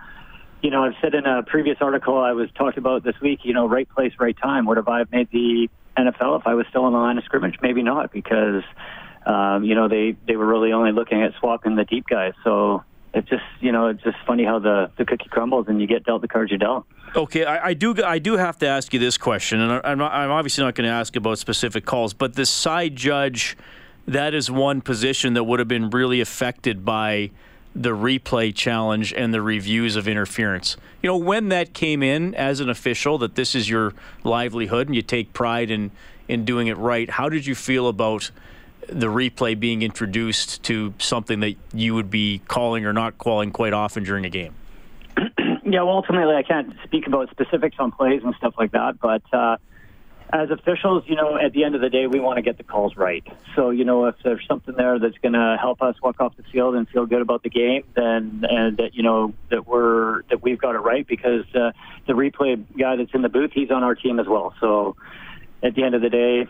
you 0.62 0.70
know, 0.70 0.86
I've 0.86 0.96
said 1.02 1.14
in 1.14 1.26
a 1.26 1.44
previous 1.44 1.78
article 1.82 2.18
I 2.18 2.32
was 2.32 2.50
talked 2.52 2.78
about 2.78 3.04
this 3.04 3.20
week. 3.22 3.40
You 3.44 3.54
know, 3.54 3.68
right 3.68 3.90
place, 3.90 4.14
right 4.20 4.38
time. 4.38 4.66
Would 4.68 4.78
have 4.78 4.88
I 4.88 5.04
made 5.12 5.30
the 5.32 5.70
NFL 5.98 6.40
if 6.40 6.48
I 6.48 6.54
was 6.54 6.66
still 6.70 6.86
on 6.86 6.94
the 6.94 7.00
line 7.00 7.18
of 7.18 7.26
scrimmage? 7.26 7.58
Maybe 7.62 7.84
not, 7.84 8.12
because 8.12 8.64
um, 9.26 9.64
you 9.64 9.76
know 9.76 9.88
they 9.88 10.16
they 10.28 10.36
were 10.36 10.46
really 10.46 10.74
only 10.74 10.92
looking 10.92 11.22
at 11.22 11.34
swapping 11.40 11.76
the 11.76 11.86
deep 11.86 12.08
guys. 12.08 12.34
So 12.44 12.84
it's 13.14 13.30
just 13.30 13.44
you 13.62 13.72
know 13.72 13.88
it's 13.88 14.04
just 14.04 14.18
funny 14.26 14.44
how 14.44 14.60
the 14.60 14.92
the 14.98 15.06
cookie 15.06 15.30
crumbles 15.30 15.68
and 15.68 15.80
you 15.80 15.88
get 15.88 16.04
dealt 16.04 16.22
the 16.22 16.28
cards 16.28 16.52
you 16.52 16.58
dealt. 16.58 16.86
Okay, 17.16 17.46
I, 17.46 17.68
I, 17.68 17.74
do. 17.76 18.04
I 18.04 18.18
do 18.18 18.38
have 18.38 18.58
to 18.60 18.68
ask 18.68 18.92
you 18.92 19.00
this 19.00 19.20
question, 19.20 19.60
and 19.60 19.82
I'm, 19.84 20.00
not, 20.00 20.12
I'm 20.14 20.32
obviously 20.32 20.64
not 20.64 20.74
going 20.74 20.88
to 20.88 20.94
ask 20.94 21.16
about 21.16 21.38
specific 21.38 21.86
calls, 21.86 22.12
but 22.12 22.36
the 22.36 22.46
side 22.46 22.96
judge, 22.96 23.56
that 24.08 24.34
is 24.34 24.50
one 24.50 24.82
position 24.82 25.36
that 25.36 25.44
would 25.44 25.60
have 25.60 25.68
been 25.68 25.92
really 25.92 26.22
affected 26.22 26.84
by 26.84 27.30
the 27.76 27.92
replay 27.92 28.54
challenge 28.54 29.14
and 29.14 29.32
the 29.32 29.44
reviews 29.44 29.96
of 29.96 30.08
interference. 30.08 30.76
You 31.04 31.08
know, 31.08 31.18
when 31.18 31.50
that 31.50 31.74
came 31.74 32.02
in 32.02 32.34
as 32.34 32.60
an 32.60 32.70
official, 32.70 33.20
that 33.20 33.36
this 33.36 33.54
is 33.54 33.70
your 33.70 33.94
livelihood 34.24 34.88
and 34.88 34.96
you 34.96 35.04
take 35.04 35.34
pride 35.34 35.70
in 35.70 35.92
in 36.28 36.46
doing 36.46 36.68
it 36.68 36.78
right. 36.78 37.10
How 37.10 37.30
did 37.30 37.46
you 37.46 37.54
feel 37.54 37.88
about 37.88 38.32
the 38.88 39.08
replay 39.08 39.60
being 39.60 39.82
introduced 39.82 40.64
to 40.64 40.94
something 41.00 41.40
that 41.42 41.56
you 41.74 41.96
would 41.96 42.10
be 42.10 42.42
calling 42.48 42.86
or 42.86 42.94
not 42.94 43.18
calling 43.18 43.52
quite 43.52 43.74
often 43.74 44.04
during 44.04 44.26
a 44.26 44.30
game? 44.30 44.54
yeah, 45.18 45.82
well, 45.82 45.90
ultimately, 45.90 46.36
I 46.36 46.44
can't 46.44 46.74
speak 46.84 47.08
about 47.08 47.30
specifics 47.30 47.76
on 47.80 47.92
plays 47.92 48.22
and 48.24 48.34
stuff 48.36 48.56
like 48.58 48.72
that, 48.72 49.00
but 49.00 49.22
uh, 49.34 49.58
as 50.34 50.50
officials, 50.50 51.04
you 51.06 51.16
know, 51.16 51.38
at 51.38 51.54
the 51.54 51.64
end 51.64 51.76
of 51.76 51.82
the 51.82 51.90
day, 51.90 52.08
we 52.08 52.20
want 52.20 52.38
to 52.38 52.42
get 52.42 52.58
the 52.58 52.64
calls 52.64 52.98
right. 52.98 53.24
So, 53.56 53.70
you 53.70 53.86
know, 53.86 54.08
if 54.08 54.16
there's 54.24 54.44
something 54.48 54.74
there 54.76 54.98
that's 54.98 55.18
going 55.20 55.34
to 55.34 55.58
help 55.62 55.84
us 55.84 55.96
walk 56.02 56.20
off 56.20 56.36
the 56.36 56.44
field 56.52 56.74
and 56.74 56.90
feel 56.90 57.06
good 57.06 57.22
about 57.22 57.44
the 57.44 57.52
game, 57.52 57.84
then 57.96 58.44
and 58.50 58.78
that 58.78 58.96
you 58.96 59.04
know 59.04 59.34
that 59.52 59.68
we're 59.68 60.24
that 60.30 60.42
we've 60.42 60.60
got 60.60 60.74
it 60.74 60.80
right 60.80 61.06
because 61.06 61.46
uh, 61.54 61.72
the 62.08 62.14
replay 62.14 62.64
guy 62.78 62.96
that's 62.96 63.14
in 63.14 63.22
the 63.22 63.30
booth, 63.30 63.52
he's 63.54 63.70
on 63.70 63.84
our 63.84 63.94
team 63.94 64.20
as 64.20 64.26
well. 64.28 64.56
So, 64.60 64.96
at 65.62 65.76
the 65.76 65.84
end 65.84 65.94
of 65.94 66.02
the 66.02 66.10
day, 66.10 66.48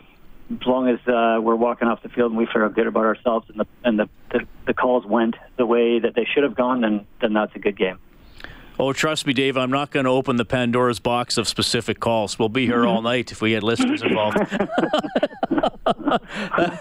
as 0.50 0.66
long 0.66 0.88
as 0.88 0.98
uh, 1.08 1.40
we're 1.40 1.54
walking 1.54 1.88
off 1.88 2.02
the 2.02 2.08
field 2.08 2.30
and 2.30 2.38
we 2.38 2.46
feel 2.46 2.68
good 2.68 2.86
about 2.86 3.04
ourselves 3.04 3.46
and 3.48 3.60
the 3.60 3.66
and 3.82 3.98
the, 3.98 4.08
the 4.30 4.46
the 4.66 4.74
calls 4.74 5.04
went 5.06 5.36
the 5.56 5.66
way 5.66 5.98
that 5.98 6.14
they 6.14 6.26
should 6.32 6.42
have 6.42 6.54
gone, 6.54 6.80
then 6.80 7.06
then 7.20 7.32
that's 7.32 7.54
a 7.54 7.58
good 7.58 7.76
game. 7.76 7.98
Oh, 8.78 8.92
trust 8.92 9.26
me, 9.26 9.32
Dave. 9.32 9.56
I'm 9.56 9.70
not 9.70 9.92
going 9.92 10.04
to 10.04 10.10
open 10.10 10.36
the 10.36 10.44
Pandora's 10.44 10.98
box 10.98 11.38
of 11.38 11.46
specific 11.46 12.00
calls. 12.00 12.38
We'll 12.38 12.48
be 12.48 12.66
here 12.66 12.84
all 12.84 13.02
night 13.02 13.30
if 13.30 13.40
we 13.40 13.52
had 13.52 13.62
listeners 13.62 14.02
involved. 14.02 14.36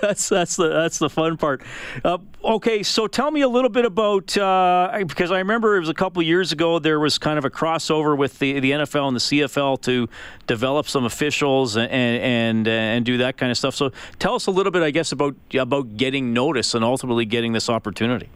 that's 0.01 0.27
that's 0.27 0.55
the 0.55 0.69
that's 0.69 0.97
the 0.97 1.09
fun 1.09 1.37
part. 1.37 1.61
Uh, 2.03 2.17
okay, 2.43 2.81
so 2.81 3.05
tell 3.05 3.29
me 3.29 3.41
a 3.41 3.47
little 3.47 3.69
bit 3.69 3.85
about 3.85 4.35
uh, 4.37 5.03
because 5.05 5.31
I 5.31 5.37
remember 5.37 5.77
it 5.77 5.81
was 5.81 5.89
a 5.89 5.93
couple 5.93 6.21
years 6.23 6.51
ago 6.51 6.79
there 6.79 6.99
was 6.99 7.19
kind 7.19 7.37
of 7.37 7.45
a 7.45 7.51
crossover 7.51 8.17
with 8.17 8.39
the 8.39 8.59
the 8.59 8.71
NFL 8.71 9.07
and 9.07 9.15
the 9.15 9.21
CFL 9.21 9.81
to 9.81 10.09
develop 10.47 10.87
some 10.87 11.05
officials 11.05 11.75
and 11.75 11.91
and 11.91 12.67
and 12.67 13.05
do 13.05 13.17
that 13.17 13.37
kind 13.37 13.51
of 13.51 13.57
stuff. 13.57 13.75
So 13.75 13.91
tell 14.17 14.33
us 14.33 14.47
a 14.47 14.51
little 14.51 14.71
bit, 14.71 14.81
I 14.81 14.91
guess, 14.91 15.11
about 15.11 15.35
about 15.53 15.97
getting 15.97 16.33
notice 16.33 16.73
and 16.73 16.83
ultimately 16.83 17.25
getting 17.25 17.53
this 17.53 17.69
opportunity. 17.69 18.29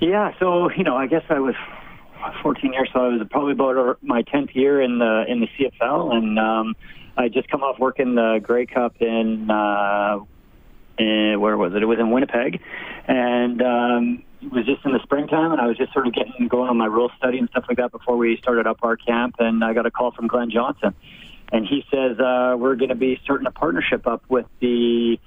Yeah, 0.00 0.32
so 0.38 0.70
you 0.70 0.82
know, 0.82 0.96
I 0.96 1.06
guess 1.06 1.24
I 1.28 1.38
was 1.38 1.54
14 2.42 2.72
years, 2.72 2.90
so 2.92 3.00
I 3.00 3.08
was 3.08 3.26
probably 3.30 3.52
about 3.52 4.02
my 4.02 4.22
10th 4.22 4.54
year 4.54 4.80
in 4.80 4.98
the 4.98 5.24
in 5.28 5.40
the 5.40 5.48
CFL, 5.58 6.14
and 6.14 6.38
um, 6.38 6.76
I 7.16 7.28
just 7.28 7.48
come 7.48 7.62
off 7.62 7.78
working 7.78 8.14
the 8.14 8.40
Grey 8.42 8.66
Cup 8.66 9.00
in, 9.00 9.50
uh, 9.50 10.20
in 10.98 11.40
where 11.40 11.56
was 11.56 11.74
it? 11.74 11.82
It 11.82 11.86
was 11.86 11.98
in 11.98 12.10
Winnipeg, 12.10 12.60
and 13.06 13.62
um, 13.62 14.22
it 14.42 14.52
was 14.52 14.66
just 14.66 14.84
in 14.84 14.92
the 14.92 15.00
springtime, 15.02 15.52
and 15.52 15.60
I 15.60 15.66
was 15.66 15.76
just 15.76 15.92
sort 15.92 16.06
of 16.06 16.14
getting 16.14 16.48
going 16.48 16.68
on 16.68 16.76
my 16.76 16.86
rule 16.86 17.10
study 17.18 17.38
and 17.38 17.48
stuff 17.50 17.64
like 17.68 17.78
that 17.78 17.92
before 17.92 18.16
we 18.16 18.36
started 18.38 18.66
up 18.66 18.78
our 18.82 18.96
camp, 18.96 19.36
and 19.38 19.62
I 19.64 19.72
got 19.72 19.86
a 19.86 19.90
call 19.90 20.12
from 20.12 20.26
Glenn 20.26 20.50
Johnson, 20.50 20.94
and 21.52 21.66
he 21.66 21.84
says 21.90 22.18
uh, 22.18 22.56
we're 22.58 22.76
going 22.76 22.90
to 22.90 22.94
be 22.94 23.20
starting 23.24 23.46
a 23.46 23.50
partnership 23.50 24.06
up 24.06 24.22
with 24.28 24.46
the 24.60 25.18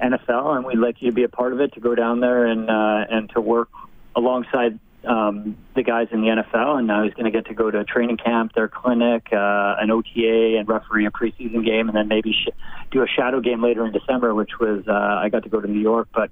NFL, 0.00 0.56
and 0.56 0.64
we'd 0.64 0.78
like 0.78 1.00
you 1.00 1.10
to 1.10 1.14
be 1.14 1.24
a 1.24 1.28
part 1.28 1.52
of 1.52 1.60
it 1.60 1.74
to 1.74 1.80
go 1.80 1.94
down 1.94 2.20
there 2.20 2.46
and 2.46 2.68
uh, 2.70 3.04
and 3.10 3.30
to 3.30 3.40
work 3.40 3.68
alongside 4.14 4.78
um, 5.04 5.56
the 5.74 5.82
guys 5.82 6.08
in 6.12 6.20
the 6.20 6.28
NFL, 6.28 6.78
and 6.78 6.86
now 6.86 7.02
he's 7.02 7.14
going 7.14 7.24
to 7.24 7.30
get 7.30 7.46
to 7.46 7.54
go 7.54 7.70
to 7.70 7.80
a 7.80 7.84
training 7.84 8.16
camp, 8.16 8.52
their 8.54 8.68
clinic, 8.68 9.28
uh, 9.32 9.76
an 9.78 9.90
OTA, 9.90 10.56
and 10.58 10.68
referee 10.68 11.06
a 11.06 11.10
preseason 11.10 11.64
game, 11.64 11.88
and 11.88 11.96
then 11.96 12.08
maybe 12.08 12.32
sh- 12.32 12.52
do 12.90 13.02
a 13.02 13.06
shadow 13.06 13.40
game 13.40 13.62
later 13.62 13.84
in 13.86 13.92
December, 13.92 14.34
which 14.34 14.58
was 14.60 14.84
uh, 14.86 14.92
I 14.92 15.28
got 15.28 15.42
to 15.44 15.48
go 15.48 15.60
to 15.60 15.68
New 15.68 15.80
York. 15.80 16.08
But 16.14 16.30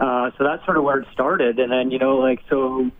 uh, 0.00 0.30
so 0.38 0.44
that's 0.44 0.64
sort 0.64 0.76
of 0.76 0.84
where 0.84 0.98
it 1.00 1.08
started, 1.12 1.58
and 1.58 1.72
then 1.72 1.90
you 1.90 1.98
know, 1.98 2.16
like 2.16 2.40
so. 2.48 2.90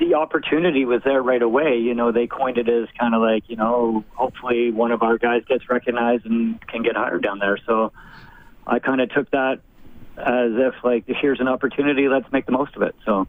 The 0.00 0.14
opportunity 0.14 0.84
was 0.84 1.02
there 1.04 1.20
right 1.20 1.42
away. 1.42 1.78
You 1.78 1.92
know, 1.92 2.12
they 2.12 2.28
coined 2.28 2.56
it 2.56 2.68
as 2.68 2.86
kind 3.00 3.16
of 3.16 3.20
like, 3.20 3.42
you 3.48 3.56
know, 3.56 4.04
hopefully 4.14 4.70
one 4.70 4.92
of 4.92 5.02
our 5.02 5.18
guys 5.18 5.42
gets 5.48 5.68
recognized 5.68 6.24
and 6.24 6.64
can 6.68 6.84
get 6.84 6.94
hired 6.94 7.24
down 7.24 7.40
there. 7.40 7.58
So 7.66 7.90
I 8.64 8.78
kind 8.78 9.00
of 9.00 9.10
took 9.10 9.28
that 9.32 9.58
as 10.16 10.52
if 10.54 10.74
like, 10.84 11.02
here's 11.08 11.40
an 11.40 11.48
opportunity, 11.48 12.08
let's 12.08 12.30
make 12.30 12.46
the 12.46 12.52
most 12.52 12.76
of 12.76 12.82
it. 12.82 12.94
So 13.04 13.26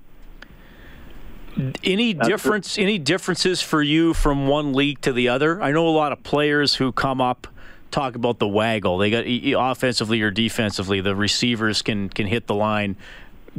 any 1.83 2.13
That's 2.13 2.27
difference? 2.27 2.77
Any 2.77 2.97
differences 2.97 3.61
for 3.61 3.81
you 3.81 4.13
from 4.13 4.47
one 4.47 4.73
league 4.73 5.01
to 5.01 5.13
the 5.13 5.29
other? 5.29 5.61
I 5.61 5.71
know 5.71 5.87
a 5.87 5.89
lot 5.89 6.11
of 6.11 6.23
players 6.23 6.75
who 6.75 6.91
come 6.91 7.21
up 7.21 7.47
talk 7.91 8.15
about 8.15 8.39
the 8.39 8.47
waggle. 8.47 8.97
They 8.97 9.09
got 9.09 9.25
offensively 9.59 10.21
or 10.21 10.31
defensively, 10.31 11.01
the 11.01 11.15
receivers 11.15 11.81
can 11.81 12.09
can 12.09 12.27
hit 12.27 12.47
the 12.47 12.55
line 12.55 12.95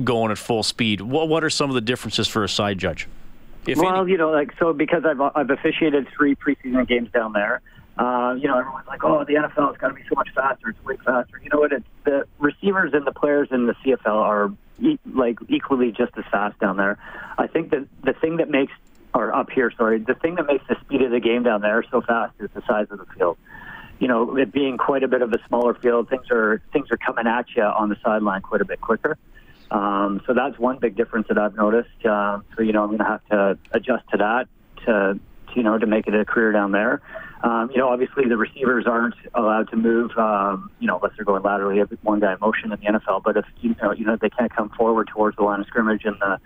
going 0.04 0.30
at 0.30 0.38
full 0.38 0.62
speed. 0.62 1.00
What 1.00 1.28
what 1.28 1.44
are 1.44 1.50
some 1.50 1.70
of 1.70 1.74
the 1.74 1.80
differences 1.80 2.28
for 2.28 2.44
a 2.44 2.48
side 2.48 2.78
judge? 2.78 3.08
If 3.66 3.78
well, 3.78 4.02
any? 4.02 4.12
you 4.12 4.18
know, 4.18 4.30
like 4.30 4.52
so 4.58 4.72
because 4.72 5.04
I've 5.04 5.20
I've 5.20 5.50
officiated 5.50 6.08
three 6.16 6.34
preseason 6.34 6.86
games 6.86 7.10
down 7.12 7.32
there. 7.32 7.60
Uh, 7.98 8.34
you 8.38 8.48
know, 8.48 8.58
everyone's 8.58 8.86
like, 8.86 9.04
"Oh, 9.04 9.24
the 9.24 9.34
NFL 9.34 9.68
has 9.68 9.76
got 9.76 9.88
to 9.88 9.94
be 9.94 10.02
so 10.08 10.14
much 10.14 10.30
faster. 10.34 10.70
It's 10.70 10.84
way 10.84 10.96
faster." 11.04 11.40
You 11.42 11.50
know 11.50 11.60
what? 11.60 11.72
It's 11.72 11.86
the 12.04 12.24
receivers 12.38 12.92
and 12.94 13.06
the 13.06 13.12
players 13.12 13.48
in 13.50 13.66
the 13.66 13.74
CFL 13.84 14.06
are 14.06 14.52
e- 14.80 14.98
like 15.12 15.38
equally 15.48 15.92
just 15.92 16.12
as 16.16 16.24
fast 16.30 16.58
down 16.60 16.76
there. 16.76 16.98
I 17.36 17.46
think 17.46 17.70
that 17.70 17.86
the 18.02 18.14
thing 18.14 18.38
that 18.38 18.48
makes 18.48 18.72
or 19.14 19.34
up 19.34 19.50
here, 19.50 19.72
sorry, 19.76 19.98
the 19.98 20.14
thing 20.14 20.36
that 20.36 20.46
makes 20.46 20.64
the 20.68 20.76
speed 20.80 21.02
of 21.02 21.10
the 21.10 21.20
game 21.20 21.42
down 21.42 21.60
there 21.60 21.84
so 21.90 22.00
fast 22.00 22.34
is 22.38 22.48
the 22.54 22.62
size 22.66 22.86
of 22.90 22.98
the 22.98 23.06
field. 23.16 23.36
You 23.98 24.08
know, 24.08 24.36
it 24.36 24.52
being 24.52 24.78
quite 24.78 25.02
a 25.02 25.08
bit 25.08 25.20
of 25.20 25.32
a 25.32 25.38
smaller 25.48 25.74
field, 25.74 26.08
things 26.08 26.30
are 26.30 26.62
things 26.72 26.90
are 26.90 26.96
coming 26.96 27.26
at 27.26 27.46
you 27.54 27.62
on 27.62 27.88
the 27.88 27.96
sideline 28.02 28.42
quite 28.42 28.60
a 28.60 28.64
bit 28.64 28.80
quicker. 28.80 29.18
Um, 29.70 30.20
so 30.26 30.34
that's 30.34 30.58
one 30.58 30.78
big 30.78 30.96
difference 30.96 31.28
that 31.28 31.38
I've 31.38 31.54
noticed. 31.54 32.04
Um, 32.04 32.44
so 32.56 32.62
you 32.62 32.72
know, 32.72 32.82
I'm 32.82 32.88
going 32.88 32.98
to 32.98 33.04
have 33.04 33.24
to 33.28 33.58
adjust 33.72 34.08
to 34.10 34.16
that 34.18 34.48
to, 34.86 35.20
to 35.48 35.54
you 35.54 35.62
know 35.62 35.76
to 35.76 35.86
make 35.86 36.06
it 36.06 36.14
a 36.14 36.24
career 36.24 36.52
down 36.52 36.72
there. 36.72 37.02
Um, 37.42 37.70
you 37.70 37.78
know, 37.78 37.88
obviously 37.88 38.28
the 38.28 38.36
receivers 38.36 38.86
aren't 38.86 39.14
allowed 39.34 39.70
to 39.70 39.76
move, 39.76 40.10
um, 40.18 40.70
you 40.78 40.86
know, 40.86 40.96
unless 40.96 41.12
they're 41.16 41.24
going 41.24 41.42
laterally. 41.42 41.80
Every 41.80 41.96
one 42.02 42.20
guy 42.20 42.36
motion 42.40 42.70
in 42.72 42.78
the 42.80 42.98
NFL, 42.98 43.22
but 43.22 43.36
if 43.36 43.46
you 43.62 43.74
know, 43.80 43.92
you 43.92 44.04
know, 44.04 44.16
they 44.20 44.28
can't 44.28 44.54
come 44.54 44.68
forward 44.70 45.08
towards 45.08 45.36
the 45.36 45.42
line 45.42 45.60
of 45.60 45.66
scrimmage 45.66 46.04
in 46.04 46.14
the 46.20 46.38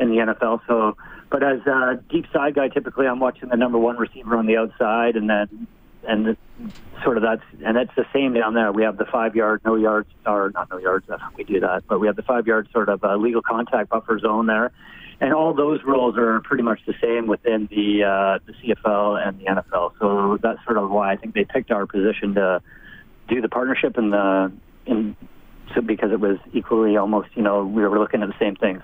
in 0.00 0.10
the 0.10 0.16
NFL. 0.16 0.60
So, 0.66 0.96
but 1.30 1.44
as 1.44 1.60
a 1.66 2.02
deep 2.10 2.26
side 2.32 2.56
guy, 2.56 2.68
typically 2.68 3.06
I'm 3.06 3.20
watching 3.20 3.48
the 3.48 3.56
number 3.56 3.78
one 3.78 3.96
receiver 3.96 4.36
on 4.36 4.46
the 4.46 4.56
outside, 4.56 5.14
and 5.14 5.30
then 5.30 5.68
and 6.08 6.26
the, 6.26 6.36
sort 7.04 7.16
of 7.16 7.22
that's 7.22 7.42
and 7.64 7.76
it's 7.76 7.94
the 7.94 8.06
same 8.12 8.34
down 8.34 8.54
there. 8.54 8.72
We 8.72 8.82
have 8.82 8.96
the 8.96 9.06
five 9.06 9.36
yard, 9.36 9.60
no 9.64 9.76
yards, 9.76 10.08
or 10.26 10.50
not 10.52 10.68
no 10.68 10.78
yards. 10.78 11.06
We 11.36 11.44
do 11.44 11.60
that, 11.60 11.84
but 11.86 12.00
we 12.00 12.08
have 12.08 12.16
the 12.16 12.22
five 12.22 12.48
yard 12.48 12.68
sort 12.72 12.88
of 12.88 13.04
uh, 13.04 13.14
legal 13.16 13.42
contact 13.42 13.90
buffer 13.90 14.18
zone 14.18 14.46
there 14.46 14.72
and 15.20 15.34
all 15.34 15.52
those 15.54 15.82
rules 15.84 16.16
are 16.16 16.40
pretty 16.40 16.62
much 16.62 16.80
the 16.86 16.94
same 17.00 17.26
within 17.26 17.68
the 17.70 18.04
uh, 18.04 18.38
the 18.46 18.52
CFL 18.52 19.26
and 19.26 19.38
the 19.38 19.44
NFL. 19.44 19.92
So 20.00 20.38
that's 20.42 20.62
sort 20.64 20.78
of 20.78 20.90
why 20.90 21.12
I 21.12 21.16
think 21.16 21.34
they 21.34 21.44
picked 21.44 21.70
our 21.70 21.86
position 21.86 22.34
to 22.34 22.62
do 23.28 23.40
the 23.40 23.48
partnership 23.48 23.96
and 23.96 24.12
the 24.12 24.52
and 24.86 25.14
so 25.74 25.82
because 25.82 26.10
it 26.10 26.20
was 26.20 26.38
equally 26.52 26.96
almost 26.96 27.28
you 27.34 27.42
know 27.42 27.64
we 27.64 27.82
were 27.82 27.98
looking 27.98 28.22
at 28.22 28.28
the 28.28 28.38
same 28.38 28.56
things. 28.56 28.82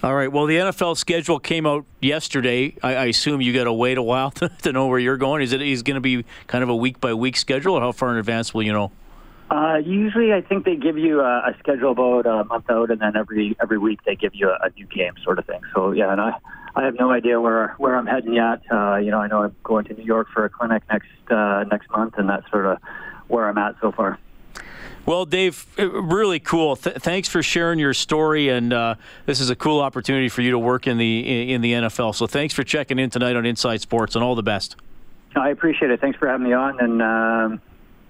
All 0.00 0.14
right. 0.14 0.30
Well, 0.30 0.46
the 0.46 0.56
NFL 0.56 0.96
schedule 0.96 1.40
came 1.40 1.66
out 1.66 1.84
yesterday. 2.00 2.76
I, 2.84 2.94
I 2.94 3.04
assume 3.06 3.40
you 3.40 3.52
got 3.52 3.64
to 3.64 3.72
wait 3.72 3.98
a 3.98 4.02
while 4.02 4.30
to, 4.32 4.48
to, 4.62 4.72
know 4.72 4.86
where 4.86 5.00
you're 5.00 5.16
going. 5.16 5.42
Is 5.42 5.52
it 5.52 5.60
is 5.60 5.82
going 5.82 5.96
to 5.96 6.00
be 6.00 6.24
kind 6.46 6.62
of 6.62 6.68
a 6.68 6.76
week 6.76 7.00
by 7.00 7.14
week 7.14 7.36
schedule, 7.36 7.74
or 7.74 7.80
how 7.80 7.90
far 7.90 8.12
in 8.12 8.18
advance 8.18 8.54
will 8.54 8.62
you 8.62 8.72
know? 8.72 8.92
Uh, 9.50 9.76
usually, 9.82 10.32
I 10.34 10.42
think 10.42 10.66
they 10.66 10.76
give 10.76 10.98
you 10.98 11.20
a, 11.20 11.38
a, 11.38 11.56
schedule 11.58 11.92
about 11.92 12.26
a 12.26 12.44
month 12.44 12.68
out, 12.68 12.90
and 12.90 13.00
then 13.00 13.16
every 13.16 13.56
every 13.62 13.78
week 13.78 14.00
they 14.04 14.14
give 14.14 14.34
you 14.34 14.50
a, 14.50 14.66
a, 14.66 14.70
new 14.76 14.84
game, 14.86 15.14
sort 15.24 15.38
of 15.38 15.46
thing. 15.46 15.60
So 15.74 15.92
yeah, 15.92 16.12
and 16.12 16.20
I 16.20 16.34
I 16.76 16.84
have 16.84 16.94
no 16.98 17.10
idea 17.10 17.40
where 17.40 17.74
where 17.78 17.96
I'm 17.96 18.06
heading 18.06 18.34
yet. 18.34 18.60
Uh, 18.70 18.96
you 18.96 19.10
know, 19.10 19.18
I 19.18 19.26
know 19.26 19.44
I'm 19.44 19.56
going 19.64 19.86
to 19.86 19.94
New 19.94 20.04
York 20.04 20.28
for 20.34 20.44
a 20.44 20.50
clinic 20.50 20.82
next 20.90 21.08
uh, 21.30 21.64
next 21.70 21.90
month, 21.90 22.14
and 22.18 22.28
that's 22.28 22.48
sort 22.50 22.66
of 22.66 22.78
where 23.28 23.48
I'm 23.48 23.56
at 23.56 23.76
so 23.80 23.90
far. 23.90 24.18
Well, 25.06 25.24
Dave, 25.24 25.66
really 25.78 26.38
cool. 26.38 26.76
Th- 26.76 26.96
thanks 26.96 27.28
for 27.28 27.42
sharing 27.42 27.78
your 27.78 27.94
story, 27.94 28.50
and 28.50 28.74
uh, 28.74 28.96
this 29.24 29.40
is 29.40 29.48
a 29.48 29.56
cool 29.56 29.80
opportunity 29.80 30.28
for 30.28 30.42
you 30.42 30.50
to 30.50 30.58
work 30.58 30.86
in 30.86 30.98
the 30.98 31.52
in 31.54 31.62
the 31.62 31.72
NFL. 31.72 32.14
So, 32.14 32.26
thanks 32.26 32.52
for 32.52 32.64
checking 32.64 32.98
in 32.98 33.08
tonight 33.08 33.34
on 33.34 33.46
Inside 33.46 33.80
Sports, 33.80 34.14
and 34.14 34.22
all 34.22 34.34
the 34.34 34.42
best. 34.42 34.76
I 35.34 35.48
appreciate 35.48 35.90
it. 35.90 36.02
Thanks 36.02 36.18
for 36.18 36.28
having 36.28 36.46
me 36.46 36.52
on, 36.52 36.78
and 36.80 37.00
um, 37.00 37.60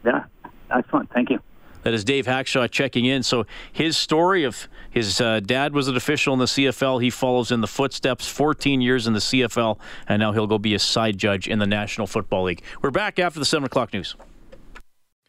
yeah, 0.04 0.24
excellent. 0.70 1.10
Thank 1.10 1.30
you. 1.30 1.40
That 1.82 1.94
is 1.94 2.04
Dave 2.04 2.26
Hawkshaw 2.26 2.70
checking 2.70 3.04
in. 3.04 3.22
So 3.22 3.46
his 3.72 3.96
story 3.96 4.44
of 4.44 4.68
his 4.90 5.20
uh, 5.20 5.40
dad 5.40 5.72
was 5.72 5.88
an 5.88 5.96
official 5.96 6.32
in 6.32 6.38
the 6.38 6.46
CFL. 6.46 7.02
He 7.02 7.10
follows 7.10 7.50
in 7.50 7.60
the 7.60 7.66
footsteps, 7.66 8.28
14 8.28 8.80
years 8.80 9.06
in 9.06 9.12
the 9.12 9.20
CFL, 9.20 9.78
and 10.08 10.20
now 10.20 10.32
he'll 10.32 10.46
go 10.46 10.58
be 10.58 10.74
a 10.74 10.78
side 10.78 11.18
judge 11.18 11.46
in 11.46 11.58
the 11.58 11.66
National 11.66 12.06
Football 12.06 12.44
League. 12.44 12.62
We're 12.82 12.90
back 12.90 13.18
after 13.18 13.38
the 13.38 13.46
7 13.46 13.64
o'clock 13.64 13.92
news. 13.92 14.16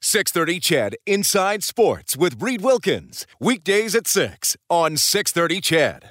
630 0.01 0.59
CHED 0.61 0.95
Inside 1.05 1.63
Sports 1.63 2.15
with 2.15 2.41
Reed 2.41 2.61
Wilkins. 2.61 3.27
Weekdays 3.39 3.95
at 3.95 4.07
6 4.07 4.55
on 4.69 4.95
630 4.95 5.61
CHED. 5.61 6.05